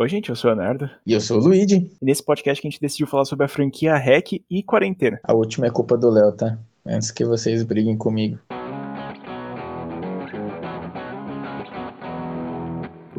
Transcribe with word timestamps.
Oi, 0.00 0.08
gente, 0.08 0.30
eu 0.30 0.34
sou 0.34 0.50
o 0.50 0.54
Leonardo. 0.54 0.88
E 1.06 1.12
eu 1.12 1.20
sou 1.20 1.36
o 1.36 1.44
Luigi. 1.44 1.90
E 2.00 2.04
nesse 2.06 2.24
podcast 2.24 2.62
que 2.62 2.66
a 2.66 2.70
gente 2.70 2.80
decidiu 2.80 3.06
falar 3.06 3.26
sobre 3.26 3.44
a 3.44 3.48
franquia 3.48 3.94
REC 3.96 4.42
e 4.50 4.62
quarentena. 4.62 5.20
A 5.22 5.34
última 5.34 5.66
é 5.66 5.70
culpa 5.70 5.94
do 5.94 6.08
Léo, 6.08 6.32
tá? 6.32 6.58
Antes 6.86 7.10
que 7.10 7.22
vocês 7.22 7.62
briguem 7.62 7.98
comigo. 7.98 8.38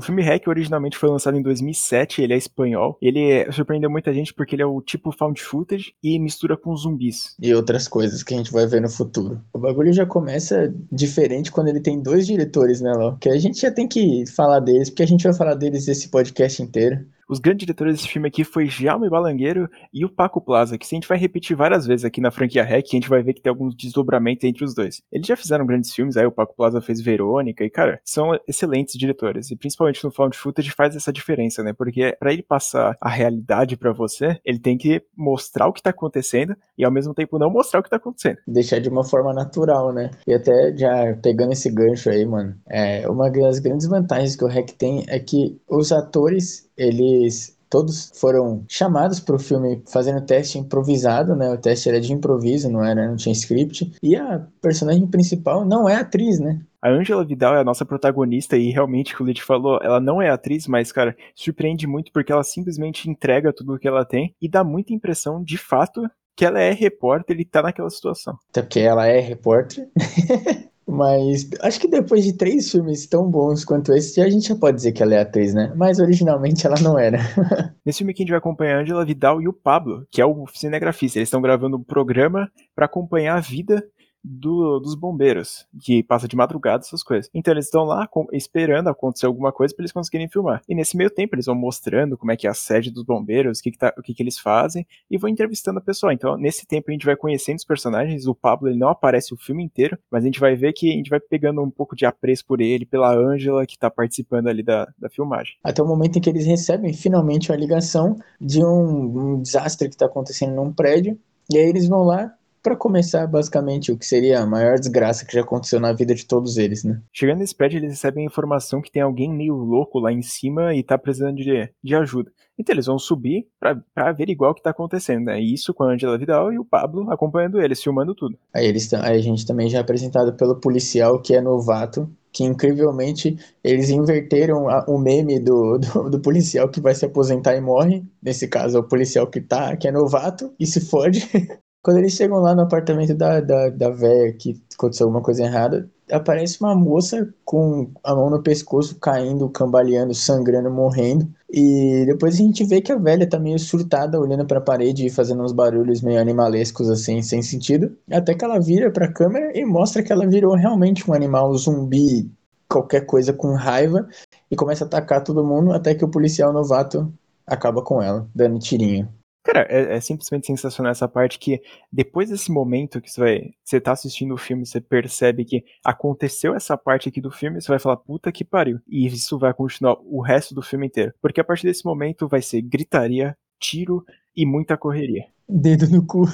O 0.01 0.03
filme 0.03 0.23
Hack 0.23 0.47
originalmente 0.47 0.97
foi 0.97 1.09
lançado 1.09 1.37
em 1.37 1.43
2007, 1.43 2.23
ele 2.23 2.33
é 2.33 2.35
espanhol. 2.35 2.97
Ele 2.99 3.45
surpreendeu 3.51 3.87
muita 3.87 4.11
gente 4.11 4.33
porque 4.33 4.55
ele 4.55 4.63
é 4.63 4.65
o 4.65 4.81
tipo 4.81 5.11
found 5.11 5.39
footage 5.39 5.93
e 6.03 6.17
mistura 6.17 6.57
com 6.57 6.75
zumbis. 6.75 7.35
E 7.39 7.53
outras 7.53 7.87
coisas 7.87 8.23
que 8.23 8.33
a 8.33 8.37
gente 8.37 8.51
vai 8.51 8.65
ver 8.65 8.81
no 8.81 8.89
futuro. 8.89 9.39
O 9.53 9.59
bagulho 9.59 9.93
já 9.93 10.03
começa 10.03 10.73
diferente 10.91 11.51
quando 11.51 11.67
ele 11.67 11.79
tem 11.79 12.01
dois 12.01 12.25
diretores, 12.25 12.81
né, 12.81 12.91
Léo? 12.91 13.15
Que 13.19 13.29
a 13.29 13.37
gente 13.37 13.61
já 13.61 13.69
tem 13.69 13.87
que 13.87 14.25
falar 14.25 14.59
deles, 14.59 14.89
porque 14.89 15.03
a 15.03 15.07
gente 15.07 15.23
vai 15.23 15.35
falar 15.35 15.53
deles 15.53 15.87
esse 15.87 16.09
podcast 16.09 16.63
inteiro. 16.63 17.05
Os 17.31 17.39
grandes 17.39 17.65
diretores 17.65 17.95
desse 17.95 18.09
filme 18.09 18.27
aqui 18.27 18.43
foi 18.43 18.67
Jaume 18.67 19.09
Balangueiro 19.09 19.69
e 19.93 20.03
o 20.03 20.09
Paco 20.09 20.41
Plaza, 20.41 20.77
que 20.77 20.85
a 20.85 20.89
gente 20.89 21.07
vai 21.07 21.17
repetir 21.17 21.55
várias 21.55 21.87
vezes 21.87 22.03
aqui 22.03 22.19
na 22.19 22.29
franquia 22.29 22.61
REC, 22.61 22.87
a 22.91 22.95
gente 22.97 23.07
vai 23.07 23.23
ver 23.23 23.33
que 23.33 23.41
tem 23.41 23.49
alguns 23.49 23.73
desdobramentos 23.73 24.43
entre 24.43 24.65
os 24.65 24.75
dois. 24.75 25.01
Eles 25.09 25.25
já 25.25 25.37
fizeram 25.37 25.65
grandes 25.65 25.93
filmes, 25.93 26.17
aí 26.17 26.25
o 26.25 26.31
Paco 26.31 26.53
Plaza 26.53 26.81
fez 26.81 26.99
Verônica, 26.99 27.63
e 27.63 27.69
cara, 27.69 28.01
são 28.03 28.37
excelentes 28.45 28.99
diretores, 28.99 29.49
e 29.49 29.55
principalmente 29.55 30.03
no 30.03 30.11
Found 30.11 30.35
Footage 30.35 30.71
faz 30.71 30.93
essa 30.93 31.13
diferença, 31.13 31.63
né, 31.63 31.71
porque 31.71 32.13
para 32.19 32.33
ele 32.33 32.43
passar 32.43 32.97
a 32.99 33.07
realidade 33.07 33.77
para 33.77 33.93
você, 33.93 34.37
ele 34.43 34.59
tem 34.59 34.77
que 34.77 35.01
mostrar 35.15 35.67
o 35.67 35.73
que 35.73 35.81
tá 35.81 35.91
acontecendo 35.91 36.53
e 36.77 36.83
ao 36.83 36.91
mesmo 36.91 37.13
tempo 37.13 37.39
não 37.39 37.49
mostrar 37.49 37.79
o 37.79 37.83
que 37.83 37.89
tá 37.89 37.95
acontecendo. 37.95 38.39
Deixar 38.45 38.79
de 38.79 38.89
uma 38.89 39.05
forma 39.05 39.33
natural, 39.33 39.93
né, 39.93 40.11
e 40.27 40.33
até 40.33 40.75
já 40.75 41.17
pegando 41.23 41.53
esse 41.53 41.71
gancho 41.71 42.09
aí, 42.09 42.25
mano, 42.25 42.57
é, 42.69 43.07
uma 43.07 43.31
das 43.31 43.59
grandes 43.59 43.87
vantagens 43.87 44.35
que 44.35 44.43
o 44.43 44.49
REC 44.49 44.71
tem 44.71 45.05
é 45.07 45.17
que 45.17 45.61
os 45.69 45.93
atores 45.93 46.69
eles 46.81 47.57
todos 47.71 48.11
foram 48.15 48.65
chamados 48.67 49.21
para 49.21 49.35
o 49.35 49.39
filme 49.39 49.81
fazendo 49.89 50.25
teste 50.25 50.59
improvisado, 50.59 51.35
né? 51.37 51.49
O 51.49 51.57
teste 51.57 51.87
era 51.87 52.01
de 52.01 52.11
improviso, 52.11 52.69
não 52.69 52.83
era, 52.83 53.07
não 53.07 53.15
tinha 53.15 53.31
script. 53.31 53.93
E 54.03 54.13
a 54.15 54.45
personagem 54.61 55.07
principal 55.07 55.65
não 55.65 55.87
é 55.87 55.95
atriz, 55.95 56.37
né? 56.37 56.59
A 56.81 56.89
Angela 56.89 57.23
Vidal 57.23 57.55
é 57.55 57.61
a 57.61 57.63
nossa 57.63 57.85
protagonista 57.85 58.57
e 58.57 58.71
realmente, 58.71 59.15
o 59.21 59.25
Lid 59.25 59.41
falou, 59.41 59.79
ela 59.81 60.01
não 60.01 60.21
é 60.21 60.29
atriz, 60.29 60.67
mas, 60.67 60.91
cara, 60.91 61.15
surpreende 61.33 61.87
muito 61.87 62.11
porque 62.11 62.31
ela 62.31 62.43
simplesmente 62.43 63.09
entrega 63.09 63.53
tudo 63.53 63.75
o 63.75 63.79
que 63.79 63.87
ela 63.87 64.03
tem 64.03 64.35
e 64.41 64.49
dá 64.49 64.63
muita 64.63 64.91
impressão, 64.91 65.41
de 65.41 65.57
fato, 65.57 66.01
que 66.35 66.43
ela 66.43 66.59
é 66.59 66.73
repórter 66.73 67.39
e 67.39 67.45
tá 67.45 67.61
naquela 67.61 67.89
situação. 67.89 68.37
Até 68.49 68.63
porque 68.63 68.79
ela 68.79 69.07
é 69.07 69.19
repórter. 69.19 69.87
Mas 70.91 71.49
acho 71.61 71.79
que 71.79 71.87
depois 71.87 72.21
de 72.25 72.33
três 72.33 72.69
filmes 72.69 73.07
tão 73.07 73.31
bons 73.31 73.63
quanto 73.63 73.93
esse, 73.93 74.19
a 74.19 74.29
gente 74.29 74.49
já 74.49 74.55
pode 74.57 74.75
dizer 74.75 74.91
que 74.91 75.01
ela 75.01 75.15
é 75.15 75.21
atriz, 75.21 75.53
né? 75.53 75.71
Mas 75.73 75.99
originalmente 75.99 76.67
ela 76.67 76.75
não 76.81 76.99
era. 76.99 77.17
Nesse 77.85 77.99
filme 77.99 78.13
que 78.13 78.21
a 78.21 78.23
gente 78.23 78.31
vai 78.31 78.39
acompanhar 78.39 78.77
a 78.77 78.81
Angela 78.81 79.05
Vidal 79.05 79.41
e 79.41 79.47
o 79.47 79.53
Pablo, 79.53 80.05
que 80.11 80.21
é 80.21 80.25
o 80.25 80.45
cinegrafista. 80.53 81.17
Eles 81.17 81.27
estão 81.27 81.41
gravando 81.41 81.77
um 81.77 81.83
programa 81.83 82.51
para 82.75 82.87
acompanhar 82.87 83.37
a 83.37 83.39
vida 83.39 83.81
do, 84.23 84.79
dos 84.79 84.95
bombeiros, 84.95 85.65
que 85.79 86.03
passa 86.03 86.27
de 86.27 86.35
madrugada, 86.35 86.83
essas 86.83 87.03
coisas. 87.03 87.29
Então 87.33 87.53
eles 87.53 87.65
estão 87.65 87.83
lá 87.83 88.07
com, 88.07 88.27
esperando 88.31 88.89
acontecer 88.89 89.25
alguma 89.25 89.51
coisa 89.51 89.73
para 89.73 89.83
eles 89.83 89.91
conseguirem 89.91 90.29
filmar. 90.29 90.61
E 90.67 90.75
nesse 90.75 90.95
meio 90.95 91.09
tempo 91.09 91.35
eles 91.35 91.45
vão 91.45 91.55
mostrando 91.55 92.17
como 92.17 92.31
é 92.31 92.37
que 92.37 92.47
é 92.47 92.49
a 92.49 92.53
sede 92.53 92.91
dos 92.91 93.03
bombeiros, 93.03 93.59
o 93.59 93.63
que, 93.63 93.71
que, 93.71 93.77
tá, 93.77 93.93
o 93.97 94.01
que, 94.01 94.13
que 94.13 94.23
eles 94.23 94.37
fazem, 94.37 94.85
e 95.09 95.17
vão 95.17 95.29
entrevistando 95.29 95.79
a 95.79 95.81
pessoa. 95.81 96.13
Então 96.13 96.37
nesse 96.37 96.65
tempo 96.65 96.89
a 96.89 96.93
gente 96.93 97.05
vai 97.05 97.15
conhecendo 97.15 97.57
os 97.57 97.65
personagens. 97.65 98.27
O 98.27 98.35
Pablo 98.35 98.69
ele 98.69 98.77
não 98.77 98.89
aparece 98.89 99.33
o 99.33 99.37
filme 99.37 99.63
inteiro, 99.63 99.97
mas 100.09 100.23
a 100.23 100.25
gente 100.25 100.39
vai 100.39 100.55
ver 100.55 100.73
que 100.73 100.91
a 100.91 100.95
gente 100.95 101.09
vai 101.09 101.19
pegando 101.19 101.61
um 101.61 101.69
pouco 101.69 101.95
de 101.95 102.05
apreço 102.05 102.45
por 102.45 102.61
ele, 102.61 102.85
pela 102.85 103.13
Ângela 103.13 103.65
que 103.65 103.77
tá 103.77 103.89
participando 103.89 104.47
ali 104.47 104.63
da, 104.63 104.87
da 104.97 105.09
filmagem. 105.09 105.55
Até 105.63 105.81
o 105.81 105.87
momento 105.87 106.17
em 106.17 106.21
que 106.21 106.29
eles 106.29 106.45
recebem 106.45 106.93
finalmente 106.93 107.51
uma 107.51 107.57
ligação 107.57 108.15
de 108.39 108.63
um, 108.63 109.35
um 109.35 109.41
desastre 109.41 109.87
que 109.87 109.95
está 109.95 110.05
acontecendo 110.05 110.55
num 110.55 110.71
prédio. 110.71 111.17
E 111.51 111.57
aí 111.57 111.65
eles 111.65 111.87
vão 111.87 112.03
lá, 112.03 112.33
para 112.61 112.75
começar, 112.75 113.25
basicamente, 113.27 113.91
o 113.91 113.97
que 113.97 114.05
seria 114.05 114.39
a 114.39 114.45
maior 114.45 114.77
desgraça 114.77 115.25
que 115.25 115.33
já 115.33 115.41
aconteceu 115.41 115.79
na 115.79 115.91
vida 115.93 116.13
de 116.13 116.25
todos 116.25 116.57
eles, 116.57 116.83
né? 116.83 117.01
Chegando 117.11 117.39
nesse 117.39 117.55
prédio, 117.55 117.79
eles 117.79 117.91
recebem 117.91 118.23
a 118.23 118.27
informação 118.27 118.81
que 118.81 118.91
tem 118.91 119.01
alguém 119.01 119.33
meio 119.33 119.55
louco 119.55 119.99
lá 119.99 120.11
em 120.11 120.21
cima 120.21 120.73
e 120.75 120.83
tá 120.83 120.97
precisando 120.97 121.37
de, 121.37 121.69
de 121.83 121.95
ajuda. 121.95 122.31
Então 122.57 122.75
eles 122.75 122.85
vão 122.85 122.99
subir 122.99 123.47
para 123.59 123.81
averiguar 123.95 124.51
o 124.51 124.55
que 124.55 124.61
tá 124.61 124.69
acontecendo, 124.69 125.25
né? 125.25 125.39
Isso 125.41 125.73
com 125.73 125.83
a 125.83 125.93
Angela 125.93 126.17
Vidal 126.17 126.53
e 126.53 126.59
o 126.59 126.65
Pablo 126.65 127.11
acompanhando 127.11 127.59
eles, 127.59 127.81
filmando 127.81 128.13
tudo. 128.13 128.37
Aí, 128.53 128.67
eles, 128.67 128.93
aí 128.93 129.17
a 129.17 129.21
gente 129.21 129.45
também 129.45 129.67
já 129.67 129.79
é 129.79 129.81
apresentado 129.81 130.33
pelo 130.33 130.59
policial 130.59 131.19
que 131.19 131.33
é 131.33 131.41
novato, 131.41 132.07
que 132.31 132.43
incrivelmente 132.43 133.37
eles 133.63 133.89
inverteram 133.89 134.69
a, 134.69 134.85
o 134.87 134.97
meme 134.97 135.39
do, 135.39 135.77
do, 135.77 136.09
do, 136.11 136.19
policial 136.19 136.69
que 136.69 136.79
vai 136.79 136.95
se 136.95 137.05
aposentar 137.05 137.55
e 137.55 137.61
morre. 137.61 138.03
Nesse 138.21 138.47
caso, 138.47 138.77
é 138.77 138.79
o 138.79 138.87
policial 138.87 139.27
que 139.27 139.41
tá, 139.41 139.75
que 139.75 139.87
é 139.87 139.91
novato 139.91 140.53
e 140.59 140.65
se 140.65 140.81
fode. 140.81 141.27
Quando 141.83 141.97
eles 141.97 142.13
chegam 142.13 142.37
lá 142.37 142.53
no 142.53 142.61
apartamento 142.61 143.15
da, 143.15 143.41
da, 143.41 143.69
da 143.69 143.89
véia 143.89 144.31
que 144.33 144.61
aconteceu 144.75 145.07
alguma 145.07 145.23
coisa 145.23 145.43
errada, 145.43 145.89
aparece 146.11 146.61
uma 146.61 146.75
moça 146.75 147.33
com 147.43 147.89
a 148.03 148.13
mão 148.13 148.29
no 148.29 148.43
pescoço, 148.43 148.99
caindo, 148.99 149.49
cambaleando, 149.49 150.13
sangrando, 150.13 150.69
morrendo. 150.69 151.27
E 151.49 152.03
depois 152.05 152.35
a 152.35 152.37
gente 152.37 152.63
vê 152.63 152.81
que 152.81 152.91
a 152.91 152.97
velha 152.97 153.27
tá 153.27 153.39
meio 153.39 153.57
surtada, 153.57 154.19
olhando 154.19 154.45
para 154.45 154.59
a 154.59 154.61
parede 154.61 155.07
e 155.07 155.09
fazendo 155.09 155.41
uns 155.41 155.51
barulhos 155.51 156.01
meio 156.01 156.19
animalescos 156.19 156.87
assim, 156.87 157.21
sem 157.23 157.41
sentido. 157.41 157.97
Até 158.11 158.35
que 158.35 158.45
ela 158.45 158.59
vira 158.59 158.91
para 158.91 159.05
a 159.07 159.11
câmera 159.11 159.57
e 159.57 159.65
mostra 159.65 160.03
que 160.03 160.11
ela 160.11 160.27
virou 160.27 160.53
realmente 160.53 161.09
um 161.09 161.13
animal 161.13 161.51
zumbi, 161.57 162.31
qualquer 162.69 163.07
coisa 163.07 163.33
com 163.33 163.55
raiva, 163.55 164.07
e 164.51 164.55
começa 164.55 164.83
a 164.83 164.87
atacar 164.87 165.23
todo 165.23 165.43
mundo 165.43 165.73
até 165.73 165.95
que 165.95 166.05
o 166.05 166.11
policial 166.11 166.53
novato 166.53 167.11
acaba 167.47 167.83
com 167.83 168.01
ela, 168.01 168.29
dando 168.35 168.59
tirinho. 168.59 169.09
Cara, 169.43 169.65
é, 169.69 169.95
é, 169.95 169.99
simplesmente 169.99 170.45
sensacional 170.45 170.91
essa 170.91 171.07
parte 171.07 171.39
que 171.39 171.61
depois 171.91 172.29
desse 172.29 172.51
momento 172.51 173.01
que 173.01 173.11
você 173.11 173.19
vai, 173.19 173.53
você 173.63 173.81
tá 173.81 173.91
assistindo 173.91 174.35
o 174.35 174.37
filme, 174.37 174.65
você 174.65 174.79
percebe 174.79 175.43
que 175.43 175.65
aconteceu 175.83 176.53
essa 176.53 176.77
parte 176.77 177.09
aqui 177.09 177.19
do 177.19 177.31
filme, 177.31 177.59
você 177.59 177.67
vai 177.67 177.79
falar 177.79 177.97
puta 177.97 178.31
que 178.31 178.45
pariu. 178.45 178.79
E 178.87 179.07
isso 179.07 179.39
vai 179.39 179.51
continuar 179.53 179.97
o 180.03 180.21
resto 180.21 180.53
do 180.53 180.61
filme 180.61 180.85
inteiro, 180.87 181.13
porque 181.19 181.41
a 181.41 181.43
partir 181.43 181.65
desse 181.65 181.83
momento 181.83 182.27
vai 182.27 182.41
ser 182.41 182.61
gritaria, 182.61 183.35
tiro 183.59 184.05
e 184.35 184.45
muita 184.45 184.77
correria. 184.77 185.25
Dedo 185.49 185.89
no 185.89 186.05
cu. 186.05 186.25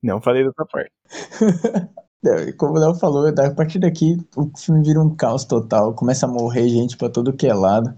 Não 0.00 0.20
falei 0.20 0.44
dessa 0.44 0.64
parte. 0.64 0.92
Como 2.56 2.74
o 2.74 2.78
Léo 2.78 2.94
falou, 2.94 3.26
a 3.28 3.50
partir 3.50 3.78
daqui 3.78 4.16
o 4.36 4.50
filme 4.56 4.82
vira 4.82 5.00
um 5.00 5.14
caos 5.14 5.44
total, 5.44 5.94
começa 5.94 6.26
a 6.26 6.28
morrer 6.28 6.68
gente 6.68 6.96
pra 6.96 7.08
todo 7.08 7.32
que 7.32 7.46
é 7.46 7.54
lado. 7.54 7.92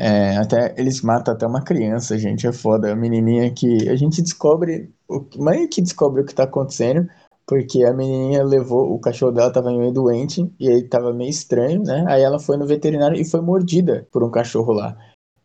É, 0.00 0.36
até 0.36 0.74
eles 0.78 1.02
matam 1.02 1.34
até 1.34 1.44
uma 1.44 1.60
criança, 1.60 2.16
gente, 2.16 2.46
é 2.46 2.52
foda. 2.52 2.92
A 2.92 2.96
menininha 2.96 3.52
que 3.52 3.88
a 3.88 3.96
gente 3.96 4.22
descobre, 4.22 4.94
o, 5.08 5.24
meio 5.42 5.68
que 5.68 5.82
descobre 5.82 6.22
o 6.22 6.24
que 6.24 6.32
tá 6.32 6.44
acontecendo, 6.44 7.08
porque 7.44 7.82
a 7.82 7.92
menininha 7.92 8.44
levou, 8.44 8.94
o 8.94 9.00
cachorro 9.00 9.32
dela 9.32 9.52
tava 9.52 9.72
meio 9.72 9.90
doente 9.92 10.48
e 10.60 10.68
aí 10.68 10.82
tava 10.84 11.12
meio 11.12 11.30
estranho, 11.30 11.82
né? 11.82 12.04
Aí 12.06 12.22
ela 12.22 12.38
foi 12.38 12.56
no 12.56 12.66
veterinário 12.66 13.20
e 13.20 13.28
foi 13.28 13.40
mordida 13.40 14.06
por 14.12 14.22
um 14.22 14.30
cachorro 14.30 14.72
lá. 14.72 14.96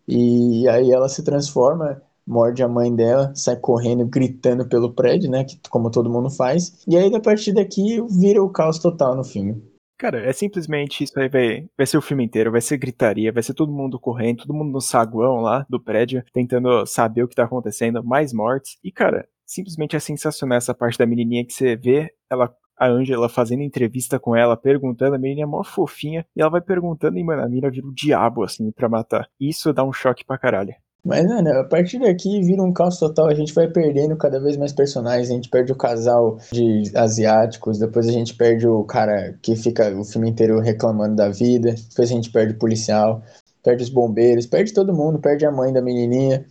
E 0.08 0.68
aí 0.68 0.92
ela 0.92 1.10
se 1.10 1.24
transforma, 1.24 2.00
morde 2.28 2.62
a 2.62 2.68
mãe 2.68 2.94
dela, 2.96 3.34
sai 3.36 3.56
correndo, 3.56 4.06
gritando 4.06 4.68
pelo 4.68 4.94
prédio, 4.94 5.32
né? 5.32 5.44
Que, 5.46 5.58
como 5.68 5.90
todo 5.90 6.12
mundo 6.12 6.30
faz. 6.30 6.84
E 6.88 6.96
aí, 6.96 7.14
a 7.16 7.20
partir 7.20 7.54
daqui, 7.54 8.00
vira 8.08 8.44
o 8.44 8.50
caos 8.50 8.78
total 8.78 9.16
no 9.16 9.24
filme. 9.24 9.73
Cara, 10.04 10.20
é 10.20 10.34
simplesmente 10.34 11.02
isso 11.02 11.18
aí, 11.18 11.30
vai, 11.30 11.70
vai 11.78 11.88
ser 11.88 11.98
o 11.98 12.02
filme 12.02 12.26
inteiro, 12.26 12.52
vai 12.52 12.60
ser 12.60 12.76
gritaria, 12.76 13.32
vai 13.32 13.42
ser 13.42 13.54
todo 13.54 13.72
mundo 13.72 13.98
correndo, 13.98 14.40
todo 14.40 14.54
mundo 14.54 14.70
no 14.70 14.82
saguão 14.82 15.40
lá 15.40 15.66
do 15.70 15.82
prédio, 15.82 16.22
tentando 16.34 16.86
saber 16.86 17.24
o 17.24 17.28
que 17.28 17.34
tá 17.34 17.46
acontecendo, 17.46 18.04
mais 18.04 18.34
mortes. 18.34 18.78
E, 18.84 18.92
cara, 18.92 19.26
simplesmente 19.46 19.96
é 19.96 20.00
sensacional 20.00 20.58
essa 20.58 20.74
parte 20.74 20.98
da 20.98 21.06
menininha 21.06 21.46
que 21.46 21.54
você 21.54 21.78
vê 21.78 22.12
ela 22.30 22.54
a 22.78 22.90
Angela 22.90 23.30
fazendo 23.30 23.64
entrevista 23.64 24.20
com 24.20 24.36
ela, 24.36 24.58
perguntando, 24.58 25.16
a 25.16 25.18
menina 25.18 25.44
é 25.44 25.46
mó 25.46 25.64
fofinha, 25.64 26.26
e 26.36 26.42
ela 26.42 26.52
vai 26.52 26.60
perguntando, 26.60 27.18
e, 27.18 27.24
mano, 27.24 27.42
a 27.42 27.48
mina 27.48 27.72
vira 27.72 27.88
o 27.88 27.94
diabo, 27.94 28.44
assim, 28.44 28.74
pra 28.74 28.90
matar. 28.90 29.30
Isso 29.40 29.72
dá 29.72 29.86
um 29.86 29.94
choque 29.94 30.26
pra 30.26 30.38
caralho. 30.38 30.76
Mas, 31.06 31.26
mano, 31.26 31.50
a 31.60 31.64
partir 31.66 32.00
daqui 32.00 32.42
vira 32.42 32.64
um 32.64 32.72
caos 32.72 32.98
total. 32.98 33.28
A 33.28 33.36
gente 33.36 33.54
vai 33.54 33.68
perdendo 33.68 34.16
cada 34.16 34.40
vez 34.40 34.56
mais 34.56 34.72
personagens. 34.72 35.30
A 35.30 35.34
gente 35.34 35.50
perde 35.50 35.74
o 35.74 35.76
casal 35.76 36.38
de 36.52 36.84
asiáticos. 36.96 37.78
Depois 37.78 38.08
a 38.08 38.12
gente 38.12 38.34
perde 38.36 38.66
o 38.66 38.84
cara 38.86 39.38
que 39.42 39.56
fica 39.56 39.94
o 39.98 40.06
filme 40.06 40.30
inteiro 40.30 40.62
reclamando 40.62 41.16
da 41.16 41.30
vida. 41.30 41.76
Depois 41.90 42.10
a 42.10 42.14
gente 42.14 42.32
perde 42.32 42.54
o 42.54 42.58
policial. 42.58 43.22
Perde 43.62 43.84
os 43.84 43.90
bombeiros. 43.90 44.46
Perde 44.46 44.74
todo 44.74 44.94
mundo. 44.94 45.20
Perde 45.20 45.46
a 45.46 45.52
mãe 45.52 45.74
da 45.74 45.82
menininha. 45.82 46.46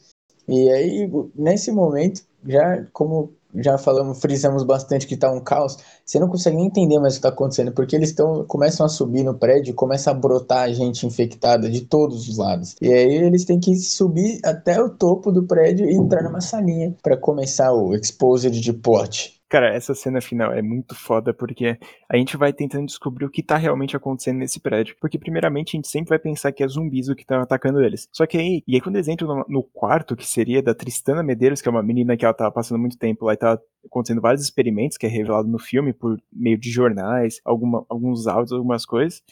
E 0.46 0.70
aí, 0.70 1.10
nesse 1.34 1.72
momento, 1.72 2.20
já 2.46 2.84
como 2.92 3.32
já 3.56 3.76
falamos, 3.78 4.20
frisamos 4.20 4.64
bastante 4.64 5.06
que 5.06 5.16
tá 5.16 5.30
um 5.30 5.40
caos, 5.40 5.76
você 6.04 6.18
não 6.18 6.28
consegue 6.28 6.56
nem 6.56 6.66
entender 6.66 6.98
mais 6.98 7.14
o 7.14 7.16
que 7.16 7.22
tá 7.22 7.28
acontecendo, 7.28 7.72
porque 7.72 7.96
eles 7.96 8.10
estão 8.10 8.44
começam 8.46 8.86
a 8.86 8.88
subir 8.88 9.22
no 9.22 9.34
prédio, 9.34 9.74
começa 9.74 10.10
a 10.10 10.14
brotar 10.14 10.72
gente 10.72 11.06
infectada 11.06 11.70
de 11.70 11.82
todos 11.82 12.28
os 12.28 12.38
lados. 12.38 12.76
E 12.80 12.92
aí 12.92 13.14
eles 13.16 13.44
têm 13.44 13.60
que 13.60 13.74
subir 13.76 14.40
até 14.44 14.80
o 14.82 14.88
topo 14.88 15.30
do 15.30 15.44
prédio 15.44 15.88
e 15.88 15.94
entrar 15.94 16.22
numa 16.22 16.40
salinha 16.40 16.94
para 17.02 17.16
começar 17.16 17.72
o 17.72 17.94
exposed 17.94 18.58
de 18.58 18.72
pote. 18.72 19.41
Cara, 19.52 19.68
essa 19.68 19.94
cena 19.94 20.18
final 20.22 20.50
é 20.50 20.62
muito 20.62 20.94
foda 20.94 21.34
porque 21.34 21.78
a 22.08 22.16
gente 22.16 22.38
vai 22.38 22.54
tentando 22.54 22.86
descobrir 22.86 23.26
o 23.26 23.30
que 23.30 23.42
tá 23.42 23.58
realmente 23.58 23.94
acontecendo 23.94 24.38
nesse 24.38 24.58
prédio. 24.58 24.96
Porque, 24.98 25.18
primeiramente, 25.18 25.76
a 25.76 25.76
gente 25.76 25.88
sempre 25.88 26.08
vai 26.08 26.18
pensar 26.18 26.50
que 26.52 26.64
é 26.64 26.66
zumbis 26.66 27.10
o 27.10 27.14
que 27.14 27.22
tá 27.22 27.42
atacando 27.42 27.82
eles. 27.82 28.08
Só 28.10 28.24
que 28.24 28.38
aí, 28.38 28.64
e 28.66 28.74
aí 28.74 28.80
quando 28.80 28.96
eles 28.96 29.08
entram 29.08 29.28
no, 29.28 29.44
no 29.46 29.62
quarto, 29.62 30.16
que 30.16 30.26
seria 30.26 30.62
da 30.62 30.74
Tristana 30.74 31.22
Medeiros, 31.22 31.60
que 31.60 31.68
é 31.68 31.70
uma 31.70 31.82
menina 31.82 32.16
que 32.16 32.24
ela 32.24 32.32
tava 32.32 32.50
passando 32.50 32.78
muito 32.78 32.96
tempo 32.96 33.26
lá 33.26 33.34
e 33.34 33.36
tava 33.36 33.60
acontecendo 33.84 34.22
vários 34.22 34.42
experimentos, 34.42 34.96
que 34.96 35.04
é 35.04 35.08
revelado 35.10 35.46
no 35.46 35.58
filme 35.58 35.92
por 35.92 36.18
meio 36.32 36.56
de 36.56 36.70
jornais, 36.70 37.38
alguma, 37.44 37.84
alguns 37.90 38.26
áudios, 38.26 38.52
algumas 38.52 38.86
coisas 38.86 39.22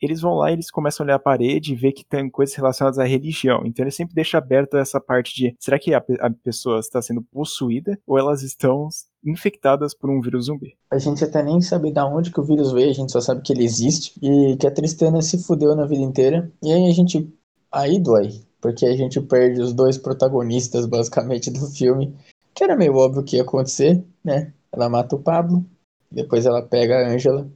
eles 0.00 0.20
vão 0.20 0.34
lá 0.34 0.50
e 0.50 0.54
eles 0.54 0.70
começam 0.70 1.04
a 1.04 1.06
olhar 1.06 1.16
a 1.16 1.20
parede 1.20 1.72
e 1.72 1.76
ver 1.76 1.92
que 1.92 2.04
tem 2.04 2.30
coisas 2.30 2.54
relacionadas 2.54 2.98
à 2.98 3.04
religião. 3.04 3.62
Então 3.64 3.84
ele 3.84 3.90
sempre 3.90 4.14
deixa 4.14 4.38
aberta 4.38 4.78
essa 4.78 5.00
parte 5.00 5.34
de 5.34 5.54
será 5.58 5.78
que 5.78 5.94
a, 5.94 6.02
a 6.20 6.30
pessoa 6.30 6.80
está 6.80 7.00
sendo 7.02 7.22
possuída 7.22 7.98
ou 8.06 8.18
elas 8.18 8.42
estão 8.42 8.88
infectadas 9.24 9.94
por 9.94 10.10
um 10.10 10.20
vírus 10.20 10.46
zumbi? 10.46 10.76
A 10.90 10.98
gente 10.98 11.24
até 11.24 11.42
nem 11.42 11.60
sabe 11.60 11.90
de 11.90 12.00
onde 12.00 12.30
que 12.30 12.40
o 12.40 12.44
vírus 12.44 12.72
veio, 12.72 12.90
a 12.90 12.94
gente 12.94 13.12
só 13.12 13.20
sabe 13.20 13.42
que 13.42 13.52
ele 13.52 13.64
existe 13.64 14.14
e 14.22 14.56
que 14.56 14.66
a 14.66 14.70
Tristana 14.70 15.20
se 15.20 15.42
fudeu 15.42 15.74
na 15.74 15.86
vida 15.86 16.02
inteira. 16.02 16.50
E 16.62 16.72
aí 16.72 16.88
a 16.88 16.92
gente. 16.92 17.32
Aí 17.70 17.98
dói, 17.98 18.40
porque 18.60 18.86
a 18.86 18.96
gente 18.96 19.20
perde 19.20 19.60
os 19.60 19.74
dois 19.74 19.98
protagonistas 19.98 20.86
basicamente 20.86 21.50
do 21.50 21.66
filme, 21.66 22.14
que 22.54 22.64
era 22.64 22.76
meio 22.76 22.96
óbvio 22.96 23.22
que 23.22 23.36
ia 23.36 23.42
acontecer, 23.42 24.02
né? 24.24 24.52
Ela 24.72 24.88
mata 24.88 25.16
o 25.16 25.22
Pablo, 25.22 25.64
depois 26.10 26.46
ela 26.46 26.62
pega 26.62 26.96
a 26.96 27.10
Angela 27.10 27.46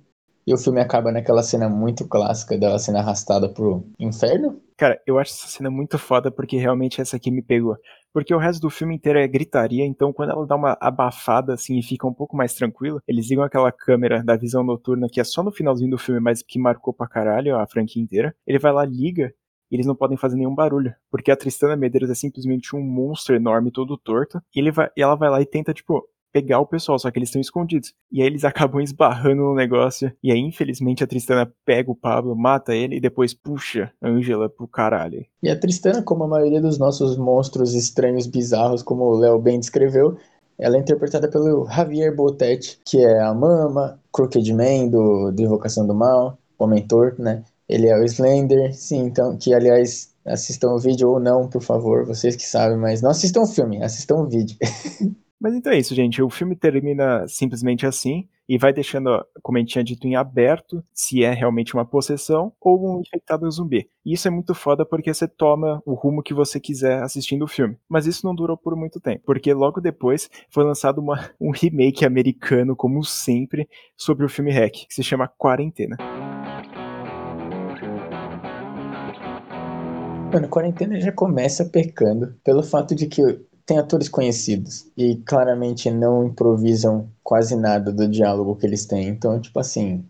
e 0.46 0.52
o 0.52 0.58
filme 0.58 0.80
acaba 0.80 1.12
naquela 1.12 1.42
cena 1.42 1.68
muito 1.68 2.06
clássica 2.06 2.58
dela 2.58 2.78
sendo 2.78 2.98
arrastada 2.98 3.48
pro 3.48 3.84
inferno. 3.98 4.60
Cara, 4.76 5.00
eu 5.06 5.18
acho 5.18 5.32
essa 5.32 5.46
cena 5.46 5.70
muito 5.70 5.98
foda 5.98 6.30
porque 6.30 6.56
realmente 6.56 7.00
essa 7.00 7.16
aqui 7.16 7.30
me 7.30 7.42
pegou. 7.42 7.76
Porque 8.12 8.34
o 8.34 8.38
resto 8.38 8.60
do 8.60 8.68
filme 8.68 8.94
inteiro 8.94 9.18
é 9.18 9.26
gritaria, 9.26 9.86
então 9.86 10.12
quando 10.12 10.30
ela 10.30 10.46
dá 10.46 10.54
uma 10.54 10.76
abafada 10.80 11.54
assim 11.54 11.78
e 11.78 11.82
fica 11.82 12.06
um 12.06 12.12
pouco 12.12 12.36
mais 12.36 12.52
tranquila, 12.52 13.00
eles 13.08 13.30
ligam 13.30 13.44
aquela 13.44 13.72
câmera 13.72 14.22
da 14.22 14.36
visão 14.36 14.62
noturna 14.62 15.08
que 15.10 15.20
é 15.20 15.24
só 15.24 15.42
no 15.42 15.52
finalzinho 15.52 15.90
do 15.90 15.98
filme, 15.98 16.20
mas 16.20 16.42
que 16.42 16.58
marcou 16.58 16.92
pra 16.92 17.08
caralho 17.08 17.56
a 17.56 17.66
franquia 17.66 18.02
inteira. 18.02 18.34
Ele 18.46 18.58
vai 18.58 18.72
lá, 18.72 18.84
liga 18.84 19.32
e 19.70 19.76
eles 19.76 19.86
não 19.86 19.94
podem 19.94 20.18
fazer 20.18 20.36
nenhum 20.36 20.54
barulho, 20.54 20.94
porque 21.10 21.30
a 21.30 21.36
Tristana 21.36 21.74
Medeiros 21.74 22.10
é 22.10 22.14
simplesmente 22.14 22.76
um 22.76 22.82
monstro 22.82 23.34
enorme 23.34 23.72
todo 23.72 23.96
torto, 23.96 24.38
e, 24.54 24.70
vai, 24.70 24.90
e 24.94 25.02
ela 25.02 25.14
vai 25.14 25.30
lá 25.30 25.40
e 25.40 25.46
tenta, 25.46 25.72
tipo, 25.72 26.06
pegar 26.32 26.60
o 26.60 26.66
pessoal, 26.66 26.98
só 26.98 27.10
que 27.10 27.18
eles 27.18 27.28
estão 27.28 27.40
escondidos. 27.40 27.92
E 28.10 28.22
aí 28.22 28.26
eles 28.26 28.44
acabam 28.44 28.80
esbarrando 28.80 29.42
no 29.42 29.54
negócio. 29.54 30.12
E 30.22 30.32
aí, 30.32 30.38
infelizmente, 30.38 31.04
a 31.04 31.06
Tristana 31.06 31.52
pega 31.64 31.90
o 31.90 31.96
Pablo, 31.96 32.34
mata 32.34 32.74
ele 32.74 32.96
e 32.96 33.00
depois 33.00 33.34
puxa 33.34 33.92
a 34.00 34.08
Angela 34.08 34.48
pro 34.48 34.66
caralho. 34.66 35.24
E 35.42 35.48
a 35.48 35.58
Tristana, 35.58 36.02
como 36.02 36.24
a 36.24 36.28
maioria 36.28 36.60
dos 36.60 36.78
nossos 36.78 37.16
monstros 37.16 37.74
estranhos, 37.74 38.26
bizarros, 38.26 38.82
como 38.82 39.04
o 39.04 39.18
Léo 39.18 39.38
bem 39.38 39.60
descreveu, 39.60 40.16
ela 40.58 40.76
é 40.76 40.80
interpretada 40.80 41.28
pelo 41.28 41.66
Javier 41.66 42.14
Botet, 42.14 42.78
que 42.84 42.98
é 42.98 43.20
a 43.20 43.34
Mama, 43.34 43.98
Crooked 44.12 44.52
Man 44.52 44.88
do, 44.88 45.32
do 45.32 45.42
Invocação 45.42 45.86
do 45.86 45.94
Mal, 45.94 46.38
o 46.58 46.66
Mentor, 46.66 47.14
né? 47.18 47.42
Ele 47.68 47.88
é 47.88 47.98
o 47.98 48.04
Slender, 48.04 48.74
sim, 48.74 48.98
então, 48.98 49.36
que 49.36 49.54
aliás, 49.54 50.12
assistam 50.24 50.72
o 50.72 50.78
vídeo 50.78 51.08
ou 51.08 51.18
não, 51.18 51.48
por 51.48 51.62
favor, 51.62 52.04
vocês 52.04 52.36
que 52.36 52.46
sabem, 52.46 52.76
mas 52.76 53.02
não 53.02 53.10
assistam 53.10 53.42
o 53.42 53.46
filme, 53.46 53.82
assistam 53.82 54.16
o 54.16 54.26
vídeo. 54.26 54.56
Mas 55.42 55.54
então 55.54 55.72
é 55.72 55.78
isso, 55.78 55.92
gente. 55.92 56.22
O 56.22 56.30
filme 56.30 56.54
termina 56.54 57.26
simplesmente 57.26 57.84
assim 57.84 58.28
e 58.48 58.56
vai 58.56 58.72
deixando, 58.72 59.26
como 59.42 59.58
a 59.58 59.60
gente 59.60 59.72
tinha 59.72 59.82
dito, 59.82 60.06
em 60.06 60.14
aberto 60.14 60.84
se 60.94 61.24
é 61.24 61.32
realmente 61.32 61.74
uma 61.74 61.84
possessão 61.84 62.52
ou 62.60 62.78
um 62.78 63.00
infectado 63.00 63.50
zumbi. 63.50 63.90
E 64.06 64.12
isso 64.12 64.28
é 64.28 64.30
muito 64.30 64.54
foda 64.54 64.86
porque 64.86 65.12
você 65.12 65.26
toma 65.26 65.82
o 65.84 65.94
rumo 65.94 66.22
que 66.22 66.32
você 66.32 66.60
quiser 66.60 67.02
assistindo 67.02 67.42
o 67.42 67.48
filme. 67.48 67.76
Mas 67.88 68.06
isso 68.06 68.24
não 68.24 68.36
durou 68.36 68.56
por 68.56 68.76
muito 68.76 69.00
tempo, 69.00 69.22
porque 69.26 69.52
logo 69.52 69.80
depois 69.80 70.30
foi 70.48 70.62
lançado 70.62 71.00
uma, 71.00 71.28
um 71.40 71.50
remake 71.50 72.04
americano, 72.04 72.76
como 72.76 73.02
sempre, 73.02 73.68
sobre 73.96 74.24
o 74.24 74.28
filme 74.28 74.52
Hack, 74.52 74.86
que 74.86 74.94
se 74.94 75.02
chama 75.02 75.26
Quarentena. 75.26 75.96
Mano, 80.32 80.48
Quarentena 80.48 81.00
já 81.00 81.10
começa 81.10 81.64
pecando 81.64 82.36
pelo 82.44 82.62
fato 82.62 82.94
de 82.94 83.08
que 83.08 83.20
tem 83.64 83.78
atores 83.78 84.08
conhecidos 84.08 84.90
e 84.96 85.16
claramente 85.16 85.90
não 85.90 86.24
improvisam 86.24 87.08
quase 87.22 87.56
nada 87.56 87.92
do 87.92 88.08
diálogo 88.08 88.56
que 88.56 88.66
eles 88.66 88.86
têm. 88.86 89.08
Então, 89.08 89.40
tipo 89.40 89.58
assim. 89.58 90.04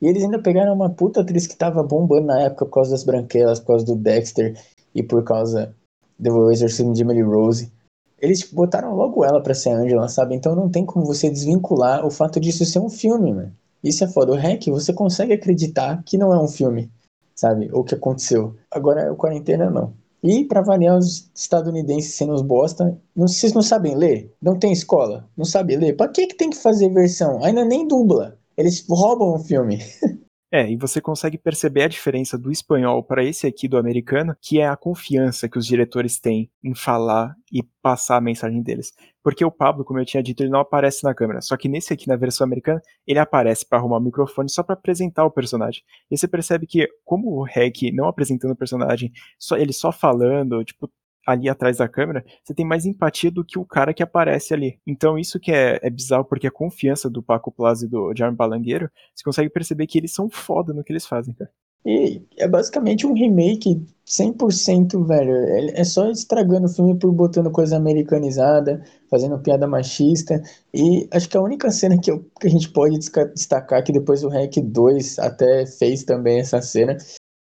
E 0.00 0.06
eles 0.06 0.22
ainda 0.22 0.38
pegaram 0.38 0.74
uma 0.74 0.90
puta 0.90 1.20
atriz 1.20 1.46
que 1.46 1.56
tava 1.56 1.82
bombando 1.82 2.26
na 2.26 2.40
época 2.42 2.66
por 2.66 2.74
causa 2.74 2.90
das 2.90 3.04
branquelas, 3.04 3.60
por 3.60 3.68
causa 3.68 3.86
do 3.86 3.96
Dexter 3.96 4.54
e 4.94 5.02
por 5.02 5.24
causa 5.24 5.74
do 6.18 6.50
Exorcismo 6.50 6.92
de 6.92 7.02
Emily 7.02 7.22
Rose. 7.22 7.72
Eles 8.20 8.40
tipo, 8.40 8.56
botaram 8.56 8.94
logo 8.94 9.24
ela 9.24 9.42
pra 9.42 9.54
ser 9.54 9.70
Angela, 9.70 10.08
sabe? 10.08 10.34
Então 10.34 10.54
não 10.54 10.70
tem 10.70 10.84
como 10.84 11.04
você 11.04 11.30
desvincular 11.30 12.04
o 12.04 12.10
fato 12.10 12.40
disso 12.40 12.64
ser 12.64 12.78
um 12.78 12.90
filme, 12.90 13.32
mano. 13.32 13.52
Isso 13.82 14.02
é 14.04 14.08
foda. 14.08 14.32
O 14.32 14.36
Hack, 14.36 14.66
você 14.68 14.92
consegue 14.92 15.32
acreditar 15.32 16.02
que 16.04 16.18
não 16.18 16.32
é 16.32 16.40
um 16.40 16.48
filme, 16.48 16.90
sabe? 17.34 17.70
O 17.72 17.84
que 17.84 17.94
aconteceu. 17.94 18.56
Agora, 18.70 19.12
o 19.12 19.16
Quarentena, 19.16 19.70
não. 19.70 19.94
E, 20.22 20.44
para 20.44 20.62
variar, 20.62 20.98
os 20.98 21.30
estadunidenses 21.34 22.14
sendo 22.14 22.32
os 22.34 22.42
bosta, 22.42 22.98
não, 23.14 23.28
vocês 23.28 23.52
não 23.52 23.62
sabem 23.62 23.94
ler? 23.94 24.34
Não 24.40 24.58
tem 24.58 24.72
escola? 24.72 25.28
Não 25.36 25.44
sabem 25.44 25.76
ler? 25.76 25.96
Pra 25.96 26.08
que, 26.08 26.26
que 26.26 26.36
tem 26.36 26.50
que 26.50 26.56
fazer 26.56 26.88
versão? 26.90 27.42
Ainda 27.44 27.64
nem 27.64 27.86
dubla. 27.86 28.38
Eles 28.56 28.84
roubam 28.88 29.34
o 29.34 29.38
filme. 29.38 29.78
É, 30.56 30.72
e 30.72 30.74
você 30.74 31.02
consegue 31.02 31.36
perceber 31.36 31.82
a 31.82 31.88
diferença 31.88 32.38
do 32.38 32.50
espanhol 32.50 33.02
para 33.02 33.22
esse 33.22 33.46
aqui 33.46 33.68
do 33.68 33.76
americano, 33.76 34.34
que 34.40 34.58
é 34.58 34.66
a 34.66 34.74
confiança 34.74 35.50
que 35.50 35.58
os 35.58 35.66
diretores 35.66 36.18
têm 36.18 36.50
em 36.64 36.74
falar 36.74 37.36
e 37.52 37.62
passar 37.82 38.16
a 38.16 38.22
mensagem 38.22 38.62
deles. 38.62 38.90
Porque 39.22 39.44
o 39.44 39.50
Pablo, 39.50 39.84
como 39.84 40.00
eu 40.00 40.06
tinha 40.06 40.22
dito, 40.22 40.42
ele 40.42 40.48
não 40.48 40.60
aparece 40.60 41.04
na 41.04 41.14
câmera. 41.14 41.42
Só 41.42 41.58
que 41.58 41.68
nesse 41.68 41.92
aqui, 41.92 42.08
na 42.08 42.16
versão 42.16 42.46
americana, 42.46 42.80
ele 43.06 43.18
aparece 43.18 43.68
para 43.68 43.76
arrumar 43.76 43.98
o 43.98 44.00
microfone 44.00 44.48
só 44.48 44.62
para 44.62 44.72
apresentar 44.72 45.26
o 45.26 45.30
personagem. 45.30 45.82
E 46.10 46.16
você 46.16 46.26
percebe 46.26 46.66
que, 46.66 46.88
como 47.04 47.38
o 47.38 47.42
Hack 47.44 47.92
não 47.92 48.08
apresentando 48.08 48.52
o 48.52 48.56
personagem, 48.56 49.12
só 49.38 49.58
ele 49.58 49.74
só 49.74 49.92
falando, 49.92 50.64
tipo, 50.64 50.90
ali 51.26 51.48
atrás 51.48 51.78
da 51.78 51.88
câmera, 51.88 52.24
você 52.44 52.54
tem 52.54 52.64
mais 52.64 52.86
empatia 52.86 53.30
do 53.30 53.44
que 53.44 53.58
o 53.58 53.64
cara 53.64 53.92
que 53.92 54.02
aparece 54.02 54.54
ali. 54.54 54.78
Então 54.86 55.18
isso 55.18 55.40
que 55.40 55.50
é, 55.50 55.80
é 55.82 55.90
bizarro, 55.90 56.24
porque 56.24 56.46
a 56.46 56.52
confiança 56.52 57.10
do 57.10 57.22
Paco 57.22 57.50
Plaza 57.50 57.84
e 57.84 57.88
do 57.88 58.14
Jarme 58.16 58.36
Balangueiro, 58.36 58.90
você 59.14 59.24
consegue 59.24 59.50
perceber 59.50 59.86
que 59.86 59.98
eles 59.98 60.14
são 60.14 60.30
foda 60.30 60.72
no 60.72 60.84
que 60.84 60.92
eles 60.92 61.06
fazem, 61.06 61.34
cara. 61.34 61.50
E 61.84 62.20
é 62.36 62.48
basicamente 62.48 63.06
um 63.06 63.12
remake 63.12 63.80
100%, 64.04 65.06
velho. 65.06 65.32
É 65.72 65.84
só 65.84 66.10
estragando 66.10 66.66
o 66.66 66.68
filme 66.68 66.98
por 66.98 67.12
botando 67.12 67.48
coisa 67.48 67.76
americanizada, 67.76 68.82
fazendo 69.08 69.38
piada 69.38 69.68
machista. 69.68 70.42
E 70.74 71.08
acho 71.12 71.28
que 71.28 71.36
a 71.36 71.40
única 71.40 71.70
cena 71.70 71.96
que, 71.96 72.10
eu, 72.10 72.28
que 72.40 72.48
a 72.48 72.50
gente 72.50 72.70
pode 72.70 72.98
destacar, 72.98 73.84
que 73.84 73.92
depois 73.92 74.24
o 74.24 74.28
Hack 74.28 74.56
2 74.60 75.20
até 75.20 75.64
fez 75.64 76.02
também 76.02 76.40
essa 76.40 76.60
cena, 76.60 76.96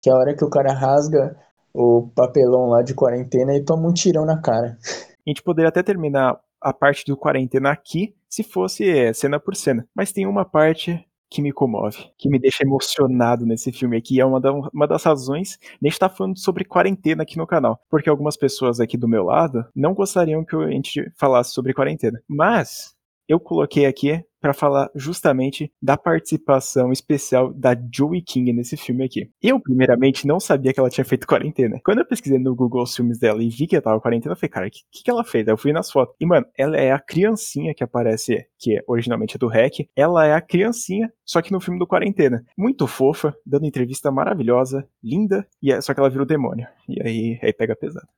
que 0.03 0.11
é 0.11 0.13
a 0.13 0.17
hora 0.17 0.35
que 0.35 0.45
o 0.45 0.51
cara 0.51 0.73
rasga 0.73 1.37
o 1.75 2.09
papelão 2.15 2.69
lá 2.69 2.83
de 2.83 2.95
quarentena 2.95 3.55
e 3.55 3.65
toma 3.65 3.89
um 3.89 3.93
tirão 3.93 4.25
na 4.25 4.41
cara. 4.41 4.79
A 5.27 5.31
gente 5.31 5.43
poderia 5.43 5.69
até 5.69 5.83
terminar 5.83 6.39
a 6.61 6.73
parte 6.73 7.05
do 7.05 7.17
quarentena 7.17 7.71
aqui, 7.71 8.15
se 8.29 8.43
fosse 8.43 8.89
é, 8.89 9.13
cena 9.13 9.41
por 9.41 9.57
cena. 9.57 9.87
Mas 9.95 10.13
tem 10.13 10.27
uma 10.27 10.45
parte 10.45 11.05
que 11.31 11.43
me 11.43 11.53
comove, 11.53 11.99
que 12.17 12.29
me 12.29 12.39
deixa 12.39 12.63
emocionado 12.63 13.45
nesse 13.45 13.73
filme 13.73 13.97
aqui. 13.97 14.21
É 14.21 14.25
uma, 14.25 14.41
da, 14.41 14.53
uma 14.53 14.87
das 14.87 15.03
razões 15.03 15.59
de 15.61 15.89
gente 15.89 15.99
tá 15.99 16.09
falando 16.09 16.39
sobre 16.39 16.65
quarentena 16.65 17.25
aqui 17.25 17.37
no 17.37 17.47
canal. 17.47 17.81
Porque 17.91 18.09
algumas 18.09 18.37
pessoas 18.37 18.79
aqui 18.79 18.97
do 18.97 19.09
meu 19.09 19.25
lado 19.25 19.67
não 19.75 19.95
gostariam 19.95 20.45
que 20.45 20.55
a 20.55 20.71
gente 20.71 21.11
falasse 21.17 21.53
sobre 21.53 21.75
quarentena. 21.75 22.23
Mas 22.29 22.95
eu 23.29 23.41
coloquei 23.41 23.85
aqui 23.85 24.25
para 24.45 24.53
falar 24.53 24.91
justamente 24.95 25.73
da 25.81 25.97
participação 25.97 26.93
especial 26.93 27.51
da 27.51 27.75
Joey 27.75 28.21
King 28.21 28.53
nesse 28.53 28.77
filme 28.77 29.03
aqui. 29.03 29.31
Eu, 29.43 29.59
primeiramente, 29.59 30.27
não 30.27 30.39
sabia 30.39 30.71
que 30.71 30.79
ela 30.79 30.91
tinha 30.91 31.03
feito 31.03 31.27
quarentena. 31.27 31.81
Quando 31.83 32.01
eu 32.01 32.07
pesquisei 32.07 32.39
no 32.39 32.55
Google 32.55 32.83
os 32.83 32.95
filmes 32.95 33.19
dela 33.19 33.43
e 33.43 33.49
vi 33.49 33.67
que 33.67 33.75
ela 33.75 33.83
tava 33.83 34.01
quarentena, 34.03 34.35
eu 34.35 34.37
falei, 34.37 34.51
cara, 34.51 34.67
o 34.67 34.71
que, 34.71 35.03
que, 35.03 35.11
ela 35.11 35.25
fez? 35.25 35.49
Eu 35.49 35.57
fui 35.57 35.73
nas 35.73 35.91
fotos. 35.91 36.15
E, 36.21 36.27
mano, 36.27 36.45
ela 36.59 36.77
é 36.77 36.93
a 36.93 36.99
criancinha 36.99 37.73
que 37.75 37.83
aparece, 37.83 38.47
que 38.59 38.79
originalmente 38.87 39.37
é 39.37 39.39
do 39.39 39.49
REC. 39.49 39.89
Ela 39.97 40.27
é 40.27 40.35
a 40.35 40.43
criancinha, 40.43 41.11
só 41.25 41.41
que 41.41 41.51
no 41.51 41.59
filme 41.59 41.79
do 41.79 41.87
Quarentena. 41.87 42.45
Muito 42.55 42.87
fofa, 42.87 43.35
dando 43.47 43.65
entrevista 43.65 44.13
maravilhosa, 44.13 44.87
linda, 45.03 45.49
e 45.63 45.73
é, 45.73 45.81
só 45.81 45.95
que 45.95 46.01
ela 46.01 46.11
vira 46.11 46.23
o 46.23 46.27
demônio. 46.27 46.67
E 46.87 47.03
aí, 47.03 47.39
aí 47.43 47.53
pega 47.55 47.75
pesado. 47.75 48.09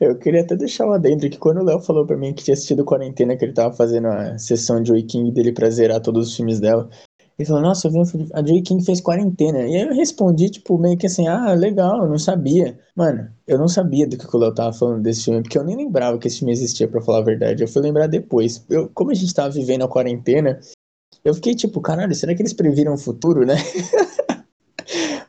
Eu 0.00 0.16
queria 0.18 0.42
até 0.42 0.56
deixar 0.56 0.86
uma 0.86 0.98
dentro 0.98 1.28
que 1.30 1.38
quando 1.38 1.60
o 1.60 1.64
Léo 1.64 1.80
falou 1.80 2.06
pra 2.06 2.16
mim 2.16 2.32
que 2.32 2.44
tinha 2.44 2.54
assistido 2.54 2.84
Quarentena, 2.84 3.36
que 3.36 3.44
ele 3.44 3.52
tava 3.52 3.74
fazendo 3.74 4.08
a 4.08 4.38
sessão 4.38 4.82
de 4.82 4.88
Joy 4.88 5.02
King 5.02 5.30
dele 5.30 5.52
pra 5.52 5.70
zerar 5.70 6.00
todos 6.00 6.28
os 6.28 6.36
filmes 6.36 6.60
dela, 6.60 6.88
ele 7.38 7.48
falou, 7.48 7.62
nossa, 7.62 7.88
eu 7.88 7.90
vi 7.90 8.28
a 8.32 8.46
Joy 8.46 8.62
King 8.62 8.84
fez 8.84 9.00
Quarentena. 9.00 9.60
E 9.62 9.76
aí 9.76 9.82
eu 9.82 9.94
respondi, 9.94 10.48
tipo, 10.50 10.78
meio 10.78 10.96
que 10.96 11.06
assim, 11.06 11.26
ah, 11.26 11.52
legal, 11.54 12.02
eu 12.04 12.08
não 12.08 12.18
sabia. 12.18 12.78
Mano, 12.94 13.28
eu 13.46 13.58
não 13.58 13.66
sabia 13.66 14.06
do 14.06 14.16
que 14.16 14.36
o 14.36 14.38
Léo 14.38 14.54
tava 14.54 14.72
falando 14.72 15.02
desse 15.02 15.24
filme, 15.24 15.42
porque 15.42 15.58
eu 15.58 15.64
nem 15.64 15.76
lembrava 15.76 16.16
que 16.18 16.28
esse 16.28 16.38
filme 16.38 16.52
existia, 16.52 16.86
pra 16.86 17.00
falar 17.00 17.18
a 17.18 17.24
verdade. 17.24 17.62
Eu 17.62 17.68
fui 17.68 17.82
lembrar 17.82 18.06
depois. 18.06 18.64
Eu, 18.70 18.88
como 18.94 19.10
a 19.10 19.14
gente 19.14 19.34
tava 19.34 19.50
vivendo 19.50 19.82
a 19.82 19.88
quarentena, 19.88 20.60
eu 21.24 21.34
fiquei 21.34 21.54
tipo, 21.54 21.80
caralho, 21.80 22.14
será 22.14 22.34
que 22.34 22.42
eles 22.42 22.52
previram 22.52 22.94
o 22.94 22.98
futuro, 22.98 23.44
né? 23.44 23.56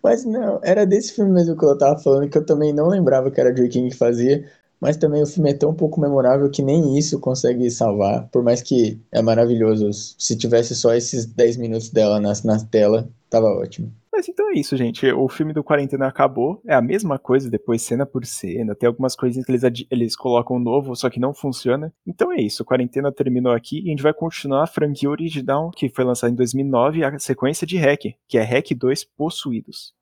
Mas 0.05 0.23
não, 0.23 0.59
era 0.63 0.85
desse 0.85 1.13
filme 1.13 1.31
mesmo 1.31 1.57
que 1.57 1.65
eu 1.65 1.75
tava 1.75 1.97
falando, 1.99 2.29
que 2.29 2.37
eu 2.37 2.45
também 2.45 2.71
não 2.71 2.87
lembrava 2.87 3.31
que 3.31 3.41
era 3.41 3.55
Joey 3.55 3.69
King 3.69 3.89
que 3.89 3.97
fazia. 3.97 4.47
mas 4.79 4.97
também 4.97 5.23
o 5.23 5.25
filme 5.25 5.49
é 5.49 5.53
tão 5.55 5.73
pouco 5.73 5.99
memorável 5.99 6.47
que 6.51 6.61
nem 6.61 6.95
isso 6.95 7.19
consegue 7.19 7.71
salvar, 7.71 8.29
por 8.29 8.43
mais 8.43 8.61
que 8.61 9.01
é 9.11 9.19
maravilhoso. 9.21 9.89
Se 10.19 10.37
tivesse 10.37 10.75
só 10.75 10.93
esses 10.93 11.25
10 11.25 11.57
minutos 11.57 11.89
dela 11.89 12.19
na, 12.19 12.33
na 12.43 12.63
tela, 12.65 13.09
tava 13.31 13.47
ótimo. 13.47 13.91
Mas 14.15 14.29
então 14.29 14.49
é 14.49 14.53
isso, 14.53 14.77
gente. 14.77 15.05
O 15.11 15.27
filme 15.27 15.51
do 15.51 15.61
Quarentena 15.61 16.07
acabou. 16.07 16.61
É 16.65 16.73
a 16.73 16.81
mesma 16.81 17.19
coisa 17.19 17.49
depois, 17.49 17.81
cena 17.81 18.05
por 18.05 18.25
cena. 18.25 18.73
Tem 18.73 18.87
algumas 18.87 19.13
coisinhas 19.13 19.45
que 19.45 19.51
eles, 19.51 19.85
eles 19.91 20.15
colocam 20.15 20.57
novo, 20.57 20.95
só 20.95 21.09
que 21.09 21.19
não 21.19 21.33
funciona. 21.33 21.93
Então 22.07 22.31
é 22.31 22.37
isso. 22.37 22.63
Quarentena 22.63 23.11
terminou 23.11 23.51
aqui 23.51 23.81
e 23.81 23.87
a 23.87 23.89
gente 23.89 24.01
vai 24.01 24.13
continuar 24.13 24.63
a 24.63 24.67
franquia 24.67 25.09
original, 25.09 25.69
que 25.69 25.89
foi 25.89 26.05
lançada 26.05 26.31
em 26.31 26.35
2009, 26.35 27.03
a 27.03 27.19
sequência 27.19 27.67
de 27.67 27.77
Hack, 27.77 28.15
que 28.25 28.37
é 28.37 28.41
Hack 28.41 28.73
2 28.73 29.03
Possuídos. 29.03 29.93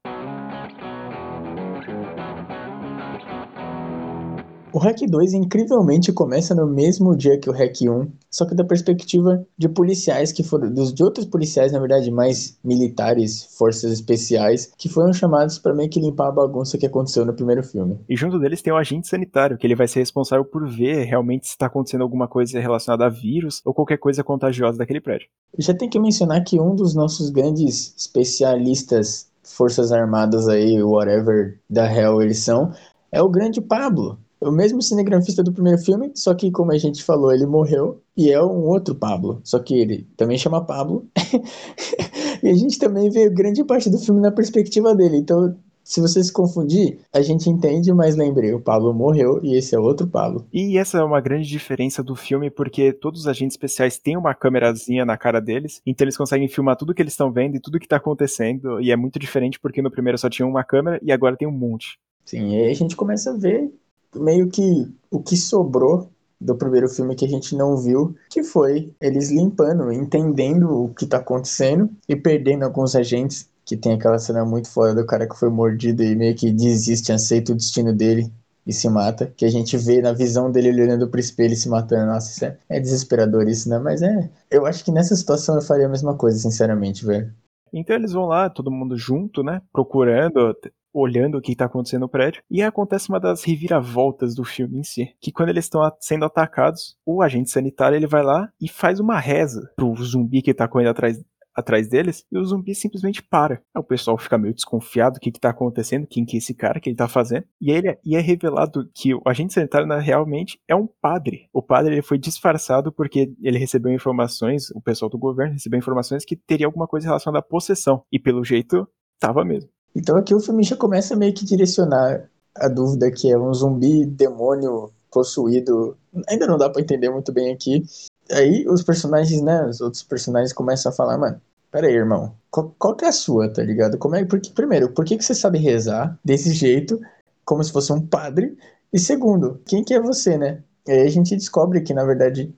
O 4.74 4.80
Hack 4.80 5.02
2 5.08 5.36
incrivelmente 5.36 6.12
começa 6.12 6.56
no 6.56 6.66
mesmo 6.66 7.16
dia 7.16 7.38
que 7.38 7.48
o 7.48 7.54
Hack 7.54 7.84
1, 7.84 8.08
só 8.28 8.44
que 8.44 8.56
da 8.56 8.64
perspectiva 8.64 9.46
de 9.56 9.70
policiais 9.70 10.32
que 10.32 10.42
foram 10.42 10.74
dos 10.74 10.92
de 10.92 11.04
outros 11.04 11.28
policiais, 11.28 11.72
na 11.72 11.78
verdade, 11.78 12.10
mais 12.10 12.58
militares, 12.64 13.56
forças 13.56 13.92
especiais, 13.92 14.74
que 14.76 14.90
foram 14.90 15.14
chamados 15.14 15.60
para 15.60 15.76
meio 15.76 15.92
que 15.92 16.00
limpar 16.00 16.30
a 16.30 16.32
bagunça 16.32 16.76
que 16.76 16.88
aconteceu 16.88 17.24
no 17.24 17.36
primeiro 17.36 17.62
filme. 17.62 18.00
E 18.10 18.16
junto 18.16 18.40
deles 18.40 18.64
tem 18.64 18.74
o 18.74 18.76
agente 18.76 19.08
sanitário, 19.08 19.60
que 19.60 19.68
ele 19.68 19.76
vai 19.76 19.88
ser 19.88 20.00
responsável 20.00 20.44
por 20.44 20.68
ver 20.68 21.04
realmente 21.04 21.46
se 21.46 21.52
está 21.52 21.68
acontecendo 21.68 22.02
alguma 22.02 22.28
coisa 22.28 22.60
relacionada 22.60 23.06
a 23.06 23.10
vírus 23.10 23.62
ou 23.64 23.76
qualquer 23.76 24.00
coisa 24.00 24.24
contagiosa 24.24 24.80
daquele 24.80 25.00
prédio. 25.00 25.28
Já 25.60 25.76
tem 25.76 25.88
que 25.88 26.00
mencionar 26.00 26.44
que 26.44 26.60
um 26.60 26.74
dos 26.74 26.96
nossos 26.96 27.30
grandes 27.30 27.94
especialistas 27.96 29.32
Forças 29.44 29.92
Armadas 29.92 30.48
aí, 30.48 30.82
whatever 30.82 31.60
da 31.70 31.86
hell 31.86 32.24
eles 32.24 32.40
são, 32.40 32.74
é 33.12 33.22
o 33.22 33.30
grande 33.30 33.62
Pablo 33.62 34.18
o 34.44 34.52
mesmo 34.52 34.82
cinegrafista 34.82 35.44
do 35.44 35.52
primeiro 35.52 35.80
filme, 35.80 36.12
só 36.16 36.34
que, 36.34 36.52
como 36.52 36.72
a 36.72 36.78
gente 36.78 37.04
falou, 37.04 37.34
ele 37.34 37.46
morreu 37.46 38.02
e 38.16 38.32
é 38.32 38.42
um 38.42 38.68
outro 38.68 38.96
Pablo. 38.96 39.42
Só 39.44 39.60
que 39.60 39.74
ele 39.74 40.08
também 40.16 40.38
chama 40.38 40.66
Pablo. 40.66 41.08
e 42.44 42.50
a 42.50 42.54
gente 42.54 42.78
também 42.78 43.10
vê 43.10 43.30
grande 43.30 43.64
parte 43.64 43.90
do 43.90 43.98
filme 43.98 44.22
na 44.22 44.32
perspectiva 44.32 44.96
dele. 44.96 45.18
Então, 45.18 45.56
se 45.84 46.00
você 46.00 46.24
se 46.24 46.32
confundir, 46.32 47.00
a 47.12 47.22
gente 47.22 47.50
entende, 47.50 47.92
mas 47.94 48.16
lembre, 48.16 48.54
o 48.54 48.62
Pablo 48.62 48.94
morreu 48.94 49.40
e 49.44 49.56
esse 49.56 49.76
é 49.76 49.80
outro 49.80 50.08
Pablo. 50.08 50.48
E 50.54 50.78
essa 50.78 51.00
é 51.00 51.04
uma 51.04 51.20
grande 51.20 51.48
diferença 51.48 52.02
do 52.02 52.16
filme, 52.16 52.50
porque 52.50 52.94
todos 52.94 53.22
os 53.22 53.28
agentes 53.28 53.56
especiais 53.56 53.98
têm 53.98 54.16
uma 54.16 54.34
câmerazinha 54.34 55.06
na 55.06 55.18
cara 55.18 55.42
deles, 55.42 55.82
então 55.86 56.06
eles 56.06 56.16
conseguem 56.16 56.48
filmar 56.48 56.78
tudo 56.78 56.94
que 56.94 57.02
eles 57.02 57.14
estão 57.14 57.32
vendo 57.32 57.56
e 57.56 57.60
tudo 57.60 57.80
que 57.80 57.88
tá 57.88 57.98
acontecendo, 57.98 58.80
e 58.80 58.92
é 58.92 58.96
muito 58.96 59.20
diferente 59.20 59.60
porque 59.60 59.82
no 59.82 59.92
primeiro 59.92 60.18
só 60.18 60.30
tinha 60.30 60.48
uma 60.48 60.64
câmera 60.64 61.00
e 61.04 61.12
agora 61.12 61.36
tem 61.36 61.48
um 61.48 61.52
monte. 61.52 62.00
Sim, 62.26 62.54
e 62.54 62.62
aí 62.62 62.72
a 62.72 62.76
gente 62.76 62.96
começa 62.96 63.32
a 63.32 63.38
ver 63.38 63.70
meio 64.16 64.50
que 64.50 64.88
o 65.12 65.22
que 65.22 65.38
sobrou 65.38 66.10
do 66.40 66.56
primeiro 66.56 66.90
filme 66.90 67.16
que 67.16 67.26
a 67.26 67.30
gente 67.30 67.56
não 67.56 67.78
viu, 67.78 68.16
que 68.30 68.44
foi 68.44 68.94
eles 69.00 69.32
limpando, 69.32 69.92
entendendo 69.92 70.70
o 70.70 70.94
que 70.94 71.06
tá 71.06 71.18
acontecendo 71.18 71.90
e 72.08 72.16
perdendo 72.16 72.64
alguns 72.64 72.96
agentes, 72.96 73.50
que 73.66 73.78
tem 73.78 73.94
aquela 73.94 74.20
cena 74.20 74.44
muito 74.44 74.70
fora 74.70 74.94
do 74.94 75.06
cara 75.06 75.28
que 75.28 75.38
foi 75.38 75.50
mordido 75.50 76.04
e 76.04 76.16
meio 76.16 76.36
que 76.36 76.52
desiste, 76.52 77.14
aceita 77.14 77.54
o 77.54 77.56
destino 77.56 77.94
dele 77.94 78.30
e 78.66 78.74
se 78.74 78.90
mata, 78.90 79.32
que 79.36 79.46
a 79.46 79.50
gente 79.50 79.78
vê 79.78 80.02
na 80.02 80.14
visão 80.14 80.52
dele 80.52 80.82
olhando 80.82 81.08
pro 81.10 81.20
espelho 81.20 81.54
e 81.54 81.56
se 81.56 81.70
matando. 81.70 82.08
Nossa, 82.08 82.32
isso 82.32 82.46
é, 82.46 82.58
é 82.70 82.80
desesperador 82.80 83.48
isso, 83.48 83.70
né? 83.70 83.78
Mas 83.80 84.02
é, 84.02 84.30
eu 84.50 84.66
acho 84.66 84.84
que 84.84 84.92
nessa 84.92 85.16
situação 85.16 85.56
eu 85.56 85.62
faria 85.62 85.86
a 85.86 85.90
mesma 85.90 86.16
coisa, 86.16 86.38
sinceramente, 86.38 87.06
velho. 87.06 87.34
Então 87.74 87.96
eles 87.96 88.12
vão 88.12 88.26
lá, 88.26 88.50
todo 88.50 88.72
mundo 88.72 88.98
junto, 88.98 89.44
né? 89.44 89.62
Procurando, 89.72 90.56
olhando 90.94 91.38
o 91.38 91.42
que 91.42 91.54
está 91.54 91.66
acontecendo 91.66 92.02
no 92.02 92.10
prédio. 92.10 92.42
E 92.50 92.62
acontece 92.62 93.10
uma 93.10 93.20
das 93.20 93.44
reviravoltas 93.44 94.36
do 94.36 94.44
filme 94.44 94.80
em 94.80 94.84
si, 94.84 95.10
que 95.20 95.32
quando 95.32 95.50
eles 95.50 95.66
estão 95.66 95.82
sendo 96.00 96.26
atacados, 96.26 96.98
o 97.06 97.22
agente 97.22 97.50
sanitário 97.50 97.96
ele 97.96 98.08
vai 98.08 98.24
lá 98.24 98.50
e 98.62 98.70
faz 98.70 99.00
uma 99.00 99.20
reza 99.20 99.72
pro 99.76 99.96
zumbi 99.96 100.42
que 100.42 100.52
está 100.52 100.68
correndo 100.68 100.90
atrás 100.90 101.20
atrás 101.56 101.88
deles 101.88 102.26
e 102.32 102.38
o 102.38 102.44
zumbi 102.44 102.74
simplesmente 102.74 103.22
para. 103.22 103.62
Aí 103.74 103.80
o 103.80 103.84
pessoal 103.84 104.18
fica 104.18 104.38
meio 104.38 104.54
desconfiado 104.54 105.16
do 105.16 105.20
que, 105.20 105.32
que 105.32 105.40
tá 105.40 105.50
acontecendo, 105.50 106.08
quem 106.08 106.26
que 106.26 106.36
é 106.36 106.40
esse 106.40 106.54
cara, 106.54 106.80
que 106.80 106.90
ele 106.90 106.96
tá 106.96 107.08
fazendo. 107.08 107.46
E 107.62 107.72
aí 107.72 107.78
ele, 107.78 107.98
e 108.04 108.16
é 108.16 108.20
revelado 108.20 108.90
que 108.94 109.14
o 109.14 109.22
agente 109.26 109.54
sanitário 109.54 109.88
né, 109.88 110.00
realmente 110.00 110.60
é 110.68 110.76
um 110.76 110.88
padre. 110.88 111.48
O 111.54 111.62
padre 111.62 111.94
ele 111.94 112.02
foi 112.02 112.18
disfarçado 112.18 112.92
porque 112.92 113.32
ele 113.42 113.58
recebeu 113.58 113.94
informações, 113.94 114.72
o 114.72 114.82
pessoal 114.82 115.10
do 115.10 115.18
governo 115.18 115.54
recebeu 115.54 115.78
informações 115.78 116.26
que 116.26 116.36
teria 116.36 116.66
alguma 116.66 116.88
coisa 116.88 117.08
relacionada 117.08 117.40
à 117.40 117.48
possessão. 117.48 118.04
E 118.12 118.20
pelo 118.20 118.44
jeito, 118.44 118.88
tava 119.20 119.46
mesmo. 119.46 119.70
Então 119.96 120.18
aqui 120.18 120.34
o 120.34 120.40
filme 120.40 120.64
já 120.64 120.76
começa 120.76 121.16
meio 121.16 121.34
que 121.34 121.46
direcionar 121.46 122.30
a 122.56 122.68
dúvida 122.68 123.12
que 123.12 123.32
é 123.32 123.38
um 123.38 123.54
zumbi 123.54 124.06
demônio 124.06 124.92
possuído. 125.12 125.98
Ainda 126.28 126.48
não 126.48 126.58
dá 126.58 126.70
para 126.70 126.82
entender 126.82 127.10
muito 127.10 127.32
bem 127.32 127.54
aqui. 127.54 127.84
Aí 128.32 128.66
os 128.68 128.82
personagens, 128.82 129.42
né, 129.42 129.66
os 129.66 129.82
outros 129.82 130.04
personagens 130.04 130.54
começam 130.54 130.92
a 130.92 130.96
falar, 130.96 131.18
mano, 131.18 131.42
pera 131.72 131.88
aí, 131.88 131.94
irmão, 131.94 132.34
qual, 132.50 132.74
qual 132.78 132.96
que 132.96 133.06
é 133.06 133.10
a 133.10 133.12
sua, 133.12 133.52
tá 133.52 133.62
ligado? 133.62 133.98
Como 133.98 134.16
é, 134.16 134.24
porque, 134.26 134.52
primeiro, 134.52 134.90
por 134.90 135.04
que, 135.04 135.18
que 135.18 135.26
você 135.26 135.36
sabe 135.36 135.58
rezar 135.58 136.18
desse 136.24 136.54
jeito, 136.54 137.00
como 137.44 137.64
se 137.64 137.72
fosse 137.72 137.92
um 137.92 138.06
padre? 138.06 138.58
E 138.92 139.00
segundo, 139.00 139.60
quem 139.66 139.84
que 139.84 139.94
é 139.94 140.00
você, 140.00 140.38
né? 140.38 140.64
E 140.88 140.92
aí 140.92 141.02
a 141.02 141.10
gente 141.10 141.36
descobre 141.36 141.82
que, 141.82 141.94
na 141.94 142.06
verdade, 142.06 142.54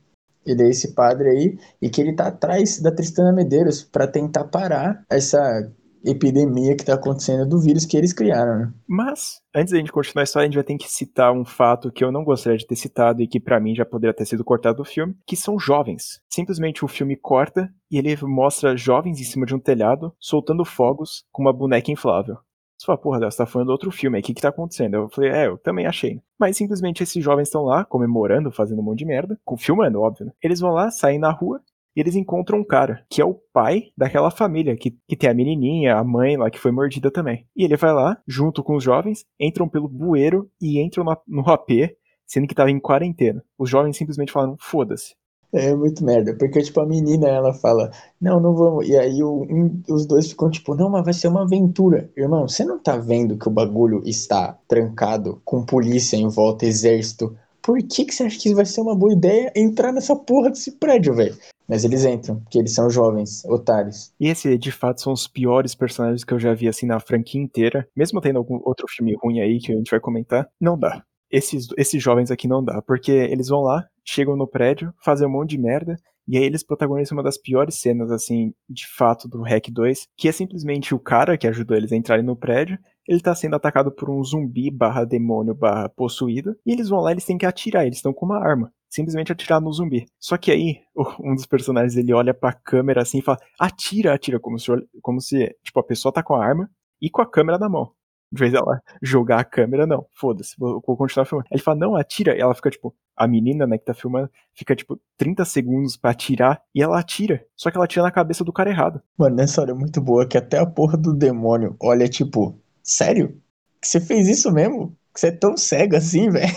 ele 0.45 0.63
é 0.63 0.69
esse 0.69 0.89
padre 0.89 1.29
aí 1.29 1.59
e 1.81 1.89
que 1.89 2.01
ele 2.01 2.13
tá 2.13 2.27
atrás 2.27 2.79
da 2.79 2.91
Tristana 2.91 3.31
Medeiros 3.31 3.83
para 3.83 4.07
tentar 4.07 4.45
parar 4.45 5.03
essa 5.09 5.71
epidemia 6.05 6.75
que 6.75 6.83
está 6.83 6.93
acontecendo 6.93 7.47
do 7.47 7.59
vírus 7.59 7.85
que 7.85 7.97
eles 7.97 8.13
criaram, 8.13 8.59
né? 8.59 8.73
Mas, 8.87 9.41
antes 9.53 9.71
da 9.71 9.79
gente 9.79 9.91
continuar 9.91 10.21
a 10.21 10.25
história, 10.25 10.45
a 10.45 10.47
gente 10.47 10.55
vai 10.55 10.63
ter 10.63 10.77
que 10.77 10.91
citar 10.91 11.33
um 11.33 11.43
fato 11.43 11.91
que 11.91 12.03
eu 12.03 12.11
não 12.11 12.23
gostaria 12.23 12.57
de 12.57 12.67
ter 12.67 12.75
citado 12.75 13.21
e 13.21 13.27
que 13.27 13.39
para 13.39 13.59
mim 13.59 13.75
já 13.75 13.85
poderia 13.85 14.13
ter 14.13 14.25
sido 14.25 14.43
cortado 14.43 14.77
do 14.77 14.85
filme, 14.85 15.15
que 15.25 15.35
são 15.35 15.59
jovens. 15.59 16.21
Simplesmente 16.29 16.85
o 16.85 16.87
filme 16.87 17.15
corta 17.15 17.69
e 17.89 17.97
ele 17.97 18.15
mostra 18.23 18.77
jovens 18.77 19.19
em 19.19 19.23
cima 19.23 19.45
de 19.45 19.55
um 19.55 19.59
telhado, 19.59 20.13
soltando 20.19 20.63
fogos 20.63 21.25
com 21.31 21.41
uma 21.41 21.53
boneca 21.53 21.91
inflável. 21.91 22.37
Você 22.77 22.85
fala, 22.85 22.97
porra, 22.97 23.19
você 23.19 23.37
tá 23.37 23.45
falando 23.45 23.67
do 23.67 23.71
outro 23.71 23.89
filme, 23.89 24.19
o 24.19 24.21
que 24.21 24.33
que 24.33 24.41
tá 24.41 24.49
acontecendo? 24.49 24.95
Eu 24.95 25.09
falei, 25.09 25.31
é, 25.31 25.47
eu 25.47 25.57
também 25.57 25.87
achei. 25.87 26.21
Mas 26.37 26.57
simplesmente 26.57 27.01
esses 27.01 27.23
jovens 27.23 27.47
estão 27.47 27.63
lá, 27.63 27.85
comemorando, 27.85 28.51
fazendo 28.51 28.79
um 28.79 28.83
monte 28.83 28.99
de 28.99 29.05
merda, 29.05 29.39
filmando, 29.57 30.01
óbvio, 30.01 30.25
né? 30.25 30.33
Eles 30.43 30.59
vão 30.59 30.71
lá, 30.71 30.91
saem 30.91 31.17
na 31.17 31.31
rua, 31.31 31.61
e 31.95 31.99
eles 31.99 32.15
encontram 32.15 32.59
um 32.59 32.63
cara, 32.63 33.05
que 33.09 33.21
é 33.21 33.25
o 33.25 33.39
pai 33.53 33.91
daquela 33.97 34.29
família, 34.29 34.75
que, 34.75 34.97
que 35.07 35.15
tem 35.15 35.29
a 35.29 35.33
menininha, 35.33 35.95
a 35.95 36.03
mãe 36.03 36.35
lá, 36.35 36.49
que 36.51 36.59
foi 36.59 36.71
mordida 36.71 37.09
também. 37.09 37.47
E 37.55 37.63
ele 37.63 37.77
vai 37.77 37.93
lá, 37.93 38.17
junto 38.27 38.61
com 38.61 38.75
os 38.75 38.83
jovens, 38.83 39.25
entram 39.39 39.69
pelo 39.69 39.87
bueiro 39.87 40.49
e 40.61 40.81
entram 40.81 41.05
no, 41.25 41.49
AP, 41.49 41.95
sendo 42.27 42.47
que 42.47 42.55
tava 42.55 42.69
em 42.69 42.79
quarentena. 42.79 43.41
Os 43.57 43.69
jovens 43.69 43.95
simplesmente 43.95 44.31
falaram, 44.31 44.57
foda-se. 44.59 45.15
É 45.53 45.73
muito 45.73 46.03
merda, 46.03 46.35
porque 46.37 46.61
tipo 46.61 46.81
a 46.81 46.85
menina 46.85 47.29
ela 47.29 47.53
fala, 47.53 47.89
não, 48.19 48.41
não 48.41 48.53
vamos. 48.53 48.89
E 48.89 48.97
aí 48.97 49.23
o, 49.23 49.43
um, 49.43 49.81
os 49.89 50.05
dois 50.05 50.27
ficam 50.27 50.49
tipo, 50.49 50.75
não, 50.75 50.89
mas 50.89 51.05
vai 51.05 51.13
ser 51.13 51.29
uma 51.29 51.43
aventura. 51.43 52.09
Irmão, 52.17 52.45
você 52.45 52.65
não 52.65 52.77
tá 52.77 52.97
vendo 52.97 53.37
que 53.37 53.47
o 53.47 53.51
bagulho 53.51 54.01
está 54.05 54.59
trancado, 54.67 55.41
com 55.45 55.63
polícia 55.63 56.17
em 56.17 56.27
volta, 56.27 56.65
exército. 56.65 57.37
Por 57.61 57.77
que, 57.77 58.03
que 58.03 58.13
você 58.13 58.23
acha 58.23 58.37
que 58.37 58.53
vai 58.53 58.65
ser 58.65 58.81
uma 58.81 58.95
boa 58.95 59.13
ideia 59.13 59.51
entrar 59.55 59.93
nessa 59.93 60.13
porra 60.13 60.49
desse 60.49 60.73
prédio, 60.73 61.13
velho? 61.13 61.35
Mas 61.67 61.83
eles 61.83 62.05
entram, 62.05 62.39
porque 62.39 62.59
eles 62.59 62.73
são 62.73 62.89
jovens, 62.89 63.43
otários. 63.45 64.13
E 64.19 64.27
esse, 64.27 64.57
de 64.57 64.71
fato, 64.71 65.01
são 65.01 65.13
os 65.13 65.27
piores 65.27 65.73
personagens 65.73 66.23
que 66.23 66.33
eu 66.33 66.39
já 66.39 66.53
vi, 66.53 66.67
assim, 66.67 66.85
na 66.85 66.99
franquia 66.99 67.41
inteira. 67.41 67.87
Mesmo 67.95 68.21
tendo 68.21 68.37
algum 68.37 68.59
outro 68.63 68.85
filme 68.87 69.15
ruim 69.21 69.39
aí 69.39 69.59
que 69.59 69.71
a 69.71 69.75
gente 69.75 69.89
vai 69.89 69.99
comentar, 69.99 70.47
não 70.59 70.77
dá. 70.77 71.03
Esses, 71.31 71.67
esses 71.77 72.01
jovens 72.01 72.29
aqui 72.29 72.47
não 72.47 72.63
dá, 72.63 72.81
porque 72.81 73.11
eles 73.11 73.47
vão 73.47 73.61
lá, 73.61 73.83
chegam 74.05 74.35
no 74.35 74.47
prédio, 74.47 74.93
fazem 75.03 75.27
um 75.27 75.31
monte 75.31 75.51
de 75.51 75.57
merda, 75.57 75.97
e 76.27 76.37
aí 76.37 76.43
eles 76.43 76.63
protagonizam 76.63 77.17
uma 77.17 77.23
das 77.23 77.37
piores 77.37 77.75
cenas, 77.75 78.11
assim, 78.11 78.53
de 78.69 78.87
fato, 78.87 79.27
do 79.27 79.41
Hack 79.41 79.69
2, 79.69 80.07
que 80.17 80.27
é 80.27 80.31
simplesmente 80.31 80.93
o 80.93 80.99
cara 80.99 81.37
que 81.37 81.47
ajudou 81.47 81.75
eles 81.75 81.91
a 81.91 81.95
entrarem 81.95 82.25
no 82.25 82.35
prédio, 82.35 82.79
ele 83.07 83.19
tá 83.19 83.33
sendo 83.35 83.55
atacado 83.55 83.91
por 83.91 84.09
um 84.09 84.23
zumbi 84.23 84.71
barra 84.71 85.03
demônio 85.03 85.53
barra 85.53 85.89
possuído, 85.89 86.55
e 86.65 86.71
eles 86.71 86.89
vão 86.89 86.99
lá 86.99 87.11
eles 87.11 87.25
têm 87.25 87.37
que 87.37 87.45
atirar, 87.45 87.85
eles 87.85 87.97
estão 87.97 88.13
com 88.13 88.25
uma 88.25 88.39
arma 88.39 88.71
simplesmente 88.95 89.31
atirar 89.31 89.59
no 89.59 89.71
zumbi. 89.71 90.05
Só 90.19 90.37
que 90.37 90.51
aí, 90.51 90.79
um 91.19 91.35
dos 91.35 91.45
personagens 91.45 91.97
ele 91.97 92.13
olha 92.13 92.33
pra 92.33 92.53
câmera 92.53 93.01
assim 93.01 93.19
e 93.19 93.21
fala: 93.21 93.37
atira, 93.59 94.13
atira, 94.13 94.39
como 94.39 94.57
se, 94.57 94.71
como 95.01 95.19
se 95.19 95.55
tipo, 95.63 95.79
a 95.79 95.83
pessoa 95.83 96.13
tá 96.13 96.23
com 96.23 96.35
a 96.35 96.45
arma 96.45 96.69
e 97.01 97.09
com 97.09 97.21
a 97.21 97.29
câmera 97.29 97.57
na 97.57 97.67
mão. 97.67 97.91
De 98.31 98.39
vez 98.39 98.53
ela 98.53 98.81
jogar 99.01 99.39
a 99.39 99.43
câmera, 99.43 99.85
não, 99.85 100.07
foda-se, 100.13 100.55
vou, 100.57 100.81
vou, 100.85 100.97
continuar 100.97 101.25
filmando. 101.25 101.47
Ele 101.51 101.61
fala, 101.61 101.77
não, 101.77 101.95
atira. 101.95 102.35
E 102.35 102.41
ela 102.41 102.55
fica, 102.55 102.69
tipo, 102.69 102.93
a 103.15 103.27
menina, 103.27 103.67
né, 103.67 103.77
que 103.77 103.85
tá 103.85 103.93
filmando, 103.93 104.29
fica, 104.53 104.75
tipo, 104.75 104.99
30 105.15 105.45
segundos 105.45 105.95
pra 105.95 106.11
atirar. 106.11 106.61
E 106.73 106.81
ela 106.81 106.99
atira. 106.99 107.45
Só 107.55 107.69
que 107.69 107.77
ela 107.77 107.85
atira 107.85 108.03
na 108.03 108.11
cabeça 108.11 108.43
do 108.43 108.51
cara 108.51 108.69
errado. 108.69 109.01
Mano, 109.17 109.35
nessa 109.35 109.61
hora 109.61 109.71
é 109.71 109.75
muito 109.75 110.01
boa 110.01 110.27
que 110.27 110.37
até 110.37 110.57
a 110.57 110.65
porra 110.65 110.97
do 110.97 111.13
demônio 111.13 111.77
olha, 111.79 112.09
tipo, 112.09 112.59
sério? 112.83 113.39
Que 113.79 113.87
você 113.87 114.01
fez 114.01 114.27
isso 114.27 114.51
mesmo? 114.51 114.97
Que 115.13 115.19
você 115.19 115.27
é 115.27 115.31
tão 115.31 115.55
cego 115.55 115.95
assim, 115.95 116.27
velho? 116.31 116.51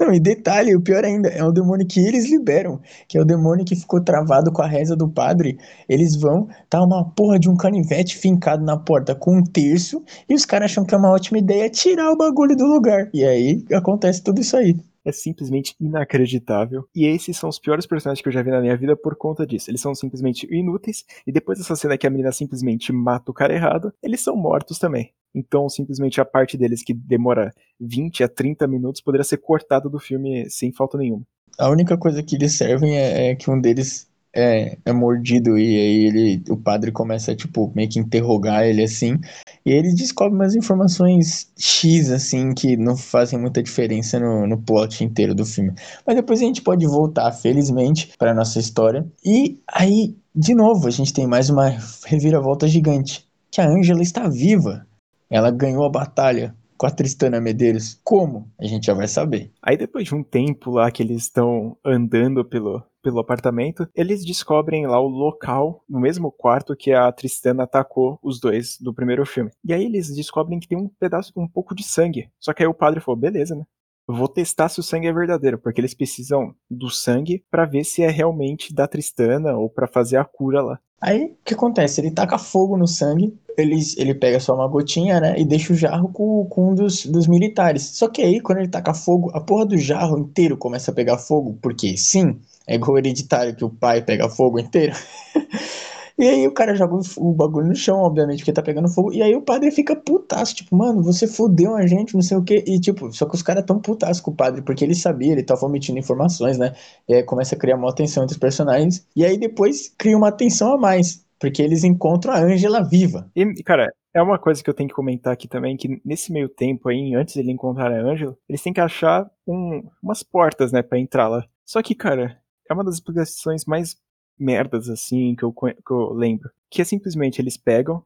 Não, 0.00 0.14
e 0.14 0.18
detalhe, 0.18 0.74
o 0.74 0.80
pior 0.80 1.04
ainda, 1.04 1.28
é 1.28 1.44
o 1.44 1.52
demônio 1.52 1.86
que 1.86 2.00
eles 2.00 2.30
liberam, 2.30 2.80
que 3.06 3.18
é 3.18 3.20
o 3.20 3.24
demônio 3.24 3.66
que 3.66 3.76
ficou 3.76 4.02
travado 4.02 4.50
com 4.50 4.62
a 4.62 4.66
reza 4.66 4.96
do 4.96 5.06
padre. 5.06 5.58
Eles 5.86 6.16
vão, 6.16 6.48
tá 6.70 6.82
uma 6.82 7.04
porra 7.10 7.38
de 7.38 7.50
um 7.50 7.56
canivete 7.56 8.16
fincado 8.16 8.64
na 8.64 8.78
porta 8.78 9.14
com 9.14 9.36
um 9.36 9.44
terço, 9.44 10.02
e 10.26 10.34
os 10.34 10.46
caras 10.46 10.70
acham 10.70 10.86
que 10.86 10.94
é 10.94 10.98
uma 10.98 11.10
ótima 11.10 11.38
ideia 11.38 11.68
tirar 11.68 12.10
o 12.10 12.16
bagulho 12.16 12.56
do 12.56 12.64
lugar. 12.64 13.10
E 13.12 13.22
aí 13.22 13.62
acontece 13.74 14.22
tudo 14.22 14.40
isso 14.40 14.56
aí 14.56 14.74
é 15.02 15.12
simplesmente 15.12 15.74
inacreditável. 15.80 16.86
E 16.94 17.06
esses 17.06 17.36
são 17.36 17.48
os 17.48 17.58
piores 17.58 17.86
personagens 17.86 18.22
que 18.22 18.28
eu 18.28 18.32
já 18.32 18.42
vi 18.42 18.50
na 18.50 18.60
minha 18.60 18.76
vida 18.76 18.94
por 18.94 19.16
conta 19.16 19.46
disso. 19.46 19.70
Eles 19.70 19.80
são 19.80 19.94
simplesmente 19.94 20.46
inúteis, 20.50 21.04
e 21.26 21.32
depois 21.32 21.58
dessa 21.58 21.74
cena 21.74 21.96
que 21.96 22.06
a 22.06 22.10
menina 22.10 22.30
simplesmente 22.32 22.92
mata 22.92 23.30
o 23.30 23.34
cara 23.34 23.54
errado, 23.54 23.92
eles 24.02 24.20
são 24.20 24.36
mortos 24.36 24.78
também. 24.78 25.10
Então, 25.34 25.68
simplesmente 25.68 26.20
a 26.20 26.24
parte 26.24 26.56
deles 26.56 26.82
que 26.82 26.92
demora 26.92 27.52
20 27.80 28.24
a 28.24 28.28
30 28.28 28.66
minutos 28.66 29.00
poderia 29.00 29.24
ser 29.24 29.38
cortada 29.38 29.88
do 29.88 29.98
filme 29.98 30.48
sem 30.50 30.72
falta 30.72 30.98
nenhuma. 30.98 31.22
A 31.58 31.68
única 31.68 31.96
coisa 31.96 32.22
que 32.22 32.36
eles 32.36 32.56
servem 32.56 32.96
é, 32.96 33.30
é 33.30 33.34
que 33.34 33.50
um 33.50 33.60
deles 33.60 34.10
é, 34.34 34.78
é 34.84 34.92
mordido 34.92 35.58
e 35.58 35.76
aí 35.76 36.04
ele, 36.04 36.42
o 36.48 36.56
padre 36.56 36.92
começa, 36.92 37.34
tipo, 37.34 37.72
meio 37.74 37.88
que 37.88 37.98
interrogar 37.98 38.64
ele 38.64 38.82
assim, 38.82 39.18
e 39.64 39.72
ele 39.72 39.94
descobre 39.94 40.34
umas 40.34 40.54
informações 40.54 41.50
X, 41.58 42.10
assim, 42.10 42.54
que 42.54 42.76
não 42.76 42.96
fazem 42.96 43.38
muita 43.38 43.62
diferença 43.62 44.18
no, 44.18 44.46
no 44.46 44.58
plot 44.58 45.04
inteiro 45.04 45.34
do 45.34 45.44
filme. 45.44 45.72
Mas 46.06 46.16
depois 46.16 46.40
a 46.40 46.44
gente 46.44 46.62
pode 46.62 46.86
voltar, 46.86 47.30
felizmente, 47.32 48.12
para 48.18 48.34
nossa 48.34 48.58
história. 48.58 49.06
E 49.24 49.58
aí, 49.66 50.16
de 50.34 50.54
novo, 50.54 50.86
a 50.86 50.90
gente 50.90 51.12
tem 51.12 51.26
mais 51.26 51.50
uma 51.50 51.76
reviravolta 52.06 52.66
gigante, 52.68 53.26
que 53.50 53.60
a 53.60 53.68
Angela 53.68 54.02
está 54.02 54.28
viva. 54.28 54.86
Ela 55.30 55.50
ganhou 55.50 55.84
a 55.84 55.88
batalha 55.88 56.54
com 56.76 56.86
a 56.86 56.90
Tristana 56.90 57.40
Medeiros. 57.40 58.00
Como? 58.02 58.50
A 58.58 58.66
gente 58.66 58.86
já 58.86 58.94
vai 58.94 59.06
saber. 59.06 59.52
Aí 59.62 59.76
depois 59.76 60.06
de 60.06 60.14
um 60.14 60.22
tempo 60.22 60.70
lá 60.70 60.90
que 60.90 61.02
eles 61.02 61.22
estão 61.22 61.76
andando 61.84 62.44
pelo, 62.44 62.82
pelo 63.02 63.20
apartamento, 63.20 63.86
eles 63.94 64.24
descobrem 64.24 64.86
lá 64.86 64.98
o 64.98 65.06
local, 65.06 65.84
no 65.88 66.00
mesmo 66.00 66.32
quarto 66.32 66.74
que 66.74 66.92
a 66.92 67.12
Tristana 67.12 67.64
atacou 67.64 68.18
os 68.22 68.40
dois 68.40 68.78
do 68.80 68.94
primeiro 68.94 69.24
filme. 69.26 69.50
E 69.62 69.72
aí 69.72 69.84
eles 69.84 70.14
descobrem 70.14 70.58
que 70.58 70.66
tem 70.66 70.78
um 70.78 70.88
pedaço, 70.88 71.32
um 71.36 71.46
pouco 71.46 71.74
de 71.74 71.82
sangue. 71.82 72.30
Só 72.40 72.52
que 72.52 72.62
aí 72.62 72.66
o 72.66 72.74
padre 72.74 73.00
falou, 73.00 73.20
beleza, 73.20 73.54
né? 73.54 73.64
Vou 74.10 74.28
testar 74.28 74.68
se 74.68 74.80
o 74.80 74.82
sangue 74.82 75.06
é 75.06 75.12
verdadeiro, 75.12 75.58
porque 75.58 75.80
eles 75.80 75.94
precisam 75.94 76.54
do 76.70 76.90
sangue 76.90 77.44
para 77.50 77.64
ver 77.64 77.84
se 77.84 78.02
é 78.02 78.10
realmente 78.10 78.74
da 78.74 78.86
Tristana 78.86 79.56
ou 79.56 79.68
para 79.68 79.86
fazer 79.86 80.16
a 80.16 80.24
cura 80.24 80.62
lá. 80.62 80.78
Aí 81.00 81.24
o 81.26 81.36
que 81.44 81.54
acontece? 81.54 82.00
Ele 82.00 82.10
taca 82.10 82.36
fogo 82.36 82.76
no 82.76 82.86
sangue, 82.86 83.34
ele, 83.56 83.78
ele 83.96 84.14
pega 84.14 84.38
só 84.38 84.54
uma 84.54 84.68
gotinha, 84.68 85.18
né? 85.18 85.34
E 85.38 85.44
deixa 85.44 85.72
o 85.72 85.76
jarro 85.76 86.10
com, 86.12 86.44
com 86.46 86.70
um 86.70 86.74
dos, 86.74 87.06
dos 87.06 87.26
militares. 87.26 87.82
Só 87.82 88.08
que 88.08 88.20
aí, 88.20 88.40
quando 88.40 88.58
ele 88.58 88.68
taca 88.68 88.92
fogo, 88.92 89.30
a 89.32 89.40
porra 89.40 89.64
do 89.64 89.78
jarro 89.78 90.18
inteiro 90.18 90.56
começa 90.56 90.90
a 90.90 90.94
pegar 90.94 91.16
fogo, 91.16 91.58
porque 91.62 91.96
sim, 91.96 92.38
é 92.66 92.74
igual 92.74 92.98
hereditário 92.98 93.56
que 93.56 93.64
o 93.64 93.70
pai 93.70 94.02
pega 94.02 94.28
fogo 94.28 94.58
inteiro. 94.58 94.94
E 96.20 96.28
aí 96.28 96.46
o 96.46 96.52
cara 96.52 96.74
joga 96.74 96.98
o 97.16 97.32
bagulho 97.32 97.68
no 97.68 97.74
chão, 97.74 98.00
obviamente, 98.00 98.40
porque 98.40 98.52
tá 98.52 98.62
pegando 98.62 98.90
fogo. 98.90 99.10
E 99.10 99.22
aí 99.22 99.34
o 99.34 99.40
padre 99.40 99.70
fica 99.70 99.96
putaço, 99.96 100.54
tipo, 100.54 100.76
mano, 100.76 101.02
você 101.02 101.26
fudeu 101.26 101.74
a 101.74 101.86
gente, 101.86 102.12
não 102.12 102.20
sei 102.20 102.36
o 102.36 102.44
quê. 102.44 102.62
E 102.66 102.78
tipo, 102.78 103.10
só 103.10 103.24
que 103.24 103.34
os 103.34 103.42
caras 103.42 103.64
tão 103.64 103.80
putaço 103.80 104.22
com 104.22 104.30
o 104.30 104.36
padre, 104.36 104.60
porque 104.60 104.84
ele 104.84 104.94
sabia, 104.94 105.32
ele 105.32 105.42
tava 105.42 105.64
omitindo 105.64 105.98
informações, 105.98 106.58
né? 106.58 106.74
E 107.08 107.14
aí 107.14 107.22
começa 107.22 107.54
a 107.54 107.58
criar 107.58 107.76
uma 107.76 107.94
tensão 107.94 108.22
entre 108.22 108.34
os 108.34 108.38
personagens. 108.38 109.06
E 109.16 109.24
aí 109.24 109.38
depois 109.38 109.94
cria 109.96 110.14
uma 110.14 110.30
tensão 110.30 110.74
a 110.74 110.78
mais, 110.78 111.24
porque 111.38 111.62
eles 111.62 111.84
encontram 111.84 112.34
a 112.34 112.38
Ângela 112.40 112.82
viva. 112.82 113.30
E, 113.34 113.54
cara, 113.62 113.90
é 114.12 114.20
uma 114.20 114.38
coisa 114.38 114.62
que 114.62 114.68
eu 114.68 114.74
tenho 114.74 114.90
que 114.90 114.94
comentar 114.94 115.32
aqui 115.32 115.48
também, 115.48 115.74
que 115.74 116.02
nesse 116.04 116.30
meio 116.30 116.50
tempo 116.50 116.90
aí, 116.90 117.14
antes 117.14 117.32
de 117.32 117.40
ele 117.40 117.52
encontrar 117.52 117.90
a 117.90 117.98
Ângela, 117.98 118.36
eles 118.46 118.62
têm 118.62 118.74
que 118.74 118.80
achar 118.80 119.26
um, 119.46 119.82
umas 120.02 120.22
portas, 120.22 120.70
né, 120.70 120.82
pra 120.82 120.98
entrar 120.98 121.28
lá. 121.28 121.46
Só 121.64 121.82
que, 121.82 121.94
cara, 121.94 122.38
é 122.68 122.74
uma 122.74 122.84
das 122.84 122.96
explicações 122.96 123.64
mais 123.64 123.96
merdas 124.40 124.88
assim 124.88 125.34
que 125.36 125.44
eu, 125.44 125.52
que 125.52 125.90
eu 125.90 126.12
lembro. 126.12 126.50
Que 126.70 126.82
é 126.82 126.84
simplesmente 126.84 127.40
eles 127.40 127.56
pegam, 127.56 128.02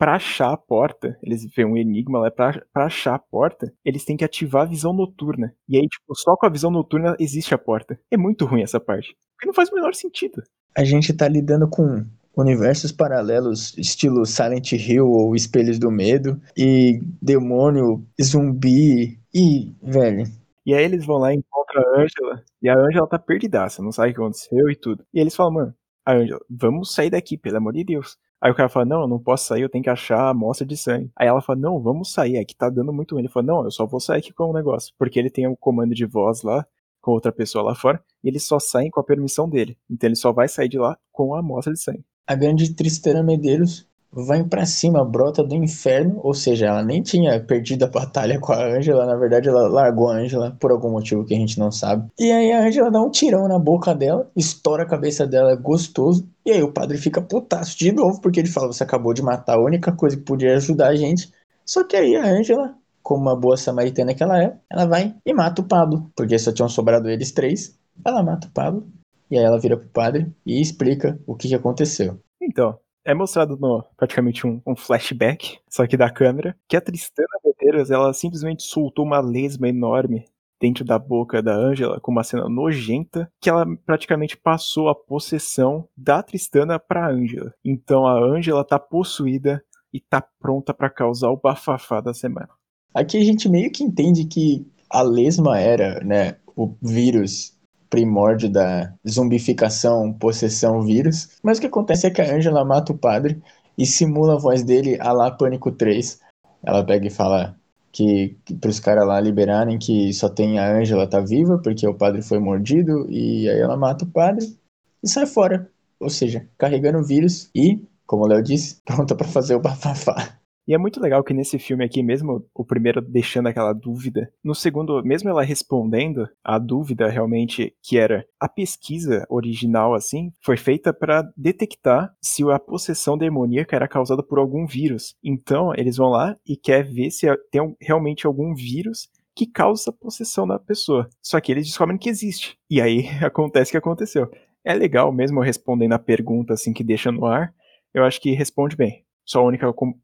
para 0.00 0.14
achar 0.14 0.50
a 0.50 0.56
porta, 0.56 1.18
eles 1.22 1.44
veem 1.54 1.68
um 1.68 1.76
enigma 1.76 2.20
lá, 2.20 2.30
pra, 2.30 2.62
pra 2.72 2.86
achar 2.86 3.14
a 3.14 3.18
porta, 3.18 3.70
eles 3.84 4.02
têm 4.02 4.16
que 4.16 4.24
ativar 4.24 4.62
a 4.62 4.70
visão 4.70 4.94
noturna. 4.94 5.54
E 5.68 5.76
aí, 5.76 5.86
tipo, 5.86 6.14
só 6.14 6.34
com 6.36 6.46
a 6.46 6.50
visão 6.50 6.70
noturna 6.70 7.14
existe 7.20 7.52
a 7.52 7.58
porta. 7.58 8.00
É 8.10 8.16
muito 8.16 8.46
ruim 8.46 8.62
essa 8.62 8.80
parte. 8.80 9.14
Porque 9.36 9.46
não 9.46 9.52
faz 9.52 9.68
o 9.68 9.74
menor 9.74 9.94
sentido. 9.94 10.42
A 10.74 10.84
gente 10.84 11.12
tá 11.12 11.28
lidando 11.28 11.68
com 11.68 12.02
universos 12.34 12.92
paralelos, 12.92 13.76
estilo 13.76 14.24
Silent 14.24 14.72
Hill 14.72 15.06
ou 15.06 15.36
Espelhos 15.36 15.78
do 15.78 15.90
Medo, 15.90 16.40
e 16.56 17.02
demônio, 17.20 18.02
zumbi, 18.22 19.18
e, 19.34 19.72
velho. 19.82 20.24
E 20.64 20.74
aí 20.74 20.84
eles 20.84 21.04
vão 21.06 21.18
lá 21.18 21.32
e 21.32 21.36
encontram 21.36 21.82
a 21.82 22.00
Angela, 22.00 22.44
e 22.62 22.68
a 22.68 22.76
Angela 22.78 23.06
tá 23.06 23.18
perdidaça, 23.18 23.82
não 23.82 23.92
sabe 23.92 24.10
o 24.10 24.14
que 24.14 24.20
aconteceu 24.20 24.70
e 24.70 24.76
tudo. 24.76 25.04
E 25.12 25.20
eles 25.20 25.34
falam, 25.34 25.52
mano, 25.52 25.74
a 26.04 26.12
Angela, 26.14 26.40
vamos 26.48 26.92
sair 26.92 27.10
daqui, 27.10 27.36
pelo 27.38 27.56
amor 27.56 27.72
de 27.72 27.84
Deus. 27.84 28.18
Aí 28.40 28.50
o 28.50 28.54
cara 28.54 28.68
fala, 28.68 28.86
não, 28.86 29.02
eu 29.02 29.08
não 29.08 29.18
posso 29.18 29.46
sair, 29.46 29.62
eu 29.62 29.68
tenho 29.68 29.84
que 29.84 29.90
achar 29.90 30.18
a 30.18 30.30
amostra 30.30 30.66
de 30.66 30.76
sangue. 30.76 31.10
Aí 31.14 31.28
ela 31.28 31.42
fala, 31.42 31.58
não, 31.58 31.80
vamos 31.80 32.12
sair, 32.12 32.38
aqui 32.38 32.56
tá 32.56 32.70
dando 32.70 32.92
muito 32.92 33.14
ruim. 33.14 33.22
Ele 33.22 33.32
fala, 33.32 33.46
não, 33.46 33.64
eu 33.64 33.70
só 33.70 33.86
vou 33.86 34.00
sair 34.00 34.18
aqui 34.18 34.32
com 34.32 34.44
o 34.44 34.50
um 34.50 34.54
negócio. 34.54 34.94
Porque 34.98 35.18
ele 35.18 35.30
tem 35.30 35.46
um 35.46 35.54
comando 35.54 35.94
de 35.94 36.06
voz 36.06 36.42
lá, 36.42 36.66
com 37.00 37.12
outra 37.12 37.32
pessoa 37.32 37.64
lá 37.64 37.74
fora, 37.74 38.02
e 38.22 38.28
eles 38.28 38.46
só 38.46 38.58
saem 38.58 38.90
com 38.90 39.00
a 39.00 39.04
permissão 39.04 39.48
dele. 39.48 39.76
Então 39.90 40.08
ele 40.08 40.16
só 40.16 40.32
vai 40.32 40.48
sair 40.48 40.68
de 40.68 40.78
lá 40.78 40.98
com 41.12 41.34
a 41.34 41.40
amostra 41.40 41.72
de 41.72 41.80
sangue. 41.80 42.04
A 42.26 42.34
grande 42.34 42.74
Tristana 42.74 43.22
Medeiros 43.22 43.89
vai 44.12 44.42
para 44.42 44.66
cima, 44.66 45.04
brota 45.04 45.42
do 45.42 45.54
inferno, 45.54 46.20
ou 46.22 46.34
seja, 46.34 46.66
ela 46.66 46.82
nem 46.82 47.02
tinha 47.02 47.40
perdido 47.40 47.84
a 47.84 47.88
batalha 47.88 48.40
com 48.40 48.52
a 48.52 48.64
Angela, 48.64 49.06
na 49.06 49.16
verdade 49.16 49.48
ela 49.48 49.68
largou 49.68 50.08
a 50.08 50.16
Angela 50.16 50.56
por 50.58 50.72
algum 50.72 50.90
motivo 50.90 51.24
que 51.24 51.34
a 51.34 51.38
gente 51.38 51.58
não 51.58 51.70
sabe. 51.70 52.10
E 52.18 52.30
aí 52.30 52.52
a 52.52 52.66
Angela 52.66 52.90
dá 52.90 53.00
um 53.00 53.10
tirão 53.10 53.46
na 53.46 53.58
boca 53.58 53.94
dela, 53.94 54.28
estoura 54.36 54.82
a 54.82 54.88
cabeça 54.88 55.26
dela, 55.26 55.52
é 55.52 55.56
gostoso, 55.56 56.28
e 56.44 56.50
aí 56.50 56.62
o 56.62 56.72
padre 56.72 56.98
fica 56.98 57.22
putaço 57.22 57.78
de 57.78 57.92
novo, 57.92 58.20
porque 58.20 58.40
ele 58.40 58.48
fala, 58.48 58.66
você 58.66 58.82
acabou 58.82 59.14
de 59.14 59.22
matar 59.22 59.56
a 59.56 59.62
única 59.62 59.92
coisa 59.92 60.16
que 60.16 60.22
podia 60.22 60.56
ajudar 60.56 60.88
a 60.88 60.96
gente. 60.96 61.32
Só 61.64 61.84
que 61.84 61.96
aí 61.96 62.16
a 62.16 62.26
Angela, 62.26 62.74
como 63.02 63.22
uma 63.22 63.36
boa 63.36 63.56
samaritana 63.56 64.14
que 64.14 64.22
ela 64.22 64.42
é, 64.42 64.56
ela 64.68 64.86
vai 64.86 65.14
e 65.24 65.32
mata 65.32 65.62
o 65.62 65.64
Pablo, 65.64 66.10
porque 66.16 66.38
só 66.38 66.52
tinham 66.52 66.68
sobrado 66.68 67.08
eles 67.08 67.30
três. 67.30 67.78
Ela 68.04 68.22
mata 68.22 68.48
o 68.48 68.50
Pablo, 68.50 68.86
e 69.30 69.38
aí 69.38 69.44
ela 69.44 69.60
vira 69.60 69.76
pro 69.76 69.88
padre 69.88 70.32
e 70.44 70.60
explica 70.60 71.18
o 71.26 71.36
que, 71.36 71.48
que 71.48 71.54
aconteceu. 71.54 72.18
Então, 72.42 72.76
é 73.04 73.14
mostrado 73.14 73.56
no 73.56 73.84
praticamente 73.96 74.46
um, 74.46 74.60
um, 74.66 74.76
flashback, 74.76 75.58
só 75.68 75.86
que 75.86 75.96
da 75.96 76.10
câmera, 76.10 76.56
que 76.68 76.76
a 76.76 76.80
Tristana 76.80 77.28
Medeiros, 77.44 77.90
ela 77.90 78.12
simplesmente 78.12 78.62
soltou 78.62 79.04
uma 79.04 79.20
lesma 79.20 79.68
enorme 79.68 80.24
dentro 80.60 80.84
da 80.84 80.98
boca 80.98 81.42
da 81.42 81.54
Angela 81.54 81.98
com 82.00 82.12
uma 82.12 82.22
cena 82.22 82.48
nojenta, 82.48 83.30
que 83.40 83.48
ela 83.48 83.64
praticamente 83.86 84.36
passou 84.36 84.88
a 84.88 84.94
possessão 84.94 85.88
da 85.96 86.22
Tristana 86.22 86.78
para 86.78 87.08
Angela. 87.08 87.54
Então 87.64 88.06
a 88.06 88.18
Angela 88.18 88.64
tá 88.64 88.78
possuída 88.78 89.64
e 89.92 90.00
tá 90.00 90.22
pronta 90.38 90.74
para 90.74 90.90
causar 90.90 91.30
o 91.30 91.36
bafafá 91.36 92.00
da 92.00 92.12
semana. 92.12 92.50
Aqui 92.94 93.16
a 93.16 93.24
gente 93.24 93.48
meio 93.48 93.70
que 93.72 93.82
entende 93.82 94.24
que 94.26 94.66
a 94.90 95.02
lesma 95.02 95.58
era, 95.58 96.00
né, 96.04 96.36
o 96.56 96.74
vírus 96.82 97.56
primórdio 97.90 98.48
da 98.48 98.94
zumbificação, 99.06 100.12
possessão, 100.12 100.82
vírus. 100.82 101.28
Mas 101.42 101.58
o 101.58 101.60
que 101.60 101.66
acontece 101.66 102.06
é 102.06 102.10
que 102.10 102.22
a 102.22 102.34
Angela 102.34 102.64
mata 102.64 102.92
o 102.92 102.98
padre 102.98 103.42
e 103.76 103.84
simula 103.84 104.34
a 104.34 104.38
voz 104.38 104.62
dele 104.62 104.96
a 105.00 105.12
lá 105.12 105.30
Pânico 105.30 105.72
3. 105.72 106.20
Ela 106.62 106.84
pega 106.84 107.08
e 107.08 107.10
fala 107.10 107.56
que, 107.92 108.36
que 108.44 108.54
para 108.54 108.70
os 108.70 108.78
caras 108.78 109.06
lá 109.06 109.20
liberarem 109.20 109.78
que 109.78 110.12
só 110.12 110.28
tem 110.28 110.58
a 110.58 110.72
Angela 110.72 111.08
tá 111.08 111.20
viva 111.20 111.58
porque 111.58 111.86
o 111.86 111.94
padre 111.94 112.22
foi 112.22 112.38
mordido 112.38 113.06
e 113.10 113.48
aí 113.48 113.58
ela 113.58 113.76
mata 113.76 114.04
o 114.04 114.08
padre 114.08 114.56
e 115.02 115.08
sai 115.08 115.26
fora. 115.26 115.68
Ou 115.98 116.08
seja, 116.08 116.48
carregando 116.56 116.98
o 116.98 117.04
vírus 117.04 117.50
e, 117.54 117.84
como 118.06 118.24
o 118.24 118.26
Léo 118.26 118.42
disse, 118.42 118.80
pronta 118.86 119.14
para 119.14 119.28
fazer 119.28 119.54
o 119.54 119.60
bafafá. 119.60 120.39
E 120.70 120.72
é 120.72 120.78
muito 120.78 121.00
legal 121.00 121.24
que 121.24 121.34
nesse 121.34 121.58
filme 121.58 121.84
aqui, 121.84 122.00
mesmo 122.00 122.46
o 122.54 122.64
primeiro 122.64 123.00
deixando 123.00 123.48
aquela 123.48 123.72
dúvida, 123.72 124.32
no 124.44 124.54
segundo, 124.54 125.02
mesmo 125.02 125.28
ela 125.28 125.42
respondendo, 125.42 126.28
a 126.44 126.60
dúvida 126.60 127.08
realmente 127.08 127.74
que 127.82 127.98
era 127.98 128.24
a 128.38 128.48
pesquisa 128.48 129.26
original, 129.28 129.94
assim, 129.94 130.32
foi 130.40 130.56
feita 130.56 130.94
para 130.94 131.28
detectar 131.36 132.14
se 132.22 132.48
a 132.48 132.56
possessão 132.56 133.18
demoníaca 133.18 133.74
era 133.74 133.88
causada 133.88 134.22
por 134.22 134.38
algum 134.38 134.64
vírus. 134.64 135.16
Então, 135.24 135.72
eles 135.74 135.96
vão 135.96 136.08
lá 136.08 136.36
e 136.46 136.56
quer 136.56 136.84
ver 136.84 137.10
se 137.10 137.26
tem 137.50 137.74
realmente 137.80 138.24
algum 138.24 138.54
vírus 138.54 139.08
que 139.34 139.48
causa 139.48 139.92
possessão 139.92 140.46
da 140.46 140.56
pessoa. 140.56 141.10
Só 141.20 141.40
que 141.40 141.50
eles 141.50 141.66
descobrem 141.66 141.98
que 141.98 142.08
existe. 142.08 142.56
E 142.70 142.80
aí 142.80 143.08
acontece 143.26 143.70
o 143.70 143.72
que 143.72 143.78
aconteceu. 143.78 144.30
É 144.64 144.72
legal 144.72 145.10
mesmo 145.10 145.40
respondendo 145.40 145.94
a 145.94 145.98
pergunta 145.98 146.54
assim 146.54 146.72
que 146.72 146.84
deixa 146.84 147.10
no 147.10 147.26
ar. 147.26 147.52
Eu 147.92 148.04
acho 148.04 148.20
que 148.20 148.30
responde 148.30 148.76
bem. 148.76 149.04
Só, 149.30 149.48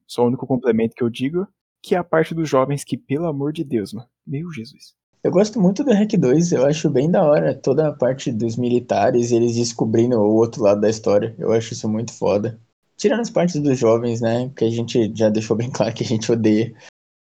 só 0.07 0.23
o 0.23 0.27
único 0.29 0.47
complemento 0.47 0.95
que 0.95 1.03
eu 1.03 1.11
digo, 1.11 1.49
que 1.83 1.97
é 1.97 1.99
a 1.99 2.05
parte 2.05 2.33
dos 2.33 2.49
jovens 2.49 2.85
que, 2.85 2.97
pelo 2.97 3.27
amor 3.27 3.53
de 3.53 3.65
Deus, 3.65 3.93
mano. 3.93 4.09
Meu 4.25 4.53
Jesus. 4.53 4.95
Eu 5.25 5.33
gosto 5.33 5.61
muito 5.61 5.83
do 5.83 5.93
Hack 5.93 6.13
2, 6.17 6.53
eu 6.53 6.65
acho 6.65 6.89
bem 6.89 7.11
da 7.11 7.25
hora 7.25 7.53
toda 7.53 7.89
a 7.89 7.93
parte 7.93 8.31
dos 8.31 8.57
militares, 8.57 9.33
eles 9.33 9.57
descobrindo 9.57 10.17
o 10.17 10.37
outro 10.37 10.63
lado 10.63 10.81
da 10.81 10.89
história. 10.89 11.35
Eu 11.41 11.53
acho 11.53 11.73
isso 11.73 11.89
muito 11.89 12.13
foda. 12.13 12.61
Tirando 12.97 13.23
as 13.23 13.31
partes 13.31 13.61
dos 13.61 13.77
jovens, 13.77 14.21
né? 14.21 14.49
Que 14.55 14.65
a 14.65 14.71
gente 14.71 15.13
já 15.13 15.29
deixou 15.29 15.57
bem 15.57 15.71
claro 15.73 15.93
que 15.93 16.05
a 16.05 16.07
gente 16.07 16.31
odeia. 16.31 16.73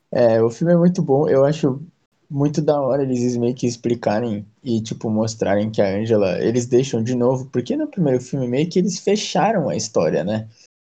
É, 0.10 0.42
o 0.42 0.50
filme 0.50 0.72
é 0.72 0.78
muito 0.78 1.02
bom, 1.02 1.28
eu 1.28 1.44
acho 1.44 1.82
muito 2.30 2.62
da 2.62 2.80
hora 2.80 3.04
eles 3.04 3.36
meio 3.36 3.54
que 3.54 3.68
explicarem 3.68 4.46
e, 4.64 4.80
tipo, 4.82 5.10
mostrarem 5.10 5.70
que 5.70 5.82
a 5.82 5.98
Angela. 5.98 6.42
Eles 6.42 6.66
deixam 6.66 7.04
de 7.04 7.14
novo, 7.14 7.50
porque 7.52 7.76
no 7.76 7.88
primeiro 7.88 8.22
filme 8.22 8.48
meio 8.48 8.70
que 8.70 8.80
eles 8.80 9.00
fecharam 9.00 9.68
a 9.68 9.76
história, 9.76 10.24
né? 10.24 10.48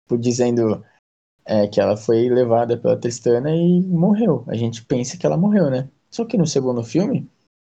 Tipo, 0.04 0.18
dizendo 0.18 0.82
é, 1.44 1.66
que 1.66 1.80
ela 1.80 1.96
foi 1.96 2.28
levada 2.28 2.76
pela 2.76 2.96
Tristana 2.96 3.50
e 3.50 3.80
morreu. 3.83 4.44
A 4.46 4.54
gente 4.57 4.85
pensa 4.85 5.16
que 5.16 5.26
ela 5.26 5.37
morreu, 5.37 5.70
né? 5.70 5.88
Só 6.11 6.24
que 6.24 6.37
no 6.37 6.46
segundo 6.46 6.83
filme, 6.83 7.28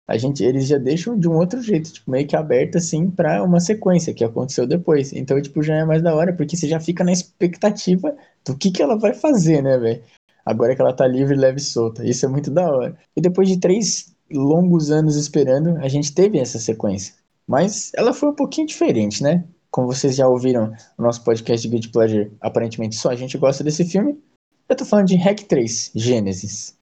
a 0.09 0.17
gente, 0.17 0.43
eles 0.43 0.67
já 0.67 0.79
deixam 0.79 1.19
de 1.19 1.29
um 1.29 1.37
outro 1.37 1.61
jeito, 1.61 1.93
tipo, 1.93 2.11
meio 2.11 2.27
que 2.27 2.35
aberto 2.35 2.79
assim 2.79 3.11
para 3.11 3.43
uma 3.43 3.61
sequência 3.61 4.15
que 4.15 4.25
aconteceu 4.25 4.67
depois. 4.67 5.13
Então, 5.13 5.41
tipo, 5.43 5.63
já 5.63 5.77
é 5.77 5.85
mais 5.85 6.03
da 6.03 6.15
hora, 6.15 6.33
porque 6.33 6.57
você 6.57 6.67
já 6.67 6.81
fica 6.81 7.05
na 7.05 7.13
expectativa 7.13 8.17
do 8.45 8.57
que 8.57 8.71
que 8.71 8.83
ela 8.83 8.97
vai 8.97 9.13
fazer, 9.13 9.63
né, 9.63 9.77
velho? 9.77 10.03
Agora 10.47 10.75
que 10.75 10.81
ela 10.81 10.95
tá 10.95 11.07
livre, 11.07 11.37
leve 11.37 11.59
e 11.59 11.63
solta. 11.63 12.07
Isso 12.07 12.25
é 12.25 12.29
muito 12.29 12.51
da 12.51 12.71
hora. 12.71 12.97
E 13.15 13.21
depois 13.21 13.49
de 13.49 13.59
três 13.59 14.15
longos 14.33 14.91
anos 14.91 15.15
esperando, 15.15 15.77
a 15.77 15.89
gente 15.89 16.15
teve 16.15 16.39
essa 16.39 16.59
sequência. 16.59 17.15
Mas 17.47 17.93
ela 17.95 18.15
foi 18.15 18.31
um 18.31 18.35
pouquinho 18.35 18.67
diferente, 18.67 19.23
né? 19.23 19.45
Como 19.71 19.87
vocês 19.87 20.17
já 20.17 20.27
ouviram 20.27 20.73
no 20.99 21.05
nosso 21.05 21.23
podcast 21.23 21.67
de 21.67 21.75
Good 21.75 21.91
Pleasure, 21.91 22.33
aparentemente 22.41 22.97
só 22.97 23.11
a 23.11 23.17
gente 23.17 23.37
gosta 23.37 23.63
desse 23.63 23.85
filme. 23.85 24.19
Eu 24.67 24.75
tô 24.75 24.85
falando 24.85 25.09
de 25.09 25.17
Hack 25.17 25.43
3, 25.43 25.93
Gênesis. 25.95 26.79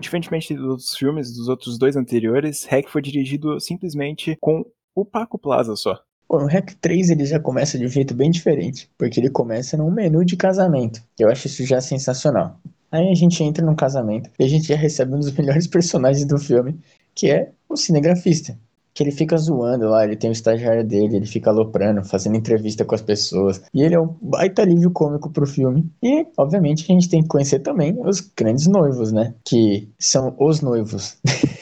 Diferentemente 0.00 0.54
dos 0.54 0.64
outros 0.64 0.96
filmes, 0.96 1.36
dos 1.36 1.48
outros 1.48 1.78
dois 1.78 1.94
anteriores, 1.94 2.64
Hack 2.64 2.88
foi 2.88 3.02
dirigido 3.02 3.60
simplesmente 3.60 4.36
com 4.40 4.64
o 4.94 5.04
Paco 5.04 5.38
Plaza 5.38 5.76
só. 5.76 6.00
Pô, 6.26 6.38
no 6.38 6.46
Hack 6.46 6.72
3 6.80 7.10
ele 7.10 7.26
já 7.26 7.38
começa 7.38 7.78
de 7.78 7.84
um 7.84 7.88
jeito 7.88 8.14
bem 8.14 8.30
diferente, 8.30 8.90
porque 8.96 9.20
ele 9.20 9.28
começa 9.28 9.76
num 9.76 9.90
menu 9.90 10.24
de 10.24 10.36
casamento. 10.36 11.02
Eu 11.18 11.28
acho 11.28 11.46
isso 11.46 11.64
já 11.66 11.80
sensacional. 11.82 12.58
Aí 12.90 13.10
a 13.10 13.14
gente 13.14 13.42
entra 13.42 13.64
num 13.64 13.74
casamento 13.74 14.30
e 14.38 14.44
a 14.44 14.48
gente 14.48 14.68
já 14.68 14.76
recebe 14.76 15.14
um 15.14 15.18
dos 15.18 15.32
melhores 15.36 15.66
personagens 15.66 16.26
do 16.26 16.38
filme, 16.38 16.78
que 17.14 17.30
é 17.30 17.50
o 17.68 17.76
cinegrafista 17.76 18.56
que 18.94 19.02
ele 19.02 19.10
fica 19.10 19.36
zoando 19.36 19.88
lá, 19.88 20.04
ele 20.04 20.16
tem 20.16 20.30
o 20.30 20.32
estagiário 20.32 20.84
dele, 20.84 21.16
ele 21.16 21.26
fica 21.26 21.50
aloprando, 21.50 22.04
fazendo 22.04 22.36
entrevista 22.36 22.84
com 22.84 22.94
as 22.94 23.00
pessoas. 23.00 23.62
E 23.72 23.82
ele 23.82 23.94
é 23.94 24.00
um 24.00 24.14
baita 24.20 24.62
alívio 24.62 24.90
cômico 24.90 25.30
pro 25.30 25.46
filme. 25.46 25.90
E, 26.02 26.26
obviamente, 26.36 26.84
a 26.84 26.94
gente 26.94 27.08
tem 27.08 27.22
que 27.22 27.28
conhecer 27.28 27.60
também 27.60 27.96
os 27.98 28.20
grandes 28.20 28.66
noivos, 28.66 29.10
né? 29.12 29.34
Que 29.44 29.88
são 29.98 30.34
os 30.38 30.60
noivos. 30.60 31.16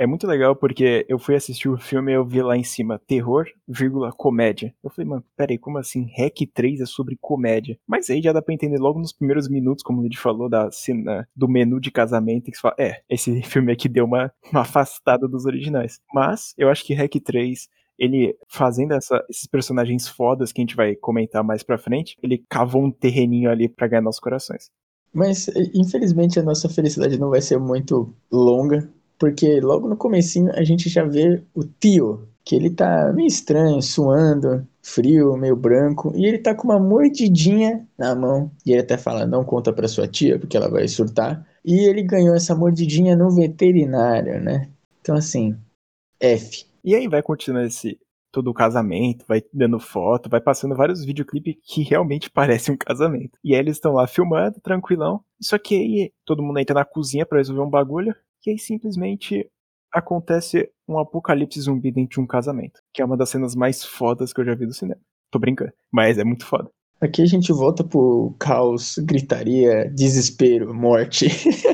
É 0.00 0.06
muito 0.06 0.26
legal 0.26 0.56
porque 0.56 1.04
eu 1.10 1.18
fui 1.18 1.34
assistir 1.34 1.68
o 1.68 1.76
filme 1.76 2.10
e 2.10 2.14
eu 2.14 2.24
vi 2.24 2.40
lá 2.40 2.56
em 2.56 2.64
cima 2.64 2.98
terror, 3.06 3.44
vírgula, 3.68 4.10
comédia. 4.10 4.74
Eu 4.82 4.88
falei, 4.88 5.06
mano, 5.06 5.24
peraí, 5.36 5.58
como 5.58 5.76
assim? 5.76 6.08
Hack 6.16 6.38
3 6.54 6.80
é 6.80 6.86
sobre 6.86 7.18
comédia. 7.20 7.78
Mas 7.86 8.08
aí 8.08 8.22
já 8.22 8.32
dá 8.32 8.40
pra 8.40 8.54
entender 8.54 8.78
logo 8.78 8.98
nos 8.98 9.12
primeiros 9.12 9.46
minutos, 9.46 9.84
como 9.84 10.00
a 10.00 10.04
gente 10.04 10.16
falou, 10.16 10.48
da 10.48 10.70
cena 10.70 11.28
do 11.36 11.46
menu 11.46 11.78
de 11.78 11.90
casamento, 11.90 12.50
que 12.50 12.56
você 12.56 12.62
fala, 12.62 12.76
é, 12.78 13.02
esse 13.10 13.42
filme 13.44 13.70
aqui 13.70 13.90
deu 13.90 14.06
uma, 14.06 14.32
uma 14.50 14.62
afastada 14.62 15.28
dos 15.28 15.44
originais. 15.44 16.00
Mas 16.14 16.54
eu 16.56 16.70
acho 16.70 16.82
que 16.82 16.94
Hack 16.94 17.20
3 17.22 17.68
ele 17.98 18.34
fazendo 18.48 18.94
essa, 18.94 19.22
esses 19.28 19.46
personagens 19.46 20.08
fodas 20.08 20.50
que 20.50 20.62
a 20.62 20.64
gente 20.64 20.76
vai 20.76 20.96
comentar 20.96 21.44
mais 21.44 21.62
pra 21.62 21.76
frente, 21.76 22.16
ele 22.22 22.42
cavou 22.48 22.82
um 22.82 22.90
terreninho 22.90 23.50
ali 23.50 23.68
pra 23.68 23.86
ganhar 23.86 24.00
nossos 24.00 24.18
corações. 24.18 24.70
Mas, 25.12 25.48
infelizmente, 25.74 26.38
a 26.38 26.42
nossa 26.42 26.70
felicidade 26.70 27.18
não 27.18 27.28
vai 27.28 27.42
ser 27.42 27.58
muito 27.58 28.14
longa, 28.32 28.88
porque 29.20 29.60
logo 29.60 29.86
no 29.86 29.98
comecinho 29.98 30.50
a 30.54 30.64
gente 30.64 30.88
já 30.88 31.04
vê 31.04 31.42
o 31.54 31.62
tio, 31.62 32.26
que 32.42 32.56
ele 32.56 32.70
tá 32.70 33.12
meio 33.12 33.28
estranho, 33.28 33.82
suando, 33.82 34.66
frio, 34.82 35.36
meio 35.36 35.54
branco, 35.54 36.10
e 36.16 36.24
ele 36.24 36.38
tá 36.38 36.54
com 36.54 36.68
uma 36.68 36.80
mordidinha 36.80 37.86
na 37.98 38.14
mão, 38.14 38.50
e 38.64 38.72
ele 38.72 38.80
até 38.80 38.96
fala, 38.96 39.26
não 39.26 39.44
conta 39.44 39.74
pra 39.74 39.86
sua 39.86 40.08
tia, 40.08 40.38
porque 40.38 40.56
ela 40.56 40.70
vai 40.70 40.88
surtar, 40.88 41.46
e 41.62 41.80
ele 41.80 42.02
ganhou 42.02 42.34
essa 42.34 42.56
mordidinha 42.56 43.14
no 43.14 43.30
veterinário, 43.30 44.40
né? 44.42 44.70
Então 45.02 45.14
assim, 45.14 45.54
F. 46.18 46.64
E 46.82 46.94
aí 46.94 47.06
vai 47.06 47.22
continuando 47.22 47.66
esse 47.66 47.98
todo 48.32 48.48
o 48.48 48.54
casamento, 48.54 49.24
vai 49.28 49.42
dando 49.52 49.78
foto, 49.78 50.30
vai 50.30 50.40
passando 50.40 50.74
vários 50.74 51.04
videoclipes 51.04 51.56
que 51.62 51.82
realmente 51.82 52.30
parecem 52.32 52.74
um 52.74 52.78
casamento. 52.78 53.38
E 53.44 53.54
aí 53.54 53.60
eles 53.60 53.76
estão 53.76 53.92
lá 53.92 54.06
filmando, 54.06 54.60
tranquilão. 54.60 55.22
Só 55.42 55.58
que 55.58 55.74
aí 55.74 56.12
todo 56.24 56.42
mundo 56.42 56.58
entra 56.58 56.74
na 56.74 56.84
cozinha 56.84 57.26
para 57.26 57.38
resolver 57.38 57.62
um 57.62 57.70
bagulho. 57.70 58.14
E 58.46 58.50
aí 58.50 58.58
simplesmente 58.58 59.48
acontece 59.92 60.70
um 60.88 60.98
apocalipse 60.98 61.60
zumbi 61.60 61.90
dentro 61.90 62.14
de 62.14 62.20
um 62.20 62.26
casamento. 62.26 62.80
Que 62.92 63.02
é 63.02 63.04
uma 63.04 63.16
das 63.16 63.30
cenas 63.30 63.54
mais 63.54 63.84
fodas 63.84 64.32
que 64.32 64.40
eu 64.40 64.44
já 64.44 64.54
vi 64.54 64.66
do 64.66 64.72
cinema. 64.72 65.00
Tô 65.30 65.38
brincando, 65.38 65.72
mas 65.90 66.18
é 66.18 66.24
muito 66.24 66.44
foda. 66.46 66.70
Aqui 67.00 67.22
a 67.22 67.26
gente 67.26 67.52
volta 67.52 67.82
pro 67.82 68.34
caos, 68.38 68.96
gritaria, 68.98 69.90
desespero, 69.90 70.74
morte. 70.74 71.28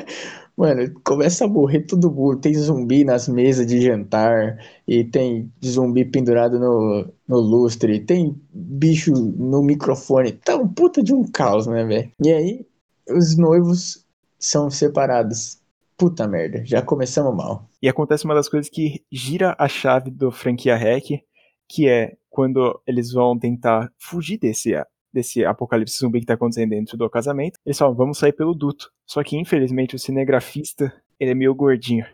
Mano, 0.57 0.91
começa 1.05 1.45
a 1.45 1.49
morrer 1.49 1.81
todo 1.83 2.11
mundo. 2.11 2.41
Tem 2.41 2.55
zumbi 2.55 3.05
nas 3.05 3.29
mesas 3.29 3.67
de 3.67 3.81
jantar, 3.81 4.59
e 4.87 5.05
tem 5.05 5.53
zumbi 5.65 6.05
pendurado 6.05 6.59
no, 6.59 7.13
no 7.29 7.39
lustre, 7.39 8.01
tem 8.01 8.41
bicho 8.53 9.13
no 9.13 9.63
microfone. 9.63 10.33
Tá 10.33 10.57
um 10.57 10.69
puta 10.69 11.03
de 11.03 11.13
um 11.13 11.25
caos, 11.25 11.67
né, 11.67 11.85
velho? 11.85 12.11
E 12.23 12.33
aí, 12.33 12.67
os 13.11 13.37
noivos 13.37 14.07
são 14.39 14.71
separados. 14.71 15.59
Puta 15.99 16.29
merda, 16.29 16.63
já 16.65 16.83
começamos 16.83 17.35
mal. 17.35 17.71
E 17.81 17.89
acontece 17.89 18.27
uma 18.27 18.35
das 18.35 18.51
coisas 18.51 18.69
que 18.69 19.03
gira 19.11 19.57
a 19.59 19.67
chave 19.67 20.11
do 20.11 20.31
franquia 20.31 20.77
Hack, 20.77 21.23
que 21.67 21.89
é 21.89 22.17
quando 22.29 22.79
eles 22.87 23.13
vão 23.13 23.39
tentar 23.39 23.91
fugir 23.99 24.39
desse, 24.39 24.75
desse 25.11 25.43
apocalipse 25.43 25.99
zumbi 25.99 26.21
que 26.21 26.27
tá 26.27 26.35
acontecendo 26.35 26.69
dentro 26.69 26.99
do 26.99 27.09
casamento. 27.09 27.59
Eles 27.65 27.79
falam, 27.79 27.95
vamos 27.95 28.19
sair 28.19 28.33
pelo 28.33 28.55
duto. 28.55 28.93
Só 29.07 29.25
que, 29.25 29.39
infelizmente, 29.39 29.97
o 29.97 29.99
cinegrafista, 29.99 30.93
ele 31.19 31.31
é 31.31 31.35
meio 31.35 31.55
gordinho. 31.55 32.05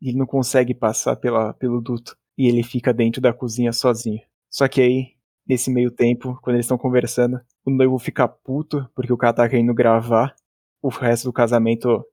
Ele 0.00 0.16
não 0.16 0.26
consegue 0.26 0.72
passar 0.72 1.16
pela, 1.16 1.52
pelo 1.54 1.80
duto. 1.80 2.16
E 2.36 2.46
ele 2.46 2.62
fica 2.62 2.94
dentro 2.94 3.20
da 3.20 3.32
cozinha 3.32 3.72
sozinho. 3.72 4.20
Só 4.48 4.68
que 4.68 4.80
aí, 4.80 5.08
nesse 5.44 5.72
meio 5.72 5.90
tempo, 5.90 6.38
quando 6.40 6.54
eles 6.54 6.66
estão 6.66 6.78
conversando, 6.78 7.40
o 7.64 7.70
noivo 7.72 7.98
fica 7.98 8.28
puto, 8.28 8.88
porque 8.94 9.12
o 9.12 9.16
cara 9.16 9.32
tá 9.32 9.48
querendo 9.48 9.74
gravar 9.74 10.36
o 10.80 10.88
resto 10.88 11.24
do 11.24 11.32
casamento 11.32 12.06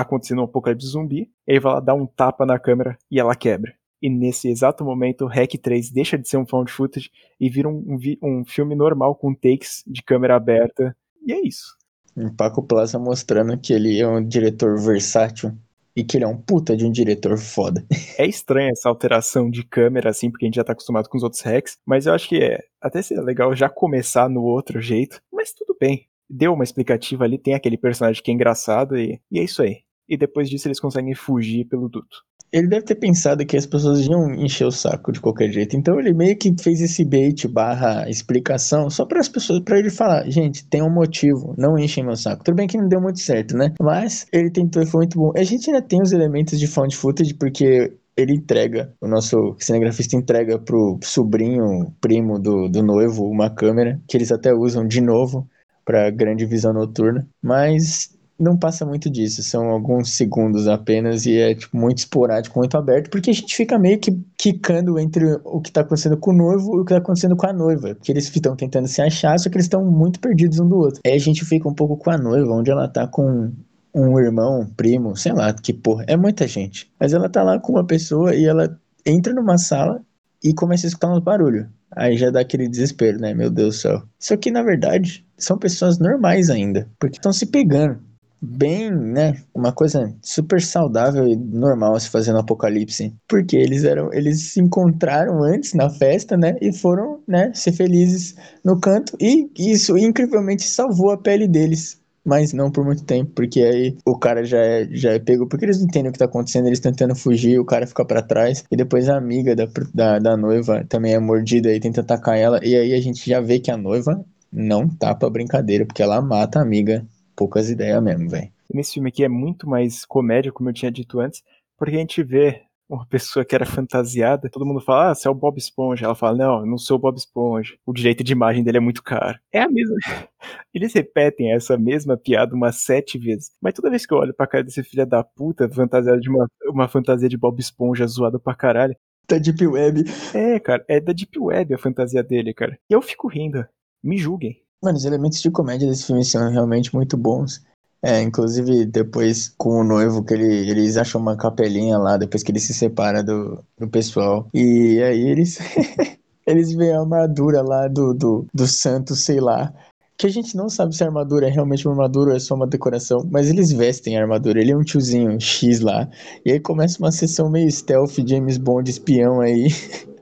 acontecendo 0.00 0.40
um 0.40 0.44
apocalipse 0.44 0.86
zumbi, 0.88 1.30
ele 1.46 1.60
vai 1.60 1.74
lá 1.74 1.80
dar 1.80 1.94
um 1.94 2.06
tapa 2.06 2.44
na 2.44 2.58
câmera 2.58 2.98
e 3.10 3.20
ela 3.20 3.34
quebra. 3.34 3.72
E 4.02 4.10
nesse 4.10 4.48
exato 4.48 4.84
momento, 4.84 5.26
Hack 5.26 5.54
3 5.62 5.90
deixa 5.90 6.18
de 6.18 6.28
ser 6.28 6.36
um 6.36 6.46
found 6.46 6.70
footage 6.70 7.10
e 7.40 7.48
vira 7.48 7.68
um, 7.68 7.82
um, 8.22 8.40
um 8.40 8.44
filme 8.44 8.74
normal 8.74 9.14
com 9.14 9.32
takes 9.32 9.82
de 9.86 10.02
câmera 10.02 10.36
aberta. 10.36 10.94
E 11.24 11.32
é 11.32 11.40
isso. 11.40 11.76
Um 12.16 12.28
Paco 12.28 12.62
Plaza 12.62 12.98
mostrando 12.98 13.56
que 13.58 13.72
ele 13.72 13.98
é 13.98 14.06
um 14.06 14.22
diretor 14.22 14.78
versátil 14.78 15.56
e 15.96 16.02
que 16.02 16.16
ele 16.16 16.24
é 16.24 16.28
um 16.28 16.36
puta 16.36 16.76
de 16.76 16.84
um 16.84 16.90
diretor 16.90 17.38
foda. 17.38 17.84
É 18.18 18.26
estranha 18.26 18.70
essa 18.70 18.88
alteração 18.88 19.50
de 19.50 19.64
câmera, 19.64 20.10
assim, 20.10 20.30
porque 20.30 20.44
a 20.44 20.48
gente 20.48 20.56
já 20.56 20.64
tá 20.64 20.72
acostumado 20.72 21.08
com 21.08 21.16
os 21.16 21.24
outros 21.24 21.42
hacks, 21.42 21.78
mas 21.84 22.06
eu 22.06 22.12
acho 22.12 22.28
que 22.28 22.36
é 22.36 22.60
até 22.80 23.02
seria 23.02 23.22
legal 23.22 23.54
já 23.56 23.68
começar 23.68 24.28
no 24.28 24.42
outro 24.42 24.80
jeito, 24.80 25.20
mas 25.32 25.52
tudo 25.52 25.76
bem. 25.80 26.06
Deu 26.28 26.52
uma 26.52 26.64
explicativa 26.64 27.24
ali, 27.24 27.38
tem 27.38 27.54
aquele 27.54 27.76
personagem 27.76 28.22
que 28.22 28.30
é 28.30 28.34
engraçado 28.34 28.96
e, 28.96 29.20
e 29.30 29.38
é 29.38 29.42
isso 29.44 29.62
aí 29.62 29.84
e 30.08 30.16
depois 30.16 30.48
disso 30.48 30.68
eles 30.68 30.80
conseguem 30.80 31.14
fugir 31.14 31.64
pelo 31.66 31.88
duto. 31.88 32.22
Ele 32.52 32.68
deve 32.68 32.84
ter 32.84 32.94
pensado 32.94 33.44
que 33.44 33.56
as 33.56 33.66
pessoas 33.66 34.06
iam 34.06 34.32
encher 34.32 34.64
o 34.64 34.70
saco 34.70 35.10
de 35.10 35.20
qualquer 35.20 35.50
jeito. 35.50 35.76
Então 35.76 35.98
ele 35.98 36.12
meio 36.12 36.36
que 36.38 36.54
fez 36.62 36.80
esse 36.80 37.04
bait 37.04 37.48
barra 37.48 38.08
explicação 38.08 38.88
só 38.88 39.04
para 39.04 39.18
as 39.18 39.28
pessoas, 39.28 39.60
para 39.60 39.78
ele 39.78 39.90
falar, 39.90 40.30
gente, 40.30 40.64
tem 40.68 40.80
um 40.80 40.90
motivo, 40.90 41.52
não 41.58 41.76
enchem 41.76 42.04
meu 42.04 42.14
saco. 42.14 42.44
Tudo 42.44 42.54
bem 42.54 42.68
que 42.68 42.78
não 42.78 42.88
deu 42.88 43.00
muito 43.00 43.18
certo, 43.18 43.56
né? 43.56 43.72
Mas 43.80 44.26
ele 44.32 44.50
tentou 44.50 44.86
foi 44.86 45.00
muito 45.00 45.18
bom. 45.18 45.32
A 45.36 45.42
gente 45.42 45.68
ainda 45.68 45.82
tem 45.82 46.00
os 46.00 46.12
elementos 46.12 46.60
de 46.60 46.68
found 46.68 46.94
footage 46.96 47.34
porque 47.34 47.92
ele 48.16 48.34
entrega, 48.34 48.94
o 49.00 49.08
nosso 49.08 49.56
cinegrafista 49.58 50.14
entrega 50.14 50.56
pro 50.56 51.00
sobrinho, 51.02 51.92
primo 52.00 52.38
do, 52.38 52.68
do 52.68 52.80
noivo, 52.84 53.24
uma 53.24 53.50
câmera 53.50 54.00
que 54.06 54.16
eles 54.16 54.30
até 54.30 54.54
usam 54.54 54.86
de 54.86 55.00
novo 55.00 55.48
para 55.84 56.10
grande 56.10 56.46
visão 56.46 56.72
noturna, 56.72 57.26
mas 57.42 58.14
não 58.38 58.56
passa 58.56 58.84
muito 58.84 59.08
disso, 59.08 59.42
são 59.42 59.68
alguns 59.70 60.10
segundos 60.10 60.66
apenas 60.66 61.24
e 61.24 61.38
é 61.38 61.54
tipo, 61.54 61.76
muito 61.76 61.98
esporádico, 61.98 62.58
muito 62.58 62.76
aberto, 62.76 63.08
porque 63.08 63.30
a 63.30 63.32
gente 63.32 63.54
fica 63.54 63.78
meio 63.78 63.98
que 63.98 64.18
quicando 64.36 64.98
entre 64.98 65.24
o 65.44 65.60
que 65.60 65.70
tá 65.70 65.82
acontecendo 65.82 66.16
com 66.16 66.32
o 66.32 66.36
noivo 66.36 66.76
e 66.76 66.80
o 66.80 66.84
que 66.84 66.92
tá 66.92 66.98
acontecendo 66.98 67.36
com 67.36 67.46
a 67.46 67.52
noiva, 67.52 67.94
porque 67.94 68.10
eles 68.10 68.34
estão 68.34 68.56
tentando 68.56 68.88
se 68.88 69.00
achar, 69.00 69.38
só 69.38 69.48
que 69.48 69.56
eles 69.56 69.66
estão 69.66 69.84
muito 69.84 70.18
perdidos 70.18 70.58
um 70.58 70.68
do 70.68 70.76
outro. 70.76 71.00
Aí 71.06 71.12
a 71.12 71.18
gente 71.18 71.44
fica 71.44 71.68
um 71.68 71.74
pouco 71.74 71.96
com 71.96 72.10
a 72.10 72.18
noiva, 72.18 72.52
onde 72.52 72.70
ela 72.70 72.88
tá 72.88 73.06
com 73.06 73.52
um 73.94 74.18
irmão, 74.18 74.62
um 74.62 74.66
primo, 74.66 75.16
sei 75.16 75.32
lá, 75.32 75.54
que 75.54 75.72
porra, 75.72 76.04
é 76.08 76.16
muita 76.16 76.48
gente. 76.48 76.90
Mas 76.98 77.12
ela 77.12 77.28
tá 77.28 77.42
lá 77.42 77.60
com 77.60 77.72
uma 77.72 77.84
pessoa 77.84 78.34
e 78.34 78.44
ela 78.44 78.76
entra 79.06 79.32
numa 79.32 79.56
sala 79.56 80.02
e 80.42 80.52
começa 80.52 80.86
a 80.86 80.88
escutar 80.88 81.12
uns 81.12 81.22
barulhos. 81.22 81.66
Aí 81.96 82.16
já 82.16 82.30
dá 82.30 82.40
aquele 82.40 82.68
desespero, 82.68 83.18
né? 83.18 83.34
Meu 83.34 83.50
Deus 83.50 83.76
do 83.76 83.80
céu. 83.80 84.02
Isso 84.18 84.34
aqui, 84.34 84.50
na 84.50 84.62
verdade, 84.62 85.24
são 85.38 85.58
pessoas 85.58 85.98
normais 85.98 86.50
ainda, 86.50 86.88
porque 86.98 87.18
estão 87.18 87.32
se 87.32 87.46
pegando 87.46 87.98
bem, 88.44 88.90
né, 88.90 89.42
uma 89.54 89.72
coisa 89.72 90.14
super 90.22 90.60
saudável 90.60 91.26
e 91.26 91.34
normal 91.34 91.98
se 91.98 92.10
fazer 92.10 92.32
no 92.32 92.40
apocalipse, 92.40 93.14
porque 93.26 93.56
eles 93.56 93.84
eram, 93.84 94.12
eles 94.12 94.52
se 94.52 94.60
encontraram 94.60 95.42
antes 95.42 95.72
na 95.72 95.88
festa, 95.88 96.36
né, 96.36 96.56
e 96.60 96.72
foram, 96.72 97.22
né, 97.26 97.52
ser 97.54 97.72
felizes 97.72 98.34
no 98.62 98.78
canto 98.78 99.16
e 99.18 99.50
isso 99.58 99.96
incrivelmente 99.96 100.64
salvou 100.64 101.10
a 101.10 101.18
pele 101.18 101.48
deles. 101.48 102.00
Mas 102.24 102.52
não 102.52 102.70
por 102.70 102.84
muito 102.84 103.04
tempo, 103.04 103.32
porque 103.34 103.60
aí 103.60 103.96
o 104.04 104.18
cara 104.18 104.44
já 104.44 104.58
é, 104.58 104.88
já 104.90 105.12
é 105.12 105.18
pego, 105.18 105.46
porque 105.46 105.64
eles 105.64 105.78
não 105.78 105.86
entendem 105.86 106.10
o 106.10 106.12
que 106.12 106.18
tá 106.18 106.24
acontecendo, 106.24 106.66
eles 106.66 106.80
tentando 106.80 107.14
fugir, 107.14 107.58
o 107.58 107.64
cara 107.64 107.86
fica 107.86 108.04
para 108.04 108.22
trás, 108.22 108.64
e 108.70 108.76
depois 108.76 109.08
a 109.08 109.16
amiga 109.16 109.54
da, 109.54 109.68
da, 109.92 110.18
da 110.18 110.36
noiva 110.36 110.84
também 110.88 111.14
é 111.14 111.18
mordida 111.18 111.72
e 111.72 111.80
tenta 111.80 112.00
atacar 112.00 112.38
ela, 112.38 112.60
e 112.64 112.74
aí 112.76 112.94
a 112.94 113.00
gente 113.00 113.28
já 113.28 113.40
vê 113.40 113.58
que 113.58 113.70
a 113.70 113.76
noiva 113.76 114.24
não 114.54 114.88
tá 114.88 115.14
pra 115.14 115.28
brincadeira, 115.28 115.84
porque 115.84 116.02
ela 116.02 116.22
mata 116.22 116.60
a 116.60 116.62
amiga. 116.62 117.04
Poucas 117.36 117.68
ideias 117.68 118.00
mesmo, 118.00 118.30
velho. 118.30 118.48
Nesse 118.72 118.94
filme 118.94 119.08
aqui 119.08 119.24
é 119.24 119.28
muito 119.28 119.68
mais 119.68 120.04
comédia, 120.04 120.52
como 120.52 120.70
eu 120.70 120.74
tinha 120.74 120.90
dito 120.90 121.18
antes, 121.18 121.42
porque 121.76 121.96
a 121.96 121.98
gente 121.98 122.22
vê 122.22 122.62
uma 122.94 123.06
pessoa 123.06 123.44
que 123.44 123.54
era 123.54 123.66
fantasiada, 123.66 124.48
todo 124.48 124.64
mundo 124.64 124.80
fala, 124.80 125.10
ah, 125.10 125.14
você 125.14 125.28
é 125.28 125.30
o 125.30 125.34
Bob 125.34 125.58
Esponja. 125.58 126.06
Ela 126.06 126.14
fala, 126.14 126.36
não, 126.36 126.60
eu 126.60 126.66
não 126.66 126.78
sou 126.78 126.96
o 126.96 127.00
Bob 127.00 127.16
Esponja. 127.16 127.74
O 127.84 127.92
direito 127.92 128.24
de 128.24 128.32
imagem 128.32 128.62
dele 128.62 128.78
é 128.78 128.80
muito 128.80 129.02
caro. 129.02 129.38
É 129.52 129.60
a 129.60 129.68
mesma. 129.68 129.94
Eles 130.72 130.92
repetem 130.92 131.52
essa 131.52 131.76
mesma 131.76 132.16
piada 132.16 132.54
umas 132.54 132.76
sete 132.76 133.18
vezes. 133.18 133.50
Mas 133.60 133.74
toda 133.74 133.90
vez 133.90 134.06
que 134.06 134.12
eu 134.12 134.18
olho 134.18 134.34
pra 134.34 134.46
cara 134.46 134.64
desse 134.64 134.82
filho 134.82 135.06
da 135.06 135.22
puta, 135.22 135.68
fantasiado 135.68 136.20
de 136.20 136.28
uma, 136.28 136.46
uma 136.66 136.88
fantasia 136.88 137.28
de 137.28 137.36
Bob 137.36 137.58
Esponja 137.60 138.06
zoada 138.06 138.38
pra 138.38 138.54
caralho. 138.54 138.96
Da 139.28 139.38
Deep 139.38 139.66
Web. 139.66 140.04
É, 140.34 140.60
cara, 140.60 140.84
é 140.88 141.00
da 141.00 141.12
Deep 141.12 141.38
Web 141.38 141.74
a 141.74 141.78
fantasia 141.78 142.22
dele, 142.22 142.52
cara. 142.52 142.78
E 142.90 142.92
eu 142.92 143.00
fico 143.00 143.28
rindo. 143.28 143.66
Me 144.02 144.18
julguem. 144.18 144.60
Mano, 144.82 144.98
os 144.98 145.04
elementos 145.06 145.40
de 145.40 145.50
comédia 145.50 145.88
desse 145.88 146.06
filme 146.06 146.22
são 146.24 146.50
realmente 146.50 146.94
muito 146.94 147.16
bons. 147.16 147.64
É, 148.06 148.20
inclusive 148.20 148.84
depois 148.84 149.48
com 149.56 149.80
o 149.80 149.82
noivo, 149.82 150.22
que 150.22 150.34
ele, 150.34 150.70
eles 150.70 150.98
acham 150.98 151.18
uma 151.18 151.38
capelinha 151.38 151.96
lá, 151.96 152.18
depois 152.18 152.42
que 152.42 152.52
ele 152.52 152.60
se 152.60 152.74
separa 152.74 153.22
do, 153.22 153.64
do 153.78 153.88
pessoal. 153.88 154.46
E 154.52 155.00
aí 155.02 155.26
eles, 155.26 155.58
eles 156.46 156.74
veem 156.74 156.92
a 156.92 157.00
armadura 157.00 157.62
lá 157.62 157.88
do, 157.88 158.12
do, 158.12 158.46
do 158.52 158.66
santo, 158.66 159.16
sei 159.16 159.40
lá. 159.40 159.72
Que 160.18 160.26
a 160.26 160.30
gente 160.30 160.54
não 160.54 160.68
sabe 160.68 160.94
se 160.94 161.02
a 161.02 161.06
armadura 161.06 161.48
é 161.48 161.50
realmente 161.50 161.88
uma 161.88 161.94
armadura 161.94 162.32
ou 162.32 162.36
é 162.36 162.40
só 162.40 162.54
uma 162.54 162.66
decoração, 162.66 163.26
mas 163.30 163.48
eles 163.48 163.72
vestem 163.72 164.18
a 164.18 164.20
armadura. 164.20 164.60
Ele 164.60 164.72
é 164.72 164.76
um 164.76 164.84
tiozinho 164.84 165.40
X 165.40 165.80
lá. 165.80 166.06
E 166.44 166.52
aí 166.52 166.60
começa 166.60 166.98
uma 166.98 167.10
sessão 167.10 167.48
meio 167.48 167.72
stealth, 167.72 168.18
James 168.26 168.58
Bond 168.58 168.90
espião 168.90 169.40
aí. 169.40 169.68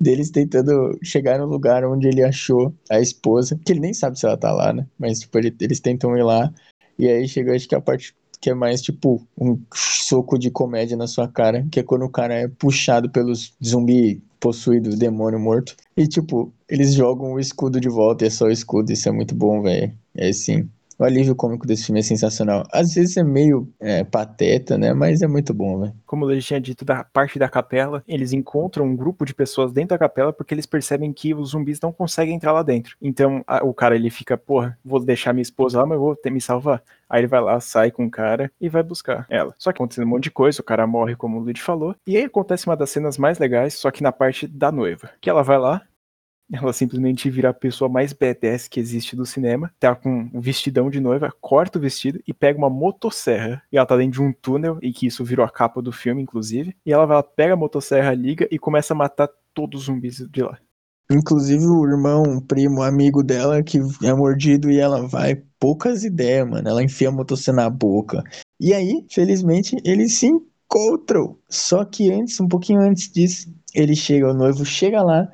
deles 0.00 0.30
tentando 0.30 0.98
chegar 1.02 1.38
no 1.38 1.46
lugar 1.46 1.84
onde 1.84 2.06
ele 2.08 2.22
achou 2.22 2.72
a 2.90 3.00
esposa, 3.00 3.58
que 3.64 3.72
ele 3.72 3.80
nem 3.80 3.92
sabe 3.92 4.18
se 4.18 4.26
ela 4.26 4.36
tá 4.36 4.52
lá, 4.52 4.72
né? 4.72 4.86
Mas, 4.98 5.20
tipo, 5.20 5.36
ele, 5.38 5.54
eles 5.60 5.80
tentam 5.80 6.16
ir 6.16 6.22
lá 6.22 6.52
e 6.98 7.08
aí 7.08 7.28
chega, 7.28 7.54
acho 7.54 7.68
que 7.68 7.74
a 7.74 7.80
parte 7.80 8.14
que 8.40 8.50
é 8.50 8.54
mais 8.54 8.80
tipo 8.80 9.26
um 9.36 9.60
soco 9.74 10.38
de 10.38 10.50
comédia 10.50 10.96
na 10.96 11.06
sua 11.06 11.28
cara, 11.28 11.66
que 11.70 11.80
é 11.80 11.82
quando 11.82 12.04
o 12.04 12.10
cara 12.10 12.34
é 12.34 12.48
puxado 12.48 13.10
pelos 13.10 13.54
zumbi 13.64 14.22
possuído, 14.40 14.96
demônio 14.96 15.40
morto. 15.40 15.74
E 15.96 16.06
tipo, 16.06 16.52
eles 16.68 16.94
jogam 16.94 17.32
o 17.32 17.40
escudo 17.40 17.80
de 17.80 17.88
volta 17.88 18.24
e 18.24 18.28
é 18.28 18.30
só 18.30 18.46
o 18.46 18.50
escudo, 18.50 18.92
isso 18.92 19.08
é 19.08 19.12
muito 19.12 19.34
bom, 19.34 19.62
velho. 19.62 19.92
É 20.14 20.32
sim. 20.32 20.70
O 20.98 21.04
alívio 21.04 21.36
cômico 21.36 21.64
desse 21.64 21.86
filme 21.86 22.00
é 22.00 22.02
sensacional. 22.02 22.66
Às 22.72 22.92
vezes 22.92 23.16
é 23.16 23.22
meio 23.22 23.72
é, 23.78 24.02
pateta, 24.02 24.76
né? 24.76 24.92
Mas 24.92 25.22
é 25.22 25.28
muito 25.28 25.54
bom, 25.54 25.78
velho. 25.78 25.94
Como 26.04 26.28
eu 26.28 26.40
tinha 26.40 26.60
dito, 26.60 26.84
da 26.84 27.04
parte 27.04 27.38
da 27.38 27.48
capela, 27.48 28.02
eles 28.08 28.32
encontram 28.32 28.84
um 28.84 28.96
grupo 28.96 29.24
de 29.24 29.32
pessoas 29.32 29.70
dentro 29.70 29.90
da 29.90 29.98
capela 29.98 30.32
porque 30.32 30.52
eles 30.52 30.66
percebem 30.66 31.12
que 31.12 31.32
os 31.32 31.50
zumbis 31.50 31.80
não 31.80 31.92
conseguem 31.92 32.34
entrar 32.34 32.52
lá 32.52 32.64
dentro. 32.64 32.96
Então 33.00 33.44
a, 33.46 33.64
o 33.64 33.72
cara 33.72 33.94
ele 33.94 34.10
fica, 34.10 34.36
porra, 34.36 34.76
vou 34.84 34.98
deixar 34.98 35.32
minha 35.32 35.42
esposa 35.42 35.78
lá, 35.78 35.86
mas 35.86 35.98
vou 35.98 36.16
ter, 36.16 36.30
me 36.30 36.40
salvar. 36.40 36.82
Aí 37.08 37.20
ele 37.20 37.28
vai 37.28 37.40
lá, 37.40 37.60
sai 37.60 37.90
com 37.90 38.04
o 38.04 38.10
cara 38.10 38.50
e 38.60 38.68
vai 38.68 38.82
buscar 38.82 39.24
ela. 39.30 39.54
Só 39.56 39.72
que 39.72 39.78
acontecendo 39.78 40.04
um 40.04 40.10
monte 40.10 40.24
de 40.24 40.30
coisa, 40.30 40.60
o 40.60 40.64
cara 40.64 40.86
morre, 40.86 41.14
como 41.14 41.38
o 41.38 41.40
Luigi 41.40 41.62
falou. 41.62 41.94
E 42.06 42.16
aí 42.16 42.24
acontece 42.24 42.66
uma 42.66 42.76
das 42.76 42.90
cenas 42.90 43.16
mais 43.16 43.38
legais, 43.38 43.74
só 43.74 43.90
que 43.90 44.02
na 44.02 44.12
parte 44.12 44.46
da 44.46 44.70
noiva. 44.72 45.10
Que 45.20 45.30
ela 45.30 45.42
vai 45.42 45.58
lá, 45.58 45.82
ela 46.52 46.72
simplesmente 46.72 47.28
vira 47.28 47.50
a 47.50 47.54
pessoa 47.54 47.88
mais 47.88 48.12
badass 48.12 48.68
que 48.68 48.80
existe 48.80 49.14
do 49.14 49.26
cinema. 49.26 49.70
Tá 49.78 49.94
com 49.94 50.30
um 50.32 50.40
vestidão 50.40 50.88
de 50.88 51.00
noiva, 51.00 51.32
corta 51.40 51.78
o 51.78 51.82
vestido 51.82 52.20
e 52.26 52.32
pega 52.32 52.58
uma 52.58 52.70
motosserra. 52.70 53.62
E 53.70 53.76
ela 53.76 53.86
tá 53.86 53.96
dentro 53.96 54.20
de 54.20 54.22
um 54.22 54.32
túnel, 54.32 54.78
e 54.80 54.92
que 54.92 55.06
isso 55.06 55.24
virou 55.24 55.44
a 55.44 55.50
capa 55.50 55.82
do 55.82 55.92
filme, 55.92 56.22
inclusive. 56.22 56.74
E 56.84 56.92
ela 56.92 57.06
vai, 57.06 57.22
pega 57.22 57.52
a 57.54 57.56
motosserra, 57.56 58.14
liga 58.14 58.48
e 58.50 58.58
começa 58.58 58.94
a 58.94 58.96
matar 58.96 59.28
todos 59.52 59.80
os 59.80 59.86
zumbis 59.86 60.16
de 60.30 60.42
lá. 60.42 60.58
Inclusive 61.10 61.64
o 61.64 61.86
irmão, 61.86 62.40
primo, 62.40 62.82
amigo 62.82 63.22
dela 63.22 63.62
que 63.62 63.78
é 64.02 64.12
mordido 64.12 64.70
e 64.70 64.78
ela 64.78 65.06
vai. 65.06 65.42
Poucas 65.58 66.04
ideias, 66.04 66.48
mano. 66.48 66.68
Ela 66.68 66.82
enfia 66.82 67.08
a 67.08 67.12
motosserra 67.12 67.56
na 67.56 67.70
boca. 67.70 68.22
E 68.60 68.72
aí, 68.72 69.06
felizmente, 69.10 69.76
eles 69.84 70.14
se 70.14 70.26
encontram. 70.26 71.36
Só 71.48 71.84
que 71.84 72.12
antes, 72.12 72.38
um 72.40 72.48
pouquinho 72.48 72.80
antes 72.80 73.10
disso, 73.10 73.52
ele 73.74 73.94
chega, 73.94 74.30
o 74.30 74.34
noivo 74.34 74.64
chega 74.64 75.02
lá 75.02 75.28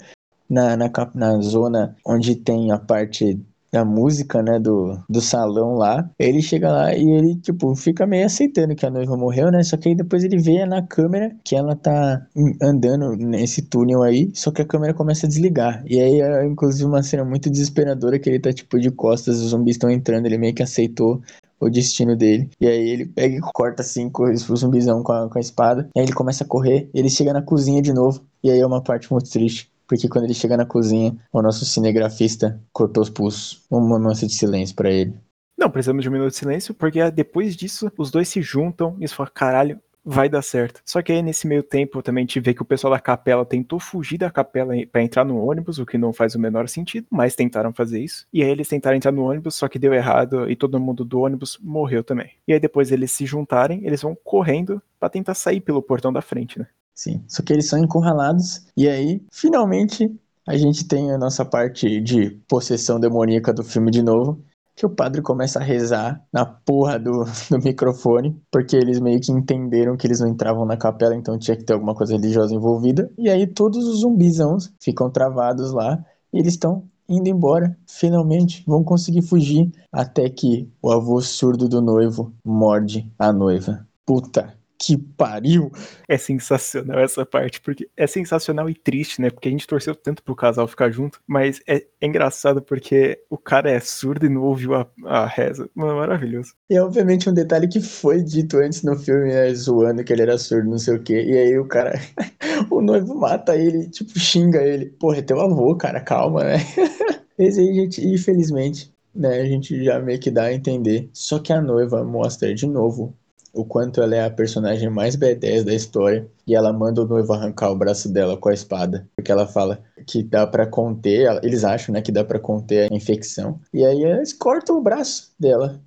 na, 0.48 0.76
na, 0.76 0.90
na 1.14 1.40
zona 1.40 1.96
onde 2.07 2.37
tem 2.37 2.70
a 2.70 2.78
parte 2.78 3.40
da 3.74 3.85
música, 3.85 4.40
né, 4.40 4.61
do, 4.61 4.96
do 5.11 5.20
salão 5.20 5.74
lá, 5.74 6.09
ele 6.16 6.40
chega 6.40 6.70
lá 6.70 6.94
e 6.94 7.11
ele, 7.11 7.35
tipo, 7.40 7.74
fica 7.74 8.07
meio 8.07 8.24
aceitando 8.24 8.76
que 8.76 8.87
a 8.87 8.90
noiva 8.90 9.16
morreu, 9.16 9.50
né, 9.50 9.64
só 9.64 9.76
que 9.76 9.88
aí 9.88 9.96
depois 9.96 10.22
ele 10.22 10.38
vê 10.38 10.64
na 10.64 10.80
câmera 10.80 11.35
que 11.44 11.57
ela 11.57 11.74
tá 11.74 12.24
andando 12.62 13.16
nesse 13.16 13.62
túnel 13.62 14.04
aí, 14.04 14.30
só 14.33 14.52
que 14.52 14.62
a 14.62 14.64
câmera 14.64 14.94
começa 14.94 15.26
a 15.26 15.28
desligar, 15.28 15.83
e 15.88 15.98
aí 16.00 16.20
é 16.20 16.46
inclusive 16.46 16.85
uma 16.85 17.02
cena 17.02 17.24
muito 17.24 17.50
desesperadora 17.50 18.16
que 18.16 18.30
ele 18.30 18.38
tá, 18.38 18.52
tipo, 18.52 18.78
de 18.78 18.92
costas, 18.92 19.40
os 19.40 19.50
zumbis 19.50 19.74
estão 19.74 19.90
entrando, 19.90 20.26
ele 20.26 20.38
meio 20.38 20.54
que 20.54 20.62
aceitou 20.62 21.20
o 21.59 21.68
destino 21.68 22.16
dele. 22.16 22.50
E 22.61 22.66
aí 22.68 22.88
ele 22.90 23.07
pega 23.07 23.37
e 23.37 23.40
corta 23.40 23.83
assim 23.83 24.11
o 24.14 24.57
zumbizão 24.57 25.02
com 25.02 25.12
a, 25.12 25.28
com 25.30 25.38
a 25.38 25.40
espada. 25.40 25.88
E 25.94 25.98
aí 25.98 26.04
ele 26.04 26.12
começa 26.12 26.44
a 26.44 26.46
correr. 26.46 26.90
Ele 26.92 27.09
chega 27.09 27.33
na 27.33 27.40
cozinha 27.40 27.80
de 27.80 27.92
novo. 27.92 28.22
E 28.42 28.50
aí 28.50 28.59
é 28.59 28.66
uma 28.66 28.83
parte 28.83 29.11
muito 29.11 29.30
triste 29.30 29.72
porque 29.86 30.08
quando 30.08 30.24
ele 30.24 30.34
chega 30.34 30.56
na 30.56 30.66
cozinha, 30.66 31.16
o 31.32 31.42
nosso 31.42 31.64
cinegrafista 31.64 32.60
cortou 32.72 33.02
os 33.02 33.10
pulsos. 33.10 33.64
Um 33.70 33.80
momento 33.80 34.26
de 34.26 34.34
silêncio 34.34 34.74
para 34.74 34.90
ele. 34.90 35.14
Não, 35.56 35.70
precisamos 35.70 36.02
de 36.02 36.08
um 36.08 36.12
minuto 36.12 36.30
de 36.30 36.36
silêncio, 36.36 36.74
porque 36.74 37.10
depois 37.10 37.56
disso, 37.56 37.90
os 37.96 38.10
dois 38.10 38.28
se 38.28 38.42
juntam 38.42 38.96
e 39.00 39.06
falam, 39.06 39.30
caralho, 39.32 39.80
vai 40.04 40.28
dar 40.28 40.42
certo. 40.42 40.82
Só 40.84 41.00
que 41.00 41.10
aí 41.10 41.22
nesse 41.22 41.46
meio 41.46 41.62
tempo 41.62 42.02
também 42.02 42.26
te 42.26 42.38
vê 42.38 42.52
que 42.52 42.60
o 42.60 42.64
pessoal 42.64 42.92
da 42.92 43.00
capela 43.00 43.46
tentou 43.46 43.80
fugir 43.80 44.18
da 44.18 44.30
capela 44.30 44.74
para 44.92 45.02
entrar 45.02 45.24
no 45.24 45.38
ônibus, 45.38 45.78
o 45.78 45.86
que 45.86 45.96
não 45.96 46.12
faz 46.12 46.34
o 46.34 46.38
menor 46.38 46.68
sentido, 46.68 47.06
mas 47.10 47.34
tentaram 47.34 47.72
fazer 47.72 48.00
isso. 48.00 48.26
E 48.32 48.42
aí 48.42 48.50
eles 48.50 48.68
tentaram 48.68 48.96
entrar 48.96 49.12
no 49.12 49.22
ônibus, 49.22 49.54
só 49.54 49.66
que 49.66 49.78
deu 49.78 49.94
errado 49.94 50.50
e 50.50 50.54
todo 50.54 50.78
mundo 50.78 51.04
do 51.04 51.20
ônibus 51.20 51.58
morreu 51.62 52.04
também. 52.04 52.32
E 52.46 52.52
aí 52.52 52.60
depois 52.60 52.92
eles 52.92 53.12
se 53.12 53.24
juntarem, 53.24 53.80
eles 53.86 54.02
vão 54.02 54.14
correndo 54.22 54.82
para 55.00 55.08
tentar 55.08 55.34
sair 55.34 55.60
pelo 55.60 55.82
portão 55.82 56.12
da 56.12 56.20
frente, 56.20 56.58
né? 56.58 56.66
Sim, 56.94 57.24
só 57.26 57.42
que 57.42 57.52
eles 57.52 57.68
são 57.68 57.78
encurralados 57.78 58.66
e 58.76 58.88
aí, 58.88 59.20
finalmente, 59.30 60.14
a 60.46 60.57
gente 60.57 60.87
tem 60.87 61.11
a 61.11 61.18
nossa 61.18 61.44
parte 61.44 62.00
de 62.00 62.30
possessão 62.46 63.00
demoníaca 63.00 63.52
do 63.52 63.64
filme 63.64 63.90
de 63.90 64.02
novo, 64.02 64.40
que 64.76 64.85
o 64.85 64.90
padre 64.90 65.22
começa 65.22 65.59
a 65.59 65.62
rezar 65.62 66.22
na 66.33 66.44
porra 66.44 66.98
do, 66.98 67.24
do 67.50 67.59
microfone, 67.62 68.40
porque 68.50 68.76
eles 68.76 69.00
meio 69.00 69.20
que 69.20 69.33
entenderam 69.33 69.96
que 69.96 70.07
eles 70.07 70.20
não 70.20 70.28
entravam 70.28 70.64
na 70.64 70.76
capela, 70.76 71.14
então 71.14 71.38
tinha 71.38 71.57
que 71.57 71.64
ter 71.64 71.72
alguma 71.72 71.94
coisa 71.94 72.14
religiosa 72.14 72.54
envolvida. 72.54 73.11
E 73.16 73.28
aí 73.30 73.46
todos 73.46 73.87
os 73.87 74.00
zumbizãos 74.00 74.72
ficam 74.80 75.11
travados 75.11 75.72
lá 75.72 76.04
e 76.33 76.38
eles 76.38 76.54
estão 76.54 76.85
indo 77.09 77.28
embora. 77.28 77.76
Finalmente 77.87 78.64
vão 78.66 78.83
conseguir 78.83 79.22
fugir 79.22 79.70
até 79.92 80.28
que 80.28 80.68
o 80.83 80.90
avô 80.90 81.20
surdo 81.20 81.68
do 81.68 81.80
noivo 81.80 82.33
morde 82.44 83.11
a 83.18 83.33
noiva. 83.33 83.87
Puta 84.04 84.54
que 84.84 84.98
pariu! 84.98 85.72
É 86.06 86.18
sensacional 86.18 87.00
essa 87.00 87.24
parte, 87.24 87.60
porque 87.60 87.88
é 87.96 88.06
sensacional 88.06 88.68
e 88.68 88.74
triste, 88.74 89.20
né? 89.20 89.30
Porque 89.30 89.48
a 89.48 89.50
gente 89.50 89.66
torceu 89.66 89.94
tanto 89.94 90.22
pro 90.22 90.36
casal 90.36 90.68
ficar 90.68 90.90
junto, 90.90 91.20
mas 91.26 91.60
é, 91.66 91.76
é 92.00 92.06
engraçado 92.06 92.60
porque 92.60 93.18
o 93.30 93.38
cara 93.38 93.70
é 93.70 93.80
surdo 93.80 94.26
e 94.26 94.28
não 94.28 94.42
ouviu 94.42 94.74
a, 94.74 94.86
a 95.06 95.26
reza. 95.26 95.68
Mano, 95.74 95.96
maravilhoso. 95.96 96.52
E 96.68 96.78
obviamente 96.78 97.30
um 97.30 97.34
detalhe 97.34 97.66
que 97.66 97.80
foi 97.80 98.22
dito 98.22 98.58
antes 98.58 98.82
no 98.82 98.96
filme, 98.98 99.28
né? 99.28 99.52
Zoando 99.54 100.04
que 100.04 100.12
ele 100.12 100.22
era 100.22 100.36
surdo, 100.36 100.68
não 100.68 100.78
sei 100.78 100.96
o 100.96 101.02
quê. 101.02 101.22
E 101.22 101.38
aí 101.38 101.58
o 101.58 101.66
cara, 101.66 101.98
o 102.70 102.82
noivo 102.82 103.14
mata 103.14 103.56
ele, 103.56 103.88
tipo, 103.88 104.18
xinga 104.18 104.62
ele. 104.62 104.86
Porra, 104.86 105.18
é 105.18 105.22
teu 105.22 105.40
avô, 105.40 105.74
cara, 105.76 106.00
calma, 106.00 106.44
né? 106.44 106.56
Esse 107.38 107.60
aí, 107.60 107.74
gente, 107.74 108.06
infelizmente, 108.06 108.92
né, 109.14 109.40
a 109.40 109.44
gente 109.44 109.82
já 109.84 109.98
meio 109.98 110.20
que 110.20 110.30
dá 110.30 110.44
a 110.44 110.52
entender. 110.52 111.08
Só 111.12 111.38
que 111.38 111.52
a 111.52 111.60
noiva 111.60 112.04
mostra 112.04 112.54
de 112.54 112.66
novo 112.66 113.16
o 113.54 113.64
quanto 113.64 114.02
ela 114.02 114.14
é 114.14 114.24
a 114.24 114.30
personagem 114.30 114.90
mais 114.90 115.16
B10 115.16 115.64
da 115.64 115.72
história 115.72 116.28
e 116.46 116.54
ela 116.54 116.72
manda 116.72 117.02
o 117.02 117.06
noivo 117.06 117.32
arrancar 117.32 117.70
o 117.70 117.76
braço 117.76 118.12
dela 118.12 118.36
com 118.36 118.48
a 118.48 118.54
espada, 118.54 119.08
porque 119.16 119.30
ela 119.30 119.46
fala 119.46 119.82
que 120.06 120.22
dá 120.22 120.46
para 120.46 120.66
conter, 120.66 121.40
eles 121.42 121.64
acham, 121.64 121.92
né, 121.92 122.02
que 122.02 122.12
dá 122.12 122.24
para 122.24 122.38
conter 122.38 122.92
a 122.92 122.94
infecção. 122.94 123.60
E 123.72 123.84
aí 123.84 124.02
eles 124.02 124.32
cortam 124.32 124.76
o 124.76 124.82
braço 124.82 125.32
dela. 125.38 125.80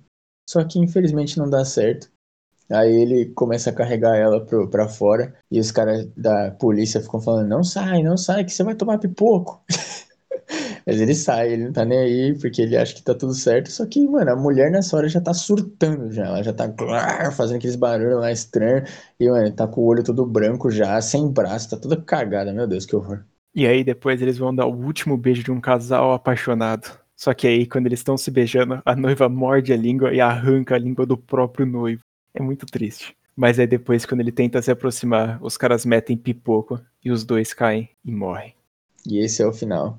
Só 0.48 0.64
que 0.64 0.78
infelizmente 0.78 1.38
não 1.38 1.48
dá 1.48 1.64
certo. 1.64 2.10
Aí 2.70 2.92
ele 2.92 3.26
começa 3.26 3.70
a 3.70 3.72
carregar 3.72 4.16
ela 4.16 4.44
pro, 4.44 4.68
pra 4.68 4.88
fora 4.88 5.34
e 5.50 5.58
os 5.58 5.70
caras 5.70 6.06
da 6.16 6.50
polícia 6.50 7.00
ficam 7.00 7.20
falando: 7.20 7.48
não 7.48 7.62
sai, 7.62 8.02
não 8.02 8.16
sai, 8.16 8.44
que 8.44 8.52
você 8.52 8.62
vai 8.62 8.74
tomar 8.74 8.98
pipoco. 8.98 9.62
Mas 10.88 11.02
ele 11.02 11.14
sai, 11.14 11.52
ele 11.52 11.64
não 11.66 11.72
tá 11.72 11.84
nem 11.84 11.98
aí, 11.98 12.38
porque 12.38 12.62
ele 12.62 12.74
acha 12.74 12.94
que 12.94 13.02
tá 13.02 13.14
tudo 13.14 13.34
certo. 13.34 13.70
Só 13.70 13.84
que, 13.84 14.08
mano, 14.08 14.30
a 14.30 14.36
mulher 14.36 14.70
nessa 14.70 14.96
hora 14.96 15.06
já 15.06 15.20
tá 15.20 15.34
surtando 15.34 16.10
já. 16.10 16.24
Ela 16.24 16.42
já 16.42 16.50
tá 16.50 16.66
fazendo 17.36 17.58
aqueles 17.58 17.76
barulhos 17.76 18.18
lá 18.18 18.32
estranhos. 18.32 18.88
E, 19.20 19.28
mano, 19.28 19.52
tá 19.52 19.68
com 19.68 19.82
o 19.82 19.84
olho 19.84 20.02
todo 20.02 20.24
branco 20.24 20.70
já, 20.70 20.98
sem 21.02 21.30
braço, 21.30 21.68
tá 21.68 21.76
toda 21.76 21.94
cagada. 22.00 22.54
Meu 22.54 22.66
Deus, 22.66 22.86
que 22.86 22.96
horror. 22.96 23.22
E 23.54 23.66
aí 23.66 23.84
depois 23.84 24.22
eles 24.22 24.38
vão 24.38 24.54
dar 24.54 24.64
o 24.64 24.74
último 24.74 25.14
beijo 25.18 25.44
de 25.44 25.52
um 25.52 25.60
casal 25.60 26.14
apaixonado. 26.14 26.98
Só 27.14 27.34
que 27.34 27.46
aí, 27.46 27.66
quando 27.66 27.84
eles 27.84 28.00
estão 28.00 28.16
se 28.16 28.30
beijando, 28.30 28.80
a 28.82 28.96
noiva 28.96 29.28
morde 29.28 29.74
a 29.74 29.76
língua 29.76 30.14
e 30.14 30.22
arranca 30.22 30.74
a 30.74 30.78
língua 30.78 31.04
do 31.04 31.18
próprio 31.18 31.66
noivo. 31.66 32.00
É 32.32 32.40
muito 32.40 32.64
triste. 32.64 33.14
Mas 33.36 33.58
aí 33.58 33.66
depois, 33.66 34.06
quando 34.06 34.22
ele 34.22 34.32
tenta 34.32 34.62
se 34.62 34.70
aproximar, 34.70 35.38
os 35.42 35.58
caras 35.58 35.84
metem 35.84 36.16
pipoco 36.16 36.80
e 37.04 37.10
os 37.10 37.24
dois 37.24 37.52
caem 37.52 37.90
e 38.02 38.10
morrem. 38.10 38.54
E 39.06 39.18
esse 39.18 39.42
é 39.42 39.46
o 39.46 39.52
final 39.52 39.98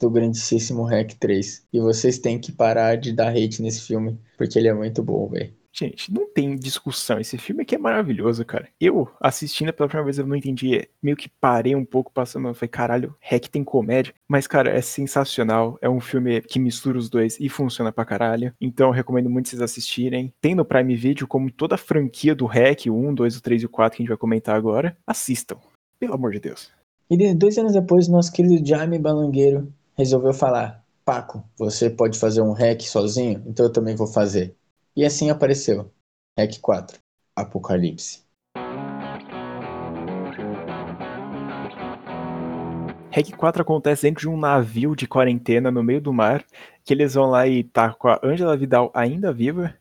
do 0.00 0.10
grandíssimo 0.10 0.84
Hack 0.84 1.14
3. 1.18 1.66
E 1.72 1.80
vocês 1.80 2.18
têm 2.18 2.38
que 2.38 2.52
parar 2.52 2.96
de 2.96 3.12
dar 3.12 3.30
hate 3.30 3.62
nesse 3.62 3.82
filme, 3.82 4.18
porque 4.36 4.58
ele 4.58 4.68
é 4.68 4.74
muito 4.74 5.02
bom, 5.02 5.28
velho. 5.28 5.58
Gente, 5.78 6.12
não 6.12 6.26
tem 6.26 6.56
discussão. 6.56 7.20
Esse 7.20 7.38
filme 7.38 7.62
aqui 7.62 7.76
é 7.76 7.78
maravilhoso, 7.78 8.44
cara. 8.44 8.68
Eu, 8.80 9.08
assistindo 9.20 9.72
pela 9.72 9.88
primeira 9.88 10.06
vez, 10.06 10.18
eu 10.18 10.26
não 10.26 10.34
entendi. 10.34 10.88
Meio 11.00 11.16
que 11.16 11.28
parei 11.28 11.76
um 11.76 11.84
pouco 11.84 12.12
passando. 12.12 12.48
Eu 12.48 12.54
falei, 12.54 12.68
caralho, 12.68 13.14
Hack 13.20 13.46
tem 13.46 13.62
comédia. 13.62 14.12
Mas, 14.26 14.48
cara, 14.48 14.70
é 14.70 14.80
sensacional. 14.80 15.78
É 15.80 15.88
um 15.88 16.00
filme 16.00 16.40
que 16.40 16.58
mistura 16.58 16.98
os 16.98 17.08
dois 17.08 17.38
e 17.38 17.48
funciona 17.48 17.92
pra 17.92 18.04
caralho. 18.04 18.52
Então, 18.60 18.88
eu 18.88 18.92
recomendo 18.92 19.30
muito 19.30 19.48
vocês 19.48 19.62
assistirem. 19.62 20.32
Tem 20.40 20.52
no 20.52 20.64
Prime 20.64 20.96
Video, 20.96 21.28
como 21.28 21.48
toda 21.48 21.76
a 21.76 21.78
franquia 21.78 22.34
do 22.34 22.46
Hack, 22.46 22.86
o 22.86 22.94
1, 22.94 23.14
2, 23.14 23.36
o 23.36 23.42
3 23.42 23.62
e 23.62 23.66
o 23.66 23.68
4 23.68 23.96
que 23.96 24.02
a 24.02 24.04
gente 24.04 24.10
vai 24.10 24.18
comentar 24.18 24.56
agora. 24.56 24.96
Assistam. 25.06 25.58
Pelo 26.00 26.14
amor 26.14 26.32
de 26.32 26.40
Deus. 26.40 26.72
E 27.10 27.34
dois 27.34 27.56
anos 27.56 27.72
depois, 27.72 28.08
nosso 28.08 28.32
querido 28.32 28.66
Jaime 28.66 28.98
Balangueiro 28.98 29.72
resolveu 29.98 30.32
falar: 30.32 30.84
Paco, 31.04 31.44
você 31.58 31.90
pode 31.90 32.16
fazer 32.18 32.40
um 32.40 32.52
hack 32.52 32.80
sozinho? 32.82 33.42
Então 33.44 33.66
eu 33.66 33.72
também 33.72 33.96
vou 33.96 34.06
fazer. 34.06 34.54
E 34.94 35.04
assim 35.04 35.28
apareceu. 35.28 35.90
Hack 36.38 36.60
4 36.60 36.98
Apocalipse. 37.34 38.22
Hack 43.10 43.36
4 43.36 43.62
acontece 43.62 44.02
dentro 44.02 44.20
de 44.20 44.28
um 44.28 44.38
navio 44.38 44.94
de 44.94 45.08
quarentena 45.08 45.70
no 45.72 45.82
meio 45.82 46.00
do 46.00 46.12
mar, 46.12 46.44
que 46.84 46.94
eles 46.94 47.14
vão 47.14 47.30
lá 47.30 47.48
e 47.48 47.64
tá 47.64 47.92
com 47.92 48.06
a 48.06 48.20
Angela 48.22 48.56
Vidal 48.56 48.92
ainda 48.94 49.32
viva, 49.32 49.74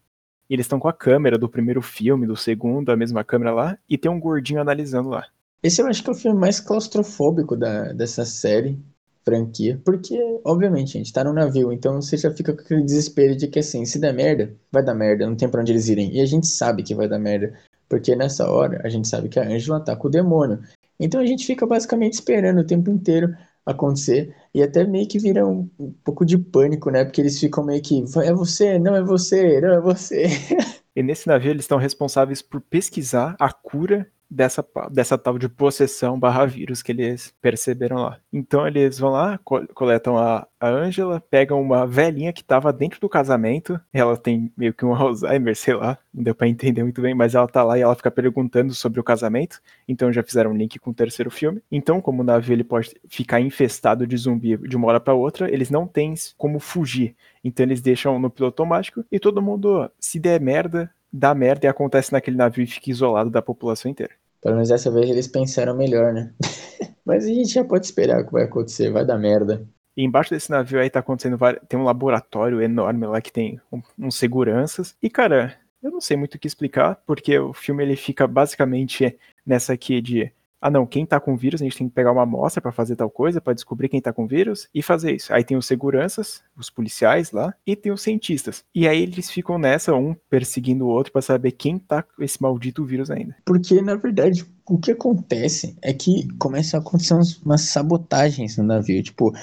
e 0.49 0.55
eles 0.55 0.65
estão 0.65 0.79
com 0.79 0.87
a 0.87 0.93
câmera 0.93 1.37
do 1.37 1.47
primeiro 1.47 1.81
filme, 1.81 2.25
do 2.25 2.35
segundo, 2.35 2.91
a 2.91 2.95
mesma 2.95 3.23
câmera 3.23 3.53
lá, 3.53 3.77
e 3.87 3.97
tem 3.97 4.09
um 4.09 4.19
gordinho 4.19 4.61
analisando 4.61 5.09
lá. 5.09 5.27
Esse 5.61 5.81
eu 5.81 5.87
acho 5.87 6.01
que 6.01 6.09
é 6.09 6.13
o 6.13 6.15
filme 6.15 6.39
mais 6.39 6.59
claustrofóbico 6.59 7.55
da, 7.55 7.91
dessa 7.93 8.25
série 8.25 8.79
franquia, 9.27 9.77
porque, 9.83 10.17
obviamente, 10.45 10.97
a 10.97 10.99
gente 10.99 11.11
tá 11.11 11.21
no 11.21 11.33
navio, 11.33 11.73
então 11.73 12.01
você 12.01 12.15
já 12.15 12.31
fica 12.31 12.53
com 12.53 12.61
aquele 12.61 12.81
desespero 12.81 13.35
de 13.35 13.49
que, 13.49 13.59
assim, 13.59 13.83
se 13.83 13.99
der 13.99 14.13
merda, 14.13 14.55
vai 14.71 14.81
dar 14.81 14.95
merda, 14.95 15.27
não 15.27 15.35
tem 15.35 15.49
pra 15.49 15.59
onde 15.59 15.73
eles 15.73 15.89
irem. 15.89 16.15
E 16.15 16.21
a 16.21 16.25
gente 16.25 16.47
sabe 16.47 16.81
que 16.81 16.95
vai 16.95 17.09
dar 17.09 17.19
merda, 17.19 17.53
porque 17.89 18.15
nessa 18.15 18.49
hora 18.49 18.79
a 18.85 18.89
gente 18.89 19.05
sabe 19.05 19.27
que 19.27 19.37
a 19.37 19.43
Angela 19.45 19.81
tá 19.81 19.97
com 19.97 20.07
o 20.07 20.11
demônio. 20.11 20.59
Então 20.97 21.19
a 21.19 21.25
gente 21.25 21.45
fica 21.45 21.67
basicamente 21.67 22.13
esperando 22.13 22.59
o 22.59 22.65
tempo 22.65 22.89
inteiro 22.89 23.35
acontecer 23.65 24.33
e 24.55 24.63
até 24.63 24.85
meio 24.85 25.05
que 25.05 25.19
vira 25.19 25.45
um, 25.45 25.69
um 25.77 25.93
pouco 26.05 26.25
de 26.25 26.37
pânico, 26.37 26.89
né? 26.89 27.03
Porque 27.03 27.19
eles 27.19 27.37
ficam 27.37 27.65
meio 27.65 27.81
que, 27.81 28.05
é 28.23 28.33
você, 28.33 28.79
não 28.79 28.95
é 28.95 29.03
você, 29.03 29.59
não 29.59 29.73
é 29.73 29.81
você. 29.81 30.27
E 30.95 31.03
nesse 31.03 31.27
navio 31.27 31.51
eles 31.51 31.65
estão 31.65 31.77
responsáveis 31.77 32.41
por 32.41 32.59
pesquisar 32.59 33.35
a 33.39 33.53
cura 33.53 34.07
dessa, 34.29 34.65
dessa 34.91 35.17
tal 35.17 35.37
de 35.37 35.47
possessão 35.47 36.19
barra 36.19 36.45
vírus 36.45 36.81
que 36.81 36.91
eles 36.91 37.33
perceberam 37.41 37.97
lá. 37.97 38.19
Então 38.31 38.67
eles 38.67 38.99
vão 38.99 39.11
lá, 39.11 39.39
coletam 39.73 40.17
a, 40.17 40.47
a 40.59 40.67
Angela, 40.67 41.21
pegam 41.29 41.61
uma 41.61 41.85
velhinha 41.85 42.33
que 42.33 42.43
tava 42.43 42.73
dentro 42.73 42.99
do 42.99 43.09
casamento, 43.09 43.79
ela 43.93 44.17
tem 44.17 44.51
meio 44.57 44.73
que 44.73 44.85
um 44.85 44.93
Alzheimer, 44.93 45.55
sei 45.55 45.75
lá, 45.75 45.97
não 46.13 46.23
deu 46.23 46.35
pra 46.35 46.47
entender 46.47 46.83
muito 46.83 47.01
bem, 47.01 47.13
mas 47.13 47.35
ela 47.35 47.47
tá 47.47 47.63
lá 47.63 47.77
e 47.77 47.81
ela 47.81 47.95
fica 47.95 48.11
perguntando 48.11 48.73
sobre 48.73 48.99
o 48.99 49.03
casamento, 49.03 49.61
então 49.87 50.11
já 50.11 50.23
fizeram 50.23 50.51
um 50.51 50.57
link 50.57 50.79
com 50.79 50.91
o 50.91 50.93
terceiro 50.93 51.31
filme. 51.31 51.61
Então, 51.71 52.01
como 52.01 52.21
o 52.21 52.25
navio 52.25 52.53
ele 52.53 52.63
pode 52.63 52.95
ficar 53.07 53.39
infestado 53.39 54.05
de 54.05 54.17
zumbi 54.17 54.57
de 54.57 54.75
uma 54.75 54.87
hora 54.87 54.99
para 54.99 55.13
outra, 55.13 55.51
eles 55.51 55.69
não 55.69 55.87
têm 55.87 56.13
como 56.37 56.59
fugir, 56.59 57.15
então 57.43 57.65
eles 57.65 57.81
deixam 57.81 58.19
no 58.19 58.29
piloto 58.29 58.63
automático 58.63 59.05
e 59.11 59.19
todo 59.19 59.41
mundo, 59.41 59.89
se 59.99 60.19
der 60.19 60.41
merda, 60.41 60.91
dá 61.11 61.33
merda 61.33 61.65
e 61.65 61.69
acontece 61.69 62.11
naquele 62.11 62.37
navio 62.37 62.63
e 62.63 62.67
fica 62.67 62.89
isolado 62.89 63.29
da 63.29 63.41
população 63.41 63.89
inteira. 63.89 64.13
Pelo 64.41 64.55
menos 64.55 64.69
dessa 64.69 64.91
vez 64.91 65.09
eles 65.09 65.27
pensaram 65.27 65.75
melhor, 65.75 66.13
né? 66.13 66.33
Mas 67.05 67.25
a 67.25 67.29
gente 67.29 67.53
já 67.53 67.63
pode 67.63 67.85
esperar 67.85 68.21
o 68.21 68.25
que 68.25 68.33
vai 68.33 68.43
acontecer, 68.43 68.91
vai 68.91 69.05
dar 69.05 69.17
merda. 69.17 69.65
E 69.95 70.03
embaixo 70.03 70.29
desse 70.29 70.51
navio 70.51 70.79
aí 70.79 70.89
tá 70.89 70.99
acontecendo, 70.99 71.39
tem 71.67 71.79
um 71.79 71.83
laboratório 71.83 72.61
enorme 72.61 73.07
lá 73.07 73.19
que 73.19 73.31
tem 73.31 73.59
uns 73.71 73.83
um, 73.97 74.07
um 74.07 74.11
seguranças. 74.11 74.95
E 75.01 75.09
cara, 75.09 75.57
eu 75.81 75.89
não 75.89 76.01
sei 76.01 76.17
muito 76.17 76.35
o 76.35 76.39
que 76.39 76.47
explicar, 76.47 77.01
porque 77.05 77.39
o 77.39 77.53
filme 77.53 77.83
ele 77.83 77.95
fica 77.95 78.27
basicamente 78.27 79.17
nessa 79.45 79.73
aqui 79.73 80.01
de 80.01 80.31
ah 80.61 80.71
não, 80.71 80.85
quem 80.85 81.05
tá 81.05 81.19
com 81.19 81.37
vírus, 81.37 81.61
a 81.61 81.63
gente 81.63 81.77
tem 81.77 81.87
que 81.87 81.93
pegar 81.93 82.11
uma 82.11 82.23
amostra 82.23 82.61
para 82.61 82.71
fazer 82.71 82.95
tal 82.95 83.09
coisa, 83.09 83.39
para 83.39 83.53
descobrir 83.53 83.89
quem 83.89 84.01
tá 84.01 84.11
com 84.11 84.25
vírus 84.25 84.67
e 84.73 84.81
fazer 84.81 85.15
isso. 85.15 85.33
Aí 85.33 85.43
tem 85.43 85.55
os 85.55 85.67
seguranças, 85.67 86.41
os 86.57 86.69
policiais 86.69 87.31
lá, 87.31 87.53
e 87.65 87.75
tem 87.75 87.91
os 87.91 88.01
cientistas. 88.01 88.63
E 88.73 88.87
aí 88.87 89.03
eles 89.03 89.29
ficam 89.29 89.57
nessa, 89.57 89.93
um 89.93 90.15
perseguindo 90.29 90.85
o 90.85 90.89
outro 90.89 91.11
para 91.11 91.21
saber 91.21 91.51
quem 91.51 91.77
tá 91.77 92.01
com 92.01 92.23
esse 92.23 92.41
maldito 92.41 92.83
vírus 92.83 93.11
ainda. 93.11 93.35
Porque, 93.45 93.81
na 93.81 93.95
verdade, 93.95 94.45
o 94.67 94.77
que 94.77 94.91
acontece 94.91 95.77
é 95.81 95.93
que 95.93 96.27
começam 96.39 96.79
a 96.79 96.81
acontecer 96.81 97.13
umas 97.45 97.61
sabotagens 97.61 98.57
no 98.57 98.63
navio. 98.63 99.01
Tipo, 99.03 99.33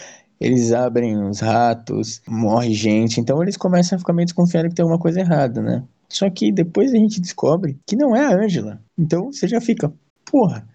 eles 0.40 0.72
abrem 0.72 1.16
os 1.16 1.40
ratos, 1.40 2.20
morre 2.27 2.74
gente, 2.74 3.20
então 3.20 3.40
eles 3.42 3.57
começam 3.57 3.96
a 3.96 3.98
ficar 3.98 4.12
meio 4.12 4.27
desconfiados 4.27 4.70
que 4.70 4.74
tem 4.74 4.83
alguma 4.83 5.00
coisa 5.00 5.20
errada, 5.20 5.62
né? 5.62 5.85
Só 6.09 6.29
que 6.29 6.53
depois 6.53 6.92
a 6.92 6.96
gente 6.96 7.20
descobre 7.20 7.79
que 7.87 7.96
não 7.96 8.14
é 8.14 8.27
a 8.27 8.37
Angela. 8.37 8.81
Então 8.98 9.33
você 9.33 9.48
já 9.48 9.61
fica, 9.61 9.92
porra, 10.24 10.66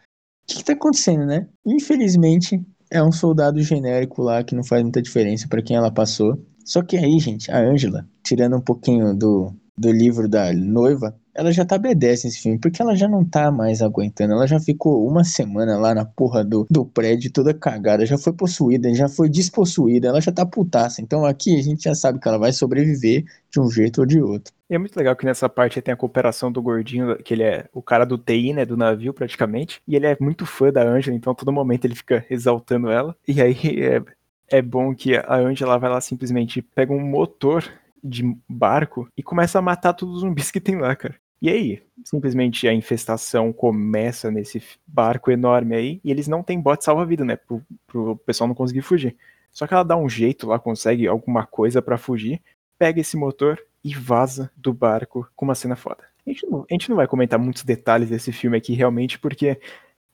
que, 0.49 0.57
que 0.57 0.63
tá 0.63 0.73
acontecendo, 0.73 1.25
né? 1.25 1.47
Infelizmente, 1.65 2.61
é 2.91 3.01
um 3.03 3.11
soldado 3.11 3.61
genérico 3.61 4.21
lá 4.21 4.43
que 4.43 4.55
não 4.55 4.63
faz 4.63 4.81
muita 4.81 5.01
diferença 5.01 5.47
para 5.47 5.61
quem 5.61 5.75
ela 5.77 5.91
passou. 5.91 6.43
Só 6.65 6.81
que 6.81 6.97
aí, 6.97 7.19
gente, 7.19 7.51
a 7.51 7.59
Angela, 7.59 8.07
tirando 8.23 8.57
um 8.57 8.61
pouquinho 8.61 9.15
do, 9.15 9.53
do 9.77 9.91
livro 9.91 10.27
da 10.27 10.51
noiva, 10.53 11.15
ela 11.33 11.51
já 11.51 11.65
tá 11.65 11.77
B10 11.77 12.25
nesse 12.25 12.41
filme, 12.41 12.59
porque 12.59 12.81
ela 12.81 12.95
já 12.95 13.07
não 13.07 13.23
tá 13.23 13.51
mais 13.51 13.81
aguentando. 13.81 14.33
Ela 14.33 14.47
já 14.47 14.59
ficou 14.59 15.07
uma 15.07 15.23
semana 15.23 15.77
lá 15.77 15.93
na 15.93 16.05
porra 16.05 16.43
do, 16.43 16.67
do 16.69 16.85
prédio, 16.85 17.31
toda 17.31 17.53
cagada, 17.53 18.05
já 18.05 18.17
foi 18.17 18.33
possuída, 18.33 18.93
já 18.93 19.07
foi 19.07 19.29
despossuída, 19.29 20.07
ela 20.07 20.21
já 20.21 20.31
tá 20.31 20.45
putaça. 20.45 21.01
Então 21.01 21.25
aqui 21.25 21.57
a 21.57 21.61
gente 21.61 21.83
já 21.83 21.95
sabe 21.95 22.19
que 22.19 22.27
ela 22.27 22.37
vai 22.37 22.51
sobreviver 22.51 23.25
de 23.49 23.59
um 23.59 23.69
jeito 23.69 24.01
ou 24.01 24.05
de 24.05 24.21
outro. 24.21 24.53
E 24.69 24.75
é 24.75 24.77
muito 24.77 24.95
legal 24.95 25.15
que 25.15 25.25
nessa 25.25 25.49
parte 25.49 25.81
tem 25.81 25.93
a 25.93 25.97
cooperação 25.97 26.51
do 26.51 26.61
gordinho, 26.61 27.17
que 27.17 27.33
ele 27.33 27.43
é 27.43 27.65
o 27.73 27.81
cara 27.81 28.05
do 28.05 28.17
TI, 28.17 28.53
né, 28.53 28.65
do 28.65 28.77
navio 28.77 29.13
praticamente, 29.13 29.81
e 29.87 29.95
ele 29.95 30.05
é 30.05 30.15
muito 30.19 30.45
fã 30.45 30.71
da 30.71 30.83
Angela, 30.83 31.15
então 31.15 31.33
todo 31.33 31.51
momento 31.51 31.85
ele 31.85 31.95
fica 31.95 32.23
exaltando 32.29 32.91
ela. 32.91 33.15
E 33.27 33.41
aí 33.41 33.57
é, 33.81 34.01
é 34.47 34.61
bom 34.61 34.93
que 34.93 35.15
a 35.15 35.35
Angela 35.37 35.79
vai 35.79 35.89
lá 35.89 35.99
simplesmente 35.99 36.61
pega 36.61 36.93
um 36.93 36.99
motor 36.99 37.63
de 38.03 38.35
barco 38.47 39.07
e 39.17 39.23
começa 39.23 39.59
a 39.59 39.61
matar 39.61 39.93
todos 39.93 40.15
os 40.15 40.21
zumbis 40.21 40.51
que 40.51 40.61
tem 40.61 40.77
lá, 40.77 40.95
cara. 40.95 41.15
E 41.41 41.49
aí, 41.49 41.81
simplesmente 42.03 42.67
a 42.67 42.73
infestação 42.73 43.53
começa 43.53 44.29
nesse 44.29 44.61
barco 44.85 45.31
enorme 45.31 45.75
aí, 45.75 46.01
e 46.03 46.11
eles 46.11 46.27
não 46.27 46.43
têm 46.43 46.59
bote 46.59 46.83
salva-vida, 46.83 47.23
né? 47.23 47.37
Pro, 47.37 47.61
pro 47.87 48.17
pessoal 48.17 48.47
não 48.47 48.55
conseguir 48.55 48.81
fugir. 48.81 49.15
Só 49.51 49.65
que 49.65 49.73
ela 49.73 49.83
dá 49.83 49.95
um 49.95 50.09
jeito 50.09 50.47
lá, 50.47 50.59
consegue 50.59 51.07
alguma 51.07 51.45
coisa 51.45 51.81
para 51.81 51.97
fugir, 51.97 52.41
pega 52.77 52.99
esse 52.99 53.15
motor 53.15 53.57
e 53.83 53.93
vaza 53.93 54.51
do 54.55 54.73
barco 54.73 55.29
com 55.35 55.45
uma 55.45 55.55
cena 55.55 55.77
foda. 55.77 56.03
A 56.25 56.29
gente, 56.29 56.45
não, 56.45 56.65
a 56.69 56.73
gente 56.73 56.89
não 56.89 56.97
vai 56.97 57.07
comentar 57.07 57.39
muitos 57.39 57.63
detalhes 57.63 58.09
desse 58.09 58.33
filme 58.33 58.57
aqui 58.57 58.73
realmente, 58.73 59.17
porque 59.17 59.59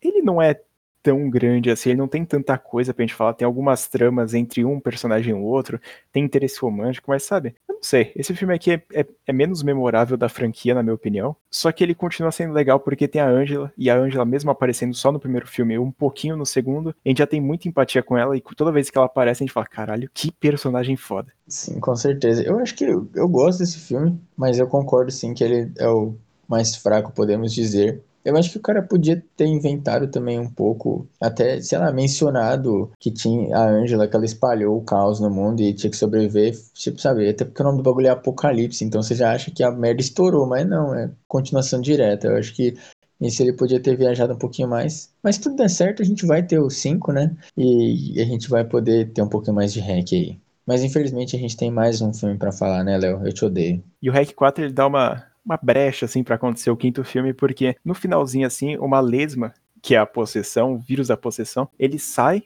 ele 0.02 0.22
não 0.22 0.40
é 0.40 0.60
tão 1.06 1.30
grande 1.30 1.70
assim, 1.70 1.92
ele 1.92 2.00
não 2.00 2.08
tem 2.08 2.26
tanta 2.26 2.58
coisa 2.58 2.92
pra 2.92 3.04
gente 3.04 3.14
falar, 3.14 3.36
tem 3.36 3.46
algumas 3.46 3.88
tramas 3.88 4.34
entre 4.34 4.66
um 4.66 4.80
personagem 4.80 5.36
e 5.36 5.40
o 5.40 5.44
outro, 5.44 5.80
tem 6.12 6.24
interesse 6.24 6.60
romântico, 6.60 7.12
mas 7.12 7.22
sabe, 7.22 7.54
eu 7.70 7.76
não 7.76 7.84
sei, 7.84 8.12
esse 8.16 8.34
filme 8.34 8.56
aqui 8.56 8.72
é, 8.72 8.82
é, 8.92 9.06
é, 9.28 9.32
menos 9.32 9.62
memorável 9.62 10.18
da 10.18 10.28
franquia, 10.28 10.74
na 10.74 10.82
minha 10.82 10.96
opinião, 10.96 11.36
só 11.52 11.72
que 11.72 11.84
ele 11.84 11.94
continua 11.94 12.32
sendo 12.32 12.56
legal 12.56 12.80
porque 12.80 13.08
tem 13.08 13.22
a 13.22 13.30
Angela, 13.30 13.72
e 13.78 13.88
a 13.88 13.96
Angela 13.96 14.26
mesmo 14.26 14.50
aparecendo 14.50 14.96
só 14.96 15.12
no 15.12 15.20
primeiro 15.20 15.48
filme, 15.48 15.78
um 15.78 15.92
pouquinho 15.92 16.36
no 16.36 16.46
segundo, 16.46 16.90
a 17.06 17.08
gente 17.08 17.20
já 17.20 17.28
tem 17.28 17.40
muita 17.40 17.68
empatia 17.68 18.02
com 18.02 18.18
ela, 18.18 18.36
e 18.36 18.42
toda 18.42 18.72
vez 18.72 18.90
que 18.90 18.98
ela 18.98 19.06
aparece 19.06 19.44
a 19.44 19.46
gente 19.46 19.54
fala, 19.54 19.68
caralho, 19.68 20.10
que 20.12 20.32
personagem 20.32 20.96
foda. 20.96 21.32
Sim, 21.48 21.80
com 21.80 21.96
certeza. 21.96 22.42
Eu 22.42 22.58
acho 22.58 22.74
que 22.74 22.84
eu, 22.84 23.08
eu 23.14 23.28
gosto 23.28 23.60
desse 23.60 23.78
filme, 23.78 24.20
mas 24.36 24.58
eu 24.58 24.66
concordo 24.66 25.12
sim 25.12 25.36
que 25.36 25.44
ele 25.44 25.72
é 25.78 25.88
o 25.88 26.16
mais 26.48 26.76
fraco, 26.76 27.12
podemos 27.12 27.54
dizer. 27.54 28.02
Eu 28.26 28.36
acho 28.36 28.52
que 28.52 28.58
o 28.58 28.62
cara 28.62 28.82
podia 28.82 29.24
ter 29.38 29.46
inventado 29.46 30.08
também 30.08 30.40
um 30.40 30.50
pouco, 30.50 31.08
até, 31.22 31.62
sei 31.62 31.78
lá, 31.78 31.92
mencionado 31.92 32.92
que 33.00 33.12
tinha 33.12 33.56
a 33.56 33.70
Angela, 33.70 34.08
que 34.08 34.16
ela 34.16 34.26
espalhou 34.26 34.78
o 34.78 34.84
caos 34.84 35.20
no 35.20 35.30
mundo 35.30 35.62
e 35.62 35.74
tinha 35.74 35.92
que 35.92 35.96
sobreviver, 35.96 36.58
tipo, 36.74 37.00
sabe? 37.00 37.30
Até 37.30 37.46
porque 37.46 37.62
o 37.62 37.66
nome 37.66 37.78
do 37.78 37.84
bagulho 37.84 38.08
é 38.08 38.10
Apocalipse, 38.10 38.84
então 38.84 39.04
você 39.04 39.14
já 39.14 39.32
acha 39.32 39.52
que 39.52 39.64
a 39.64 39.70
merda 39.70 40.02
estourou, 40.02 40.48
mas 40.48 40.68
não, 40.68 40.96
é 40.96 41.12
continuação 41.28 41.80
direta. 41.80 42.28
Eu 42.28 42.38
acho 42.38 42.54
que 42.56 42.76
isso 43.22 43.44
ele 43.44 43.54
podia 43.54 43.80
ter 43.80 43.96
viajado 43.96 44.34
um 44.34 44.38
pouquinho 44.38 44.68
mais. 44.68 45.14
Mas 45.24 45.38
tudo 45.38 45.56
der 45.56 45.70
certo, 45.70 46.02
a 46.02 46.06
gente 46.06 46.26
vai 46.26 46.44
ter 46.44 46.60
o 46.60 46.70
5, 46.70 47.12
né? 47.12 47.36
E 47.56 48.20
a 48.20 48.26
gente 48.26 48.50
vai 48.50 48.66
poder 48.66 49.12
ter 49.14 49.22
um 49.22 49.30
pouquinho 49.30 49.56
mais 49.56 49.72
de 49.72 49.80
hack 49.80 50.14
aí. 50.14 50.40
Mas 50.66 50.84
infelizmente 50.84 51.36
a 51.36 51.40
gente 51.40 51.56
tem 51.56 51.70
mais 51.70 52.02
um 52.02 52.12
filme 52.12 52.38
para 52.38 52.52
falar, 52.52 52.84
né, 52.84 52.98
Léo? 52.98 53.22
Eu 53.24 53.32
te 53.32 53.46
odeio. 53.46 53.84
E 54.02 54.10
o 54.10 54.14
Hack 54.14 54.34
4 54.34 54.66
ele 54.66 54.74
dá 54.74 54.88
uma 54.88 55.24
uma 55.46 55.60
brecha, 55.62 56.06
assim, 56.06 56.24
para 56.24 56.36
acontecer 56.36 56.72
o 56.72 56.78
quinto 56.78 57.04
filme, 57.04 57.34
porque 57.34 57.76
no 57.86 57.94
finalzinho, 57.94 58.48
assim, 58.48 58.76
uma 58.78 59.00
lesma, 59.00 59.54
que 59.82 59.94
é 59.94 60.00
a 60.00 60.06
possessão, 60.06 60.74
o 60.74 60.80
vírus 60.80 61.10
da 61.10 61.16
possessão, 61.16 61.70
ele 61.78 62.00
sai 62.00 62.44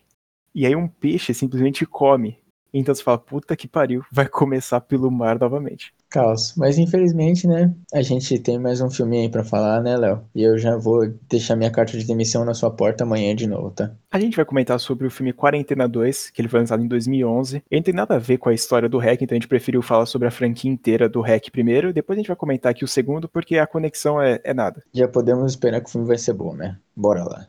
e 0.54 0.66
aí 0.66 0.76
um 0.76 0.88
peixe 0.88 1.34
simplesmente 1.34 1.86
come 1.86 2.38
Então 2.74 2.93
você 2.93 3.03
fala, 3.03 3.17
puta 3.17 3.55
que 3.55 3.67
pariu, 3.67 4.03
vai 4.11 4.28
começar 4.28 4.82
pelo 4.82 5.09
mar 5.09 5.39
novamente. 5.39 5.93
Caos. 6.09 6.55
Mas 6.57 6.78
infelizmente, 6.78 7.47
né, 7.47 7.74
a 7.93 8.01
gente 8.01 8.39
tem 8.39 8.57
mais 8.57 8.82
um 8.82 8.89
filme 8.89 9.20
aí 9.20 9.30
pra 9.30 9.43
falar, 9.43 9.82
né, 9.82 9.95
Léo? 9.95 10.24
E 10.34 10.41
eu 10.41 10.57
já 10.57 10.76
vou 10.76 11.07
deixar 11.30 11.55
minha 11.55 11.70
carta 11.70 11.97
de 11.97 12.05
demissão 12.05 12.43
na 12.43 12.53
sua 12.53 12.72
porta 12.72 13.03
amanhã 13.03 13.36
de 13.36 13.45
novo, 13.45 13.70
tá? 13.70 13.91
A 14.11 14.20
gente 14.20 14.36
vai 14.36 14.43
comentar 14.43 14.80
sobre 14.80 15.05
o 15.05 15.11
filme 15.11 15.32
Quarentena 15.32 15.88
2, 15.88 16.32
que 16.32 16.41
ele 16.41 16.47
foi 16.47 16.59
lançado 16.61 16.84
em 16.84 16.88
2011. 16.88 17.63
Ele 17.70 17.80
não 17.80 17.84
tem 17.84 17.93
nada 17.93 18.15
a 18.15 18.20
ver 18.20 18.39
com 18.39 18.49
a 18.49 18.53
história 18.53 18.89
do 18.89 18.97
REC, 18.97 19.22
então 19.22 19.36
a 19.36 19.39
gente 19.39 19.47
preferiu 19.47 19.84
falar 19.84 20.07
sobre 20.07 20.28
a 20.28 20.32
franquia 20.32 20.72
inteira 20.72 21.07
do 21.07 21.22
REC 21.22 21.51
primeiro, 21.51 21.93
depois 21.93 22.17
a 22.17 22.22
gente 22.22 22.28
vai 22.28 22.36
comentar 22.36 22.72
aqui 22.72 22.84
o 22.84 22.88
segundo, 22.88 23.30
porque 23.30 23.57
a 23.57 23.67
conexão 23.67 24.20
é, 24.20 24.39
é 24.43 24.53
nada. 24.53 24.82
Já 24.91 25.07
podemos 25.07 25.51
esperar 25.51 25.80
que 25.82 25.89
o 25.89 25.91
filme 25.91 26.07
vai 26.07 26.17
ser 26.17 26.34
bom, 26.34 26.55
né? 26.55 26.78
Bora 26.95 27.24
lá. 27.24 27.47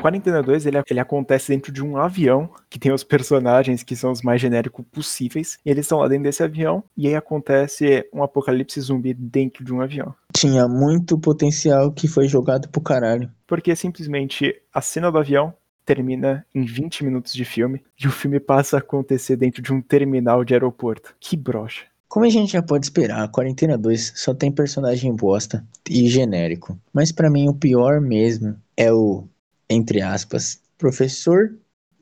Quarentena 0.00 0.42
2 0.42 0.66
ele, 0.66 0.78
ele 0.88 1.00
acontece 1.00 1.48
dentro 1.48 1.72
de 1.72 1.84
um 1.84 1.96
avião 1.96 2.48
que 2.70 2.78
tem 2.78 2.92
os 2.92 3.02
personagens 3.02 3.82
que 3.82 3.96
são 3.96 4.12
os 4.12 4.22
mais 4.22 4.40
genéricos 4.40 4.84
possíveis. 4.92 5.58
E 5.66 5.70
eles 5.70 5.84
estão 5.84 5.98
lá 5.98 6.08
dentro 6.08 6.24
desse 6.24 6.42
avião 6.42 6.84
e 6.96 7.08
aí 7.08 7.16
acontece 7.16 8.08
um 8.12 8.22
apocalipse 8.22 8.80
zumbi 8.80 9.12
dentro 9.12 9.64
de 9.64 9.72
um 9.72 9.80
avião. 9.80 10.14
Tinha 10.32 10.68
muito 10.68 11.18
potencial 11.18 11.90
que 11.92 12.06
foi 12.06 12.28
jogado 12.28 12.68
pro 12.68 12.80
caralho. 12.80 13.30
Porque 13.46 13.74
simplesmente 13.74 14.54
a 14.72 14.80
cena 14.80 15.10
do 15.10 15.18
avião 15.18 15.52
termina 15.84 16.46
em 16.54 16.64
20 16.64 17.04
minutos 17.04 17.32
de 17.32 17.44
filme 17.44 17.82
e 17.98 18.06
o 18.06 18.12
filme 18.12 18.38
passa 18.38 18.76
a 18.76 18.80
acontecer 18.80 19.36
dentro 19.36 19.60
de 19.62 19.72
um 19.72 19.80
terminal 19.80 20.44
de 20.44 20.54
aeroporto. 20.54 21.14
Que 21.18 21.36
brocha. 21.36 21.86
Como 22.06 22.24
a 22.24 22.30
gente 22.30 22.52
já 22.52 22.62
pode 22.62 22.86
esperar, 22.86 23.22
a 23.22 23.28
Quarentena 23.28 23.76
2 23.76 24.12
só 24.16 24.32
tem 24.32 24.50
personagem 24.50 25.14
bosta 25.14 25.64
e 25.88 26.08
genérico. 26.08 26.78
Mas 26.92 27.10
para 27.10 27.28
mim 27.28 27.48
o 27.48 27.54
pior 27.54 28.00
mesmo 28.00 28.56
é 28.76 28.92
o 28.92 29.26
entre 29.70 30.00
aspas, 30.00 30.60
professor 30.76 31.56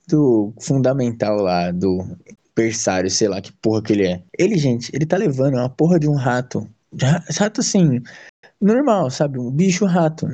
do 0.08 0.52
fundamental 0.60 1.36
lá, 1.36 1.70
do 1.70 1.98
berçário, 2.54 3.10
sei 3.10 3.28
lá 3.28 3.40
que 3.40 3.52
porra 3.52 3.82
que 3.82 3.92
ele 3.92 4.06
é. 4.06 4.22
Ele, 4.38 4.56
gente, 4.56 4.90
ele 4.94 5.04
tá 5.04 5.16
levando 5.16 5.54
uma 5.54 5.68
porra 5.68 5.98
de 5.98 6.08
um 6.08 6.14
rato. 6.14 6.68
Rato 7.36 7.60
assim, 7.60 8.00
normal, 8.60 9.10
sabe? 9.10 9.38
Um 9.38 9.50
bicho 9.50 9.84
rato. 9.84 10.26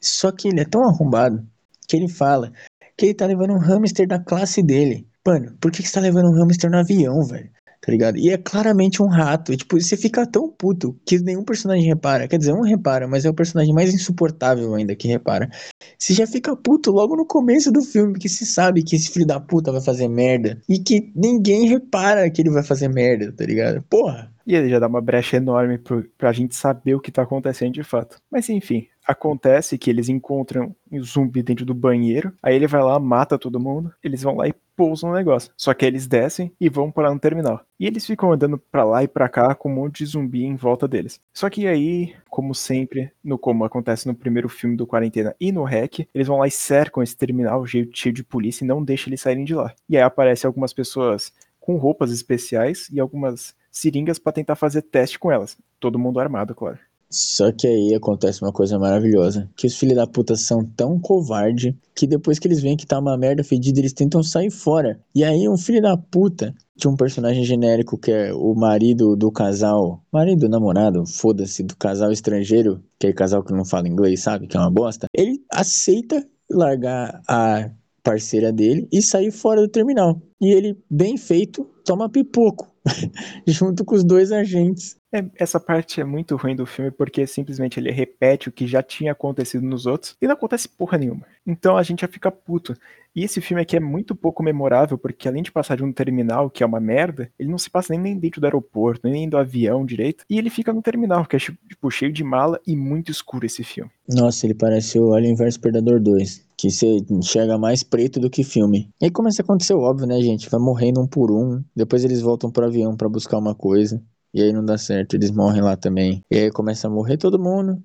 Só 0.00 0.30
que 0.32 0.48
ele 0.48 0.60
é 0.60 0.64
tão 0.64 0.84
arrombado 0.84 1.46
que 1.86 1.96
ele 1.96 2.08
fala 2.08 2.52
que 2.96 3.06
ele 3.06 3.14
tá 3.14 3.26
levando 3.26 3.52
um 3.52 3.58
hamster 3.58 4.08
da 4.08 4.18
classe 4.18 4.62
dele. 4.62 5.06
Mano, 5.26 5.56
por 5.60 5.70
que, 5.70 5.82
que 5.82 5.88
você 5.88 5.94
tá 5.94 6.00
levando 6.00 6.30
um 6.30 6.34
hamster 6.34 6.70
no 6.70 6.78
avião, 6.78 7.22
velho? 7.24 7.50
Tá 7.86 7.92
ligado? 7.92 8.18
E 8.18 8.30
é 8.30 8.36
claramente 8.36 9.00
um 9.00 9.06
rato. 9.06 9.52
E, 9.52 9.56
tipo, 9.56 9.80
você 9.80 9.96
fica 9.96 10.26
tão 10.26 10.50
puto 10.50 10.98
que 11.06 11.20
nenhum 11.20 11.44
personagem 11.44 11.84
repara. 11.86 12.26
Quer 12.26 12.36
dizer, 12.36 12.52
um 12.52 12.62
repara, 12.62 13.06
mas 13.06 13.24
é 13.24 13.30
o 13.30 13.34
personagem 13.34 13.72
mais 13.72 13.94
insuportável 13.94 14.74
ainda 14.74 14.96
que 14.96 15.06
repara. 15.06 15.48
Você 15.96 16.12
já 16.12 16.26
fica 16.26 16.56
puto 16.56 16.90
logo 16.90 17.14
no 17.14 17.24
começo 17.24 17.70
do 17.70 17.82
filme, 17.82 18.14
porque 18.14 18.28
você 18.28 18.44
sabe 18.44 18.82
que 18.82 18.96
esse 18.96 19.08
filho 19.08 19.24
da 19.24 19.38
puta 19.38 19.70
vai 19.70 19.80
fazer 19.80 20.08
merda. 20.08 20.60
E 20.68 20.80
que 20.80 21.12
ninguém 21.14 21.68
repara 21.68 22.28
que 22.28 22.42
ele 22.42 22.50
vai 22.50 22.64
fazer 22.64 22.88
merda, 22.88 23.32
tá 23.32 23.44
ligado? 23.44 23.80
Porra. 23.82 24.32
E 24.44 24.56
ele 24.56 24.68
já 24.68 24.80
dá 24.80 24.88
uma 24.88 25.00
brecha 25.00 25.36
enorme 25.36 25.78
pro, 25.78 26.02
pra 26.18 26.32
gente 26.32 26.56
saber 26.56 26.96
o 26.96 27.00
que 27.00 27.12
tá 27.12 27.22
acontecendo 27.22 27.74
de 27.74 27.84
fato. 27.84 28.18
Mas 28.30 28.48
enfim, 28.48 28.86
acontece 29.06 29.78
que 29.78 29.90
eles 29.90 30.08
encontram 30.08 30.74
um 30.90 31.02
zumbi 31.02 31.42
dentro 31.42 31.64
do 31.64 31.74
banheiro, 31.74 32.32
aí 32.42 32.54
ele 32.54 32.66
vai 32.66 32.82
lá, 32.82 32.98
mata 32.98 33.38
todo 33.38 33.60
mundo, 33.60 33.92
eles 34.02 34.22
vão 34.22 34.36
lá 34.36 34.48
e 34.48 34.54
pousam 34.76 35.10
no 35.10 35.16
negócio. 35.16 35.52
Só 35.56 35.72
que 35.74 35.86
eles 35.86 36.06
descem 36.06 36.52
e 36.60 36.68
vão 36.68 36.90
para 36.90 37.12
no 37.12 37.18
terminal. 37.18 37.62
E 37.80 37.86
eles 37.86 38.06
ficam 38.06 38.32
andando 38.32 38.58
para 38.58 38.84
lá 38.84 39.02
e 39.02 39.08
para 39.08 39.28
cá 39.28 39.54
com 39.54 39.70
um 39.70 39.74
monte 39.74 40.04
de 40.04 40.10
zumbi 40.10 40.44
em 40.44 40.54
volta 40.54 40.86
deles. 40.86 41.20
Só 41.32 41.48
que 41.48 41.66
aí, 41.66 42.14
como 42.28 42.54
sempre, 42.54 43.10
no 43.24 43.38
como 43.38 43.64
acontece 43.64 44.06
no 44.06 44.14
primeiro 44.14 44.48
filme 44.48 44.76
do 44.76 44.86
Quarentena 44.86 45.34
e 45.40 45.50
no 45.50 45.64
REC, 45.64 46.06
eles 46.14 46.26
vão 46.26 46.38
lá 46.38 46.46
e 46.46 46.50
cercam 46.50 47.02
esse 47.02 47.16
terminal 47.16 47.66
cheio 47.66 48.12
de 48.12 48.22
polícia 48.22 48.64
e 48.64 48.68
não 48.68 48.84
deixam 48.84 49.08
eles 49.08 49.20
saírem 49.20 49.44
de 49.44 49.54
lá. 49.54 49.74
E 49.88 49.96
aí 49.96 50.02
aparecem 50.02 50.46
algumas 50.46 50.72
pessoas 50.72 51.32
com 51.58 51.76
roupas 51.76 52.12
especiais 52.12 52.88
e 52.92 53.00
algumas 53.00 53.54
seringas 53.70 54.18
para 54.18 54.32
tentar 54.32 54.56
fazer 54.56 54.82
teste 54.82 55.18
com 55.18 55.32
elas. 55.32 55.58
Todo 55.80 55.98
mundo 55.98 56.20
armado, 56.20 56.54
claro. 56.54 56.78
Só 57.10 57.52
que 57.52 57.66
aí 57.66 57.94
acontece 57.94 58.42
uma 58.42 58.52
coisa 58.52 58.78
maravilhosa, 58.78 59.48
que 59.56 59.66
os 59.66 59.76
filhos 59.76 59.96
da 59.96 60.06
puta 60.06 60.34
são 60.36 60.64
tão 60.64 60.98
covarde 60.98 61.76
que 61.94 62.06
depois 62.06 62.38
que 62.38 62.48
eles 62.48 62.60
veem 62.60 62.76
que 62.76 62.86
tá 62.86 62.98
uma 62.98 63.16
merda 63.16 63.44
fedida, 63.44 63.80
eles 63.80 63.92
tentam 63.92 64.22
sair 64.22 64.50
fora. 64.50 65.00
E 65.14 65.24
aí 65.24 65.48
um 65.48 65.56
filho 65.56 65.80
da 65.80 65.96
puta, 65.96 66.54
de 66.76 66.88
um 66.88 66.96
personagem 66.96 67.44
genérico 67.44 67.96
que 67.96 68.10
é 68.10 68.32
o 68.34 68.54
marido 68.54 69.16
do 69.16 69.30
casal, 69.30 70.02
marido, 70.12 70.48
namorado, 70.48 71.06
foda-se, 71.06 71.62
do 71.62 71.76
casal 71.76 72.12
estrangeiro, 72.12 72.82
que 72.98 73.06
é 73.06 73.12
casal 73.12 73.42
que 73.42 73.52
não 73.52 73.64
fala 73.64 73.88
inglês, 73.88 74.22
sabe, 74.22 74.46
que 74.46 74.56
é 74.56 74.60
uma 74.60 74.70
bosta, 74.70 75.06
ele 75.14 75.40
aceita 75.50 76.24
largar 76.50 77.22
a 77.28 77.70
parceira 78.02 78.52
dele 78.52 78.86
e 78.92 79.02
sair 79.02 79.30
fora 79.30 79.60
do 79.60 79.68
terminal. 79.68 80.20
E 80.40 80.52
ele, 80.52 80.78
bem 80.88 81.16
feito, 81.16 81.68
toma 81.84 82.08
pipoco 82.08 82.75
junto 83.46 83.84
com 83.84 83.94
os 83.94 84.04
dois 84.04 84.32
agentes. 84.32 84.96
É, 85.12 85.24
essa 85.36 85.58
parte 85.58 86.00
é 86.00 86.04
muito 86.04 86.36
ruim 86.36 86.56
do 86.56 86.66
filme 86.66 86.90
porque 86.90 87.26
simplesmente 87.26 87.78
ele 87.78 87.90
repete 87.90 88.48
o 88.48 88.52
que 88.52 88.66
já 88.66 88.82
tinha 88.82 89.12
acontecido 89.12 89.64
nos 89.64 89.86
outros 89.86 90.16
e 90.20 90.26
não 90.26 90.34
acontece 90.34 90.68
porra 90.68 90.98
nenhuma. 90.98 91.26
Então 91.46 91.76
a 91.76 91.82
gente 91.82 92.00
já 92.00 92.08
fica 92.08 92.30
puto. 92.30 92.76
E 93.14 93.24
esse 93.24 93.40
filme 93.40 93.62
aqui 93.62 93.76
é 93.76 93.80
muito 93.80 94.14
pouco 94.14 94.42
memorável 94.42 94.98
porque 94.98 95.28
além 95.28 95.42
de 95.42 95.52
passar 95.52 95.76
de 95.76 95.84
um 95.84 95.92
terminal, 95.92 96.50
que 96.50 96.62
é 96.62 96.66
uma 96.66 96.80
merda, 96.80 97.30
ele 97.38 97.48
não 97.48 97.58
se 97.58 97.70
passa 97.70 97.92
nem, 97.92 98.00
nem 98.00 98.18
dentro 98.18 98.40
do 98.40 98.44
aeroporto, 98.44 99.08
nem 99.08 99.28
do 99.28 99.38
avião 99.38 99.86
direito, 99.86 100.24
e 100.28 100.38
ele 100.38 100.50
fica 100.50 100.72
no 100.72 100.82
terminal, 100.82 101.24
que 101.24 101.36
é 101.36 101.38
tipo, 101.38 101.90
cheio 101.90 102.12
de 102.12 102.22
mala 102.22 102.60
e 102.66 102.76
muito 102.76 103.10
escuro 103.10 103.46
esse 103.46 103.64
filme. 103.64 103.90
Nossa, 104.08 104.46
ele 104.46 104.54
parece 104.54 104.98
o 104.98 105.14
Alien 105.14 105.34
vs 105.34 105.56
Predador 105.56 105.98
2 106.00 106.45
que 106.56 106.70
você 106.70 106.98
enxerga 107.10 107.58
mais 107.58 107.82
preto 107.82 108.18
do 108.18 108.30
que 108.30 108.42
filme. 108.42 108.90
E 109.00 109.06
aí 109.06 109.10
começa 109.10 109.42
a 109.42 109.44
acontecer 109.44 109.74
óbvio, 109.74 110.06
né, 110.06 110.20
gente? 110.20 110.48
Vai 110.48 110.60
morrendo 110.60 111.00
um 111.00 111.06
por 111.06 111.30
um, 111.30 111.62
depois 111.74 112.04
eles 112.04 112.20
voltam 112.20 112.50
pro 112.50 112.66
avião 112.66 112.96
para 112.96 113.08
buscar 113.08 113.38
uma 113.38 113.54
coisa, 113.54 114.02
e 114.32 114.42
aí 114.42 114.52
não 114.52 114.64
dá 114.64 114.78
certo, 114.78 115.14
eles 115.14 115.30
morrem 115.30 115.62
lá 115.62 115.76
também. 115.76 116.22
E 116.30 116.36
aí 116.36 116.50
começa 116.50 116.86
a 116.86 116.90
morrer 116.90 117.18
todo 117.18 117.38
mundo, 117.38 117.82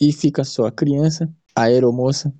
e 0.00 0.12
fica 0.12 0.44
só 0.44 0.66
a 0.66 0.72
criança, 0.72 1.28
a 1.54 1.64
aeromoça 1.64 2.34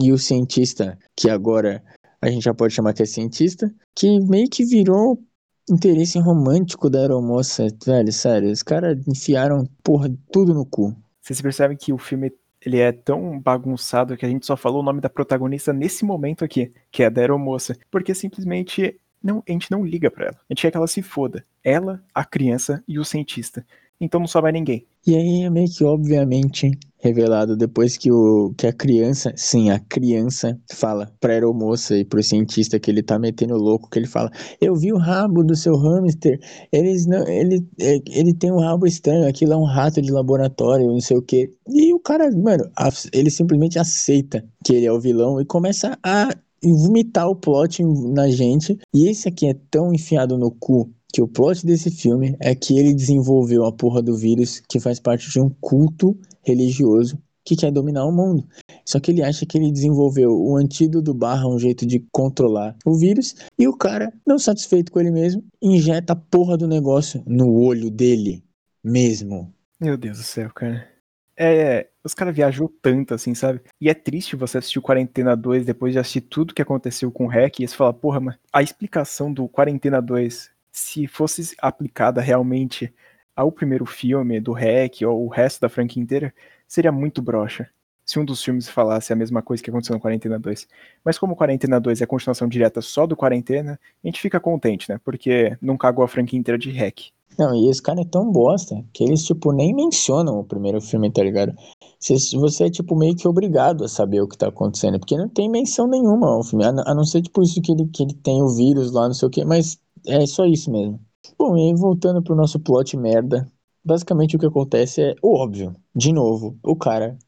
e 0.00 0.12
o 0.12 0.18
cientista, 0.18 0.98
que 1.16 1.30
agora 1.30 1.82
a 2.20 2.28
gente 2.30 2.42
já 2.42 2.54
pode 2.54 2.74
chamar 2.74 2.92
que 2.92 3.02
é 3.02 3.06
cientista, 3.06 3.72
que 3.94 4.20
meio 4.20 4.48
que 4.48 4.64
virou 4.64 5.22
interesse 5.70 6.18
romântico 6.18 6.90
da 6.90 7.00
aeromoça, 7.00 7.68
velho, 7.84 8.12
sério, 8.12 8.50
os 8.50 8.62
caras 8.62 8.98
enfiaram, 9.06 9.64
porra, 9.82 10.10
tudo 10.32 10.52
no 10.52 10.66
cu. 10.66 10.94
Vocês 11.22 11.40
percebem 11.40 11.76
que 11.76 11.92
o 11.92 11.98
filme 11.98 12.32
ele 12.64 12.78
é 12.78 12.92
tão 12.92 13.38
bagunçado 13.40 14.16
que 14.16 14.26
a 14.26 14.28
gente 14.28 14.46
só 14.46 14.56
falou 14.56 14.80
o 14.80 14.84
nome 14.84 15.00
da 15.00 15.08
protagonista 15.08 15.72
nesse 15.72 16.04
momento 16.04 16.44
aqui, 16.44 16.72
que 16.90 17.02
é 17.02 17.06
a 17.06 17.10
da 17.10 17.20
aeromoça, 17.20 17.76
porque 17.90 18.14
simplesmente 18.14 19.00
não, 19.22 19.42
a 19.48 19.52
gente 19.52 19.70
não 19.70 19.84
liga 19.84 20.10
para 20.10 20.26
ela. 20.26 20.36
A 20.36 20.52
gente 20.52 20.62
quer 20.62 20.70
que 20.70 20.76
ela 20.76 20.86
se 20.86 21.02
foda. 21.02 21.44
Ela, 21.62 22.02
a 22.14 22.24
criança 22.24 22.82
e 22.86 22.98
o 22.98 23.04
cientista. 23.04 23.64
Então 24.00 24.20
não 24.20 24.26
sobra 24.26 24.50
ninguém. 24.50 24.86
E 25.06 25.14
aí 25.14 25.42
é 25.44 25.50
meio 25.50 25.68
que 25.70 25.84
obviamente 25.84 26.70
revelado 27.00 27.56
depois 27.56 27.96
que, 27.96 28.10
o, 28.12 28.52
que 28.56 28.66
a 28.66 28.72
criança, 28.72 29.32
sim, 29.36 29.70
a 29.70 29.78
criança 29.78 30.58
fala 30.72 31.10
pra 31.18 31.32
aeromoça 31.32 31.96
e 31.96 32.04
pro 32.04 32.22
cientista 32.22 32.78
que 32.78 32.90
ele 32.90 33.02
tá 33.02 33.18
metendo 33.18 33.56
louco, 33.56 33.88
que 33.90 33.98
ele 33.98 34.06
fala, 34.06 34.30
eu 34.60 34.74
vi 34.76 34.92
o 34.92 34.98
rabo 34.98 35.42
do 35.42 35.56
seu 35.56 35.76
hamster, 35.76 36.38
eles 36.70 37.06
não, 37.06 37.26
ele, 37.26 37.66
é, 37.80 37.98
ele 38.06 38.34
tem 38.34 38.52
um 38.52 38.60
rabo 38.60 38.86
estranho, 38.86 39.26
aquilo 39.26 39.54
é 39.54 39.56
um 39.56 39.64
rato 39.64 40.00
de 40.00 40.10
laboratório, 40.10 40.86
não 40.86 41.00
sei 41.00 41.16
o 41.16 41.22
que. 41.22 41.50
E 41.68 41.92
o 41.94 42.00
cara, 42.00 42.30
mano, 42.30 42.64
ele 43.12 43.30
simplesmente 43.30 43.78
aceita 43.78 44.44
que 44.64 44.74
ele 44.74 44.86
é 44.86 44.92
o 44.92 45.00
vilão 45.00 45.40
e 45.40 45.44
começa 45.44 45.98
a 46.02 46.28
vomitar 46.62 47.28
o 47.28 47.36
plot 47.36 47.82
na 47.82 48.28
gente. 48.28 48.78
E 48.92 49.08
esse 49.08 49.28
aqui 49.28 49.48
é 49.48 49.54
tão 49.70 49.92
enfiado 49.92 50.36
no 50.36 50.50
cu 50.50 50.90
que 51.12 51.22
o 51.22 51.28
plot 51.28 51.66
desse 51.66 51.90
filme 51.90 52.36
é 52.40 52.54
que 52.54 52.78
ele 52.78 52.94
desenvolveu 52.94 53.64
a 53.64 53.72
porra 53.72 54.02
do 54.02 54.16
vírus 54.16 54.60
que 54.68 54.80
faz 54.80 55.00
parte 55.00 55.30
de 55.30 55.40
um 55.40 55.50
culto 55.60 56.18
religioso 56.42 57.18
que 57.44 57.56
quer 57.56 57.72
dominar 57.72 58.04
o 58.04 58.12
mundo. 58.12 58.46
Só 58.84 59.00
que 59.00 59.10
ele 59.10 59.22
acha 59.22 59.44
que 59.44 59.58
ele 59.58 59.72
desenvolveu 59.72 60.30
o 60.30 60.56
antídoto 60.56 61.12
barra 61.12 61.48
um 61.48 61.58
jeito 61.58 61.86
de 61.86 62.00
controlar 62.12 62.76
o 62.84 62.94
vírus 62.94 63.34
e 63.58 63.66
o 63.66 63.76
cara, 63.76 64.12
não 64.26 64.38
satisfeito 64.38 64.92
com 64.92 65.00
ele 65.00 65.10
mesmo, 65.10 65.42
injeta 65.60 66.12
a 66.12 66.16
porra 66.16 66.56
do 66.56 66.68
negócio 66.68 67.22
no 67.26 67.52
olho 67.52 67.90
dele 67.90 68.44
mesmo. 68.84 69.52
Meu 69.80 69.96
Deus 69.96 70.18
do 70.18 70.24
céu, 70.24 70.50
cara. 70.54 70.88
É, 71.36 71.88
os 72.04 72.12
caras 72.12 72.36
viajou 72.36 72.70
tanto, 72.82 73.14
assim, 73.14 73.34
sabe? 73.34 73.62
E 73.80 73.88
é 73.88 73.94
triste 73.94 74.36
você 74.36 74.58
assistir 74.58 74.78
o 74.78 74.82
Quarentena 74.82 75.34
2 75.34 75.64
depois 75.64 75.92
de 75.92 75.98
assistir 75.98 76.20
tudo 76.20 76.52
que 76.52 76.60
aconteceu 76.60 77.10
com 77.10 77.24
o 77.24 77.28
Hack 77.28 77.60
e 77.60 77.66
você 77.66 77.74
fala, 77.74 77.94
porra, 77.94 78.20
mas 78.20 78.36
a 78.52 78.62
explicação 78.62 79.32
do 79.32 79.48
Quarentena 79.48 80.02
2 80.02 80.50
se 80.72 81.06
fosse 81.06 81.54
aplicada 81.60 82.20
realmente 82.20 82.92
ao 83.34 83.50
primeiro 83.50 83.86
filme 83.86 84.40
do 84.40 84.52
REC 84.52 85.02
ou 85.02 85.24
o 85.24 85.28
resto 85.28 85.60
da 85.60 85.68
franquia 85.68 86.02
inteira, 86.02 86.34
seria 86.66 86.92
muito 86.92 87.22
broxa. 87.22 87.68
Se 88.04 88.18
um 88.18 88.24
dos 88.24 88.42
filmes 88.42 88.68
falasse 88.68 89.12
a 89.12 89.16
mesma 89.16 89.40
coisa 89.40 89.62
que 89.62 89.70
aconteceu 89.70 89.94
no 89.94 90.00
Quarentena 90.00 90.38
2. 90.38 90.66
Mas 91.04 91.18
como 91.18 91.36
Quarentena 91.36 91.80
2 91.80 92.00
é 92.00 92.04
a 92.04 92.06
continuação 92.06 92.48
direta 92.48 92.80
só 92.80 93.06
do 93.06 93.16
Quarentena, 93.16 93.78
a 94.02 94.06
gente 94.06 94.20
fica 94.20 94.40
contente, 94.40 94.90
né? 94.90 95.00
Porque 95.04 95.56
não 95.62 95.76
cagou 95.76 96.04
a 96.04 96.08
franquia 96.08 96.38
inteira 96.38 96.58
de 96.58 96.70
REC. 96.70 97.12
Não, 97.38 97.54
e 97.54 97.70
esse 97.70 97.80
cara 97.80 98.00
é 98.00 98.04
tão 98.04 98.30
bosta 98.30 98.84
que 98.92 99.04
eles, 99.04 99.24
tipo, 99.24 99.52
nem 99.52 99.74
mencionam 99.74 100.40
o 100.40 100.44
primeiro 100.44 100.80
filme, 100.80 101.10
tá 101.10 101.22
ligado? 101.22 101.54
Você, 101.98 102.64
é, 102.64 102.70
tipo, 102.70 102.96
meio 102.96 103.14
que 103.16 103.28
obrigado 103.28 103.84
a 103.84 103.88
saber 103.88 104.20
o 104.20 104.28
que 104.28 104.36
tá 104.36 104.48
acontecendo, 104.48 104.98
porque 104.98 105.16
não 105.16 105.28
tem 105.28 105.48
menção 105.48 105.86
nenhuma 105.86 106.28
ao 106.28 106.42
filme, 106.42 106.64
a, 106.64 106.94
não 106.94 107.04
ser, 107.04 107.22
tipo, 107.22 107.42
isso 107.42 107.60
que 107.62 107.72
ele, 107.72 107.86
que 107.86 108.02
ele 108.02 108.14
tem 108.14 108.42
o 108.42 108.48
vírus 108.48 108.92
lá, 108.92 109.06
não 109.06 109.14
sei 109.14 109.28
o 109.28 109.30
que, 109.30 109.44
mas 109.44 109.78
é 110.06 110.26
só 110.26 110.44
isso 110.44 110.70
mesmo. 110.70 111.00
Bom, 111.38 111.56
e 111.56 111.68
aí 111.68 111.74
voltando 111.74 112.22
pro 112.22 112.36
nosso 112.36 112.58
plot 112.58 112.96
merda, 112.96 113.50
basicamente 113.84 114.36
o 114.36 114.38
que 114.38 114.46
acontece 114.46 115.02
é 115.02 115.14
o 115.22 115.34
óbvio. 115.34 115.74
De 115.94 116.12
novo, 116.12 116.58
o 116.62 116.76
cara 116.76 117.18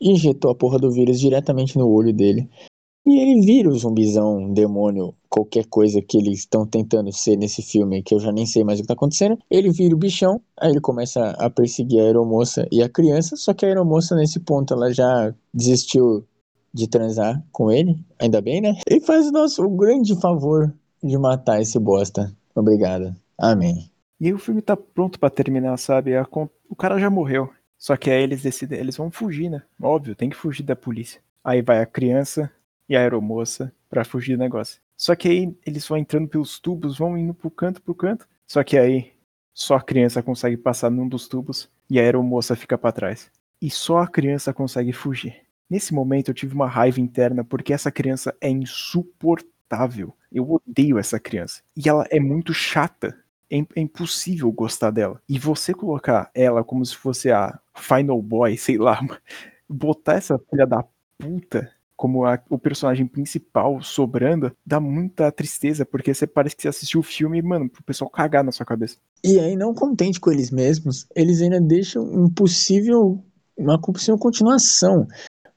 injetou 0.00 0.50
a 0.50 0.54
porra 0.54 0.78
do 0.78 0.90
vírus 0.90 1.20
diretamente 1.20 1.76
no 1.76 1.88
olho 1.88 2.12
dele. 2.12 2.48
E 3.06 3.18
ele 3.18 3.40
vira 3.40 3.68
o 3.68 3.76
zumbizão, 3.76 4.38
um 4.38 4.52
demônio, 4.52 5.14
qualquer 5.28 5.64
coisa 5.66 6.02
que 6.02 6.18
eles 6.18 6.40
estão 6.40 6.66
tentando 6.66 7.10
ser 7.12 7.36
nesse 7.36 7.62
filme, 7.62 8.02
que 8.02 8.14
eu 8.14 8.20
já 8.20 8.30
nem 8.30 8.44
sei 8.46 8.62
mais 8.62 8.78
o 8.78 8.82
que 8.82 8.88
tá 8.88 8.94
acontecendo. 8.94 9.38
Ele 9.50 9.70
vira 9.70 9.94
o 9.94 9.98
bichão, 9.98 10.40
aí 10.56 10.70
ele 10.70 10.80
começa 10.80 11.30
a 11.30 11.48
perseguir 11.48 12.00
a 12.00 12.04
aeromoça 12.04 12.66
e 12.70 12.82
a 12.82 12.88
criança, 12.88 13.36
só 13.36 13.54
que 13.54 13.64
a 13.64 13.68
aeromoça 13.68 14.14
nesse 14.14 14.38
ponto 14.38 14.74
ela 14.74 14.92
já 14.92 15.34
desistiu 15.52 16.24
de 16.72 16.88
transar 16.88 17.42
com 17.50 17.70
ele, 17.70 17.98
ainda 18.18 18.40
bem, 18.40 18.60
né? 18.60 18.76
Ele 18.86 19.00
faz 19.00 19.26
o 19.26 19.32
nosso 19.32 19.68
grande 19.70 20.14
favor 20.20 20.72
de 21.02 21.16
matar 21.18 21.60
esse 21.60 21.78
bosta. 21.78 22.34
Obrigado. 22.54 23.14
Amém. 23.38 23.90
E 24.20 24.26
aí 24.26 24.32
o 24.32 24.38
filme 24.38 24.60
tá 24.60 24.76
pronto 24.76 25.18
para 25.18 25.30
terminar, 25.30 25.76
sabe? 25.78 26.12
O 26.68 26.76
cara 26.76 26.98
já 26.98 27.08
morreu. 27.08 27.50
Só 27.78 27.96
que 27.96 28.10
aí 28.10 28.22
eles 28.22 28.42
decidem, 28.42 28.78
eles 28.78 28.96
vão 28.96 29.10
fugir, 29.10 29.48
né? 29.48 29.62
Óbvio, 29.80 30.14
tem 30.14 30.28
que 30.28 30.36
fugir 30.36 30.62
da 30.62 30.76
polícia. 30.76 31.20
Aí 31.42 31.62
vai 31.62 31.80
a 31.80 31.86
criança 31.86 32.50
e 32.86 32.94
a 32.94 33.00
aeromoça 33.00 33.72
para 33.88 34.04
fugir 34.04 34.36
do 34.36 34.40
negócio. 34.40 34.80
Só 34.96 35.14
que 35.14 35.28
aí 35.28 35.56
eles 35.64 35.88
vão 35.88 35.96
entrando 35.96 36.28
pelos 36.28 36.60
tubos, 36.60 36.98
vão 36.98 37.16
indo 37.16 37.32
pro 37.32 37.50
canto, 37.50 37.80
pro 37.80 37.94
canto. 37.94 38.28
Só 38.46 38.62
que 38.62 38.76
aí 38.76 39.12
só 39.54 39.76
a 39.76 39.82
criança 39.82 40.22
consegue 40.22 40.58
passar 40.58 40.90
num 40.90 41.08
dos 41.08 41.26
tubos 41.26 41.70
e 41.88 41.98
a 41.98 42.02
aeromoça 42.02 42.54
fica 42.54 42.76
para 42.76 42.92
trás. 42.92 43.30
E 43.62 43.70
só 43.70 43.98
a 43.98 44.08
criança 44.08 44.52
consegue 44.52 44.92
fugir. 44.92 45.36
Nesse 45.68 45.94
momento 45.94 46.30
eu 46.30 46.34
tive 46.34 46.54
uma 46.54 46.68
raiva 46.68 47.00
interna 47.00 47.42
porque 47.42 47.72
essa 47.72 47.90
criança 47.90 48.36
é 48.40 48.50
insuportável. 48.50 49.50
Eu 50.32 50.50
odeio 50.50 50.98
essa 50.98 51.18
criança. 51.18 51.62
E 51.76 51.88
ela 51.88 52.04
é 52.10 52.20
muito 52.20 52.52
chata 52.54 53.16
é, 53.50 53.58
é, 53.58 53.80
impossível 53.80 54.50
gostar 54.52 54.90
dela. 54.90 55.20
E 55.28 55.38
você 55.38 55.74
colocar 55.74 56.30
ela 56.34 56.62
como 56.62 56.84
se 56.84 56.96
fosse 56.96 57.30
a 57.30 57.58
Final 57.74 58.20
Boy, 58.22 58.56
sei 58.56 58.78
lá, 58.78 59.00
botar 59.68 60.14
essa 60.14 60.38
filha 60.38 60.66
da 60.66 60.84
puta 61.18 61.70
como 62.00 62.24
a, 62.24 62.42
o 62.48 62.58
personagem 62.58 63.06
principal 63.06 63.82
sobrando, 63.82 64.50
dá 64.64 64.80
muita 64.80 65.30
tristeza, 65.30 65.84
porque 65.84 66.14
você 66.14 66.26
parece 66.26 66.56
que 66.56 66.62
você 66.62 66.68
assistiu 66.68 67.00
o 67.00 67.02
filme, 67.02 67.42
mano, 67.42 67.68
pro 67.68 67.82
pessoal 67.82 68.08
cagar 68.08 68.42
na 68.42 68.50
sua 68.50 68.64
cabeça. 68.64 68.96
E 69.22 69.38
aí, 69.38 69.54
não 69.54 69.74
contente 69.74 70.18
com 70.18 70.32
eles 70.32 70.50
mesmos, 70.50 71.06
eles 71.14 71.42
ainda 71.42 71.60
deixam 71.60 72.02
um 72.02 72.26
possível, 72.30 73.22
uma 73.54 73.78
possível 73.78 74.16
continuação. 74.16 75.06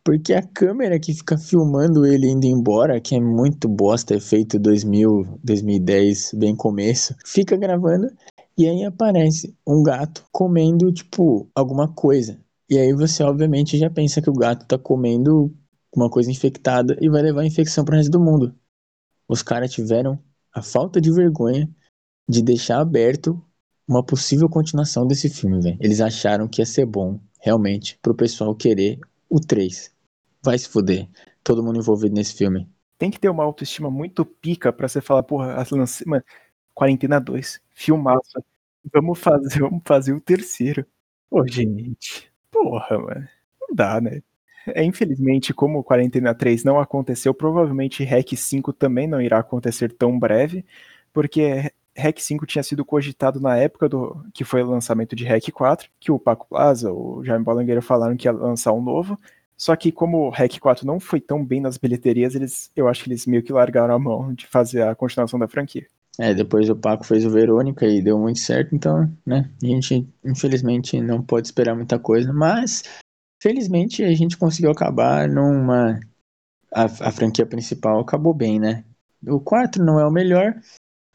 Porque 0.03 0.33
a 0.33 0.41
câmera 0.41 0.99
que 0.99 1.13
fica 1.13 1.37
filmando 1.37 2.05
ele 2.05 2.27
indo 2.27 2.45
embora, 2.45 2.99
que 2.99 3.15
é 3.15 3.21
muito 3.21 3.69
bosta, 3.69 4.13
efeito 4.13 4.59
2000, 4.59 5.39
2010, 5.41 6.33
bem 6.33 6.55
começo, 6.55 7.15
fica 7.25 7.55
gravando 7.55 8.11
e 8.57 8.67
aí 8.67 8.83
aparece 8.83 9.55
um 9.65 9.81
gato 9.81 10.25
comendo, 10.31 10.91
tipo, 10.91 11.49
alguma 11.55 11.87
coisa. 11.87 12.37
E 12.69 12.77
aí 12.77 12.93
você, 12.93 13.23
obviamente, 13.23 13.77
já 13.77 13.89
pensa 13.89 14.21
que 14.21 14.29
o 14.29 14.33
gato 14.33 14.65
tá 14.65 14.77
comendo 14.77 15.55
uma 15.95 16.09
coisa 16.09 16.29
infectada 16.29 16.97
e 16.99 17.09
vai 17.09 17.21
levar 17.21 17.41
a 17.41 17.47
infecção 17.47 17.85
pro 17.85 17.95
resto 17.95 18.11
do 18.11 18.19
mundo. 18.19 18.53
Os 19.27 19.41
caras 19.41 19.71
tiveram 19.71 20.19
a 20.53 20.61
falta 20.61 20.99
de 20.99 21.11
vergonha 21.11 21.69
de 22.27 22.41
deixar 22.41 22.79
aberto 22.79 23.41
uma 23.87 24.03
possível 24.03 24.49
continuação 24.49 25.07
desse 25.07 25.29
filme, 25.29 25.61
velho. 25.61 25.77
Eles 25.79 26.01
acharam 26.01 26.47
que 26.47 26.61
ia 26.61 26.65
ser 26.65 26.85
bom, 26.85 27.19
realmente, 27.39 27.97
pro 28.01 28.15
pessoal 28.15 28.55
querer 28.55 28.99
o 29.29 29.39
3. 29.39 29.92
Vai 30.43 30.57
se 30.57 30.67
fuder. 30.67 31.07
Todo 31.43 31.63
mundo 31.63 31.79
envolvido 31.79 32.15
nesse 32.15 32.35
filme. 32.35 32.69
Tem 32.97 33.09
que 33.09 33.19
ter 33.19 33.29
uma 33.29 33.43
autoestima 33.43 33.89
muito 33.89 34.25
pica 34.25 34.71
pra 34.71 34.87
você 34.87 35.01
falar, 35.01 35.23
porra, 35.23 35.65
lance... 35.71 36.07
Mano, 36.07 36.23
Quarentena 36.73 37.19
2, 37.19 37.61
filmaço. 37.71 38.43
Vamos 38.91 39.19
fazer, 39.19 39.59
vamos 39.61 39.81
fazer 39.85 40.13
o 40.13 40.21
terceiro. 40.21 40.85
Pô, 41.29 41.45
gente. 41.47 42.31
Porra, 42.51 42.97
mano. 42.97 43.27
Não 43.61 43.75
dá, 43.75 44.01
né? 44.01 44.21
É, 44.67 44.83
infelizmente, 44.83 45.53
como 45.53 45.79
o 45.79 45.83
Quarentena 45.83 46.33
3 46.33 46.63
não 46.63 46.79
aconteceu, 46.79 47.33
provavelmente 47.33 48.03
REC 48.03 48.35
5 48.37 48.71
também 48.73 49.07
não 49.07 49.21
irá 49.21 49.39
acontecer 49.39 49.91
tão 49.91 50.17
breve, 50.17 50.65
porque 51.11 51.71
REC 51.95 52.19
5 52.19 52.45
tinha 52.45 52.63
sido 52.63 52.85
cogitado 52.85 53.39
na 53.41 53.57
época 53.57 53.89
do 53.89 54.25
que 54.33 54.43
foi 54.45 54.63
o 54.63 54.69
lançamento 54.69 55.15
de 55.15 55.25
REC 55.25 55.51
4, 55.51 55.89
que 55.99 56.11
o 56.11 56.19
Paco 56.19 56.47
Plaza, 56.47 56.91
o 56.93 57.23
Jaime 57.25 57.43
Bolangueira 57.43 57.81
falaram 57.81 58.15
que 58.15 58.27
ia 58.27 58.31
lançar 58.31 58.71
um 58.73 58.81
novo, 58.81 59.19
só 59.57 59.75
que 59.75 59.91
como 59.91 60.27
o 60.27 60.29
REC 60.29 60.59
4 60.59 60.85
não 60.85 60.99
foi 60.99 61.21
tão 61.21 61.43
bem 61.45 61.61
nas 61.61 61.77
bilheterias, 61.77 62.35
eles, 62.35 62.71
eu 62.75 62.87
acho 62.87 63.03
que 63.03 63.09
eles 63.09 63.25
meio 63.25 63.43
que 63.43 63.53
largaram 63.53 63.93
a 63.93 63.99
mão 63.99 64.33
de 64.33 64.47
fazer 64.47 64.81
a 64.83 64.95
continuação 64.95 65.39
da 65.39 65.47
franquia. 65.47 65.87
É, 66.19 66.33
depois 66.33 66.69
o 66.69 66.75
Paco 66.75 67.05
fez 67.05 67.25
o 67.25 67.29
Verônica 67.29 67.85
e 67.85 68.01
deu 68.01 68.19
muito 68.19 68.39
certo, 68.39 68.75
então, 68.75 69.11
né, 69.25 69.49
a 69.61 69.65
gente 69.65 70.07
infelizmente 70.23 71.01
não 71.01 71.21
pode 71.21 71.47
esperar 71.47 71.75
muita 71.75 71.97
coisa, 71.97 72.31
mas 72.31 72.83
felizmente 73.41 74.03
a 74.03 74.13
gente 74.13 74.37
conseguiu 74.37 74.71
acabar 74.71 75.27
numa... 75.27 75.99
A, 76.71 76.83
a 76.85 77.11
franquia 77.11 77.45
principal 77.45 77.99
acabou 77.99 78.33
bem, 78.33 78.59
né? 78.59 78.83
O 79.27 79.39
4 79.39 79.83
não 79.83 79.99
é 79.99 80.05
o 80.05 80.11
melhor, 80.11 80.55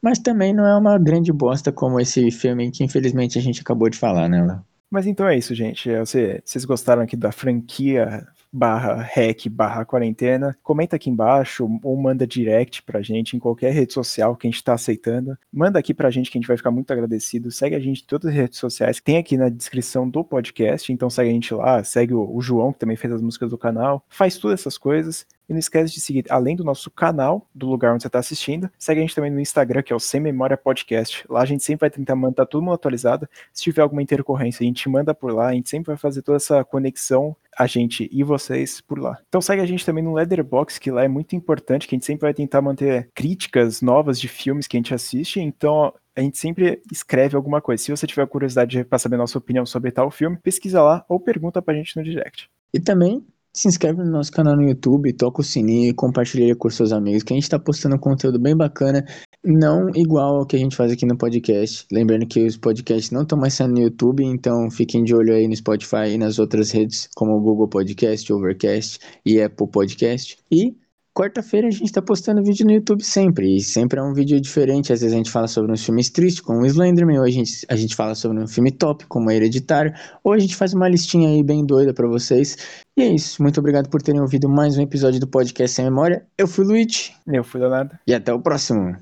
mas 0.00 0.18
também 0.18 0.54
não 0.54 0.66
é 0.66 0.76
uma 0.76 0.98
grande 0.98 1.32
bosta 1.32 1.72
como 1.72 2.00
esse 2.00 2.30
filme 2.30 2.70
que 2.70 2.84
infelizmente 2.84 3.38
a 3.38 3.42
gente 3.42 3.60
acabou 3.60 3.90
de 3.90 3.98
falar, 3.98 4.28
né, 4.28 4.44
Léo? 4.44 4.64
Mas 4.90 5.06
então 5.06 5.26
é 5.26 5.36
isso, 5.36 5.54
gente. 5.54 5.90
Vocês 5.96 6.64
gostaram 6.64 7.02
aqui 7.02 7.16
da 7.16 7.30
franquia 7.30 8.26
barra 8.50 9.06
barra 9.50 9.84
quarentena. 9.84 10.56
Comenta 10.62 10.96
aqui 10.96 11.10
embaixo 11.10 11.68
ou 11.82 11.96
manda 11.96 12.26
direct 12.26 12.82
pra 12.82 13.02
gente 13.02 13.36
em 13.36 13.38
qualquer 13.38 13.72
rede 13.72 13.92
social 13.92 14.34
que 14.34 14.46
a 14.46 14.50
gente 14.50 14.64
tá 14.64 14.72
aceitando. 14.72 15.36
Manda 15.52 15.78
aqui 15.78 15.92
pra 15.92 16.10
gente 16.10 16.30
que 16.30 16.38
a 16.38 16.40
gente 16.40 16.48
vai 16.48 16.56
ficar 16.56 16.70
muito 16.70 16.90
agradecido. 16.90 17.50
Segue 17.50 17.76
a 17.76 17.80
gente 17.80 18.02
em 18.02 18.06
todas 18.06 18.30
as 18.30 18.34
redes 18.34 18.58
sociais. 18.58 19.00
Tem 19.00 19.18
aqui 19.18 19.36
na 19.36 19.50
descrição 19.50 20.08
do 20.08 20.24
podcast, 20.24 20.90
então 20.90 21.10
segue 21.10 21.28
a 21.28 21.32
gente 21.34 21.52
lá. 21.52 21.84
Segue 21.84 22.14
o 22.14 22.40
João, 22.40 22.72
que 22.72 22.78
também 22.78 22.96
fez 22.96 23.12
as 23.12 23.20
músicas 23.20 23.50
do 23.50 23.58
canal. 23.58 24.02
Faz 24.08 24.38
todas 24.38 24.60
essas 24.60 24.78
coisas. 24.78 25.26
E 25.48 25.52
não 25.52 25.58
esquece 25.58 25.94
de 25.94 26.00
seguir, 26.00 26.24
além 26.28 26.54
do 26.54 26.62
nosso 26.62 26.90
canal, 26.90 27.46
do 27.54 27.66
lugar 27.66 27.94
onde 27.94 28.02
você 28.02 28.08
está 28.08 28.18
assistindo, 28.18 28.70
segue 28.78 29.00
a 29.00 29.02
gente 29.02 29.14
também 29.14 29.30
no 29.30 29.40
Instagram, 29.40 29.82
que 29.82 29.92
é 29.92 29.96
o 29.96 30.00
Sem 30.00 30.20
Memória 30.20 30.56
Podcast. 30.56 31.24
Lá 31.28 31.40
a 31.40 31.46
gente 31.46 31.64
sempre 31.64 31.80
vai 31.80 31.90
tentar 31.90 32.14
manter 32.14 32.46
tudo 32.46 32.62
mundo 32.62 32.74
atualizado. 32.74 33.28
Se 33.52 33.62
tiver 33.62 33.82
alguma 33.82 34.02
intercorrência, 34.02 34.62
a 34.62 34.66
gente 34.66 34.88
manda 34.88 35.14
por 35.14 35.32
lá. 35.32 35.48
A 35.48 35.52
gente 35.54 35.70
sempre 35.70 35.86
vai 35.86 35.96
fazer 35.96 36.22
toda 36.22 36.36
essa 36.36 36.62
conexão, 36.64 37.34
a 37.58 37.66
gente 37.66 38.08
e 38.12 38.22
vocês, 38.22 38.80
por 38.80 38.98
lá. 38.98 39.18
Então 39.28 39.40
segue 39.40 39.62
a 39.62 39.66
gente 39.66 39.86
também 39.86 40.04
no 40.04 40.12
Leatherbox, 40.12 40.78
que 40.78 40.90
lá 40.90 41.02
é 41.02 41.08
muito 41.08 41.34
importante, 41.34 41.88
que 41.88 41.94
a 41.94 41.96
gente 41.96 42.06
sempre 42.06 42.22
vai 42.22 42.34
tentar 42.34 42.60
manter 42.60 43.10
críticas 43.14 43.80
novas 43.80 44.20
de 44.20 44.28
filmes 44.28 44.66
que 44.66 44.76
a 44.76 44.78
gente 44.78 44.94
assiste. 44.94 45.40
Então 45.40 45.94
a 46.14 46.20
gente 46.20 46.36
sempre 46.36 46.82
escreve 46.92 47.36
alguma 47.36 47.60
coisa. 47.60 47.82
Se 47.82 47.90
você 47.90 48.06
tiver 48.06 48.26
curiosidade 48.26 48.84
para 48.84 48.98
saber 48.98 49.16
nossa 49.16 49.38
opinião 49.38 49.64
sobre 49.64 49.90
tal 49.90 50.10
filme, 50.10 50.36
pesquisa 50.36 50.82
lá 50.82 51.04
ou 51.08 51.18
pergunta 51.18 51.62
pra 51.62 51.74
gente 51.74 51.96
no 51.96 52.04
direct. 52.04 52.50
E 52.74 52.78
também 52.78 53.24
se 53.58 53.66
inscreve 53.66 54.04
no 54.04 54.10
nosso 54.12 54.30
canal 54.30 54.54
no 54.54 54.62
YouTube, 54.62 55.12
toca 55.12 55.40
o 55.40 55.44
sininho 55.44 55.90
e 55.90 55.92
compartilha 55.92 56.54
com 56.54 56.70
seus 56.70 56.92
amigos, 56.92 57.24
que 57.24 57.32
a 57.32 57.36
gente 57.36 57.42
está 57.42 57.58
postando 57.58 57.98
conteúdo 57.98 58.38
bem 58.38 58.56
bacana, 58.56 59.04
não 59.44 59.90
igual 59.96 60.36
ao 60.36 60.46
que 60.46 60.54
a 60.54 60.58
gente 60.60 60.76
faz 60.76 60.92
aqui 60.92 61.04
no 61.04 61.18
podcast. 61.18 61.84
Lembrando 61.90 62.24
que 62.24 62.46
os 62.46 62.56
podcasts 62.56 63.10
não 63.10 63.22
estão 63.22 63.36
mais 63.36 63.54
saindo 63.54 63.74
no 63.74 63.80
YouTube, 63.80 64.24
então 64.24 64.70
fiquem 64.70 65.02
de 65.02 65.12
olho 65.12 65.34
aí 65.34 65.48
no 65.48 65.56
Spotify 65.56 66.10
e 66.12 66.18
nas 66.18 66.38
outras 66.38 66.70
redes, 66.70 67.08
como 67.16 67.32
o 67.32 67.40
Google 67.40 67.66
Podcast, 67.66 68.32
Overcast 68.32 69.00
e 69.26 69.42
Apple 69.42 69.66
Podcast. 69.66 70.38
E 70.52 70.76
Quarta-feira 71.18 71.66
a 71.66 71.70
gente 71.72 71.90
tá 71.90 72.00
postando 72.00 72.44
vídeo 72.44 72.64
no 72.64 72.70
YouTube 72.70 73.02
sempre, 73.02 73.56
e 73.56 73.60
sempre 73.60 73.98
é 73.98 74.02
um 74.04 74.12
vídeo 74.12 74.40
diferente. 74.40 74.92
Às 74.92 75.00
vezes 75.00 75.12
a 75.12 75.16
gente 75.16 75.32
fala 75.32 75.48
sobre 75.48 75.72
uns 75.72 75.84
filmes 75.84 76.08
tristes, 76.10 76.40
como 76.40 76.60
o 76.60 76.66
Slenderman, 76.66 77.18
ou 77.18 77.24
a 77.24 77.28
gente, 77.28 77.66
a 77.68 77.74
gente 77.74 77.96
fala 77.96 78.14
sobre 78.14 78.40
um 78.40 78.46
filme 78.46 78.70
top, 78.70 79.04
como 79.08 79.28
Hereditário, 79.28 79.92
ou 80.22 80.32
a 80.32 80.38
gente 80.38 80.54
faz 80.54 80.74
uma 80.74 80.88
listinha 80.88 81.28
aí 81.28 81.42
bem 81.42 81.66
doida 81.66 81.92
para 81.92 82.06
vocês. 82.06 82.56
E 82.96 83.02
é 83.02 83.08
isso. 83.08 83.42
Muito 83.42 83.58
obrigado 83.58 83.88
por 83.88 84.00
terem 84.00 84.20
ouvido 84.20 84.48
mais 84.48 84.78
um 84.78 84.80
episódio 84.80 85.18
do 85.18 85.26
Podcast 85.26 85.74
Sem 85.74 85.86
Memória. 85.86 86.24
Eu 86.38 86.46
fui 86.46 86.64
o 86.64 86.68
Luigi. 86.68 87.12
Eu 87.26 87.42
fui 87.42 87.58
o 87.58 87.64
Leonardo. 87.64 87.98
E 88.06 88.14
até 88.14 88.32
o 88.32 88.40
próximo. 88.40 88.96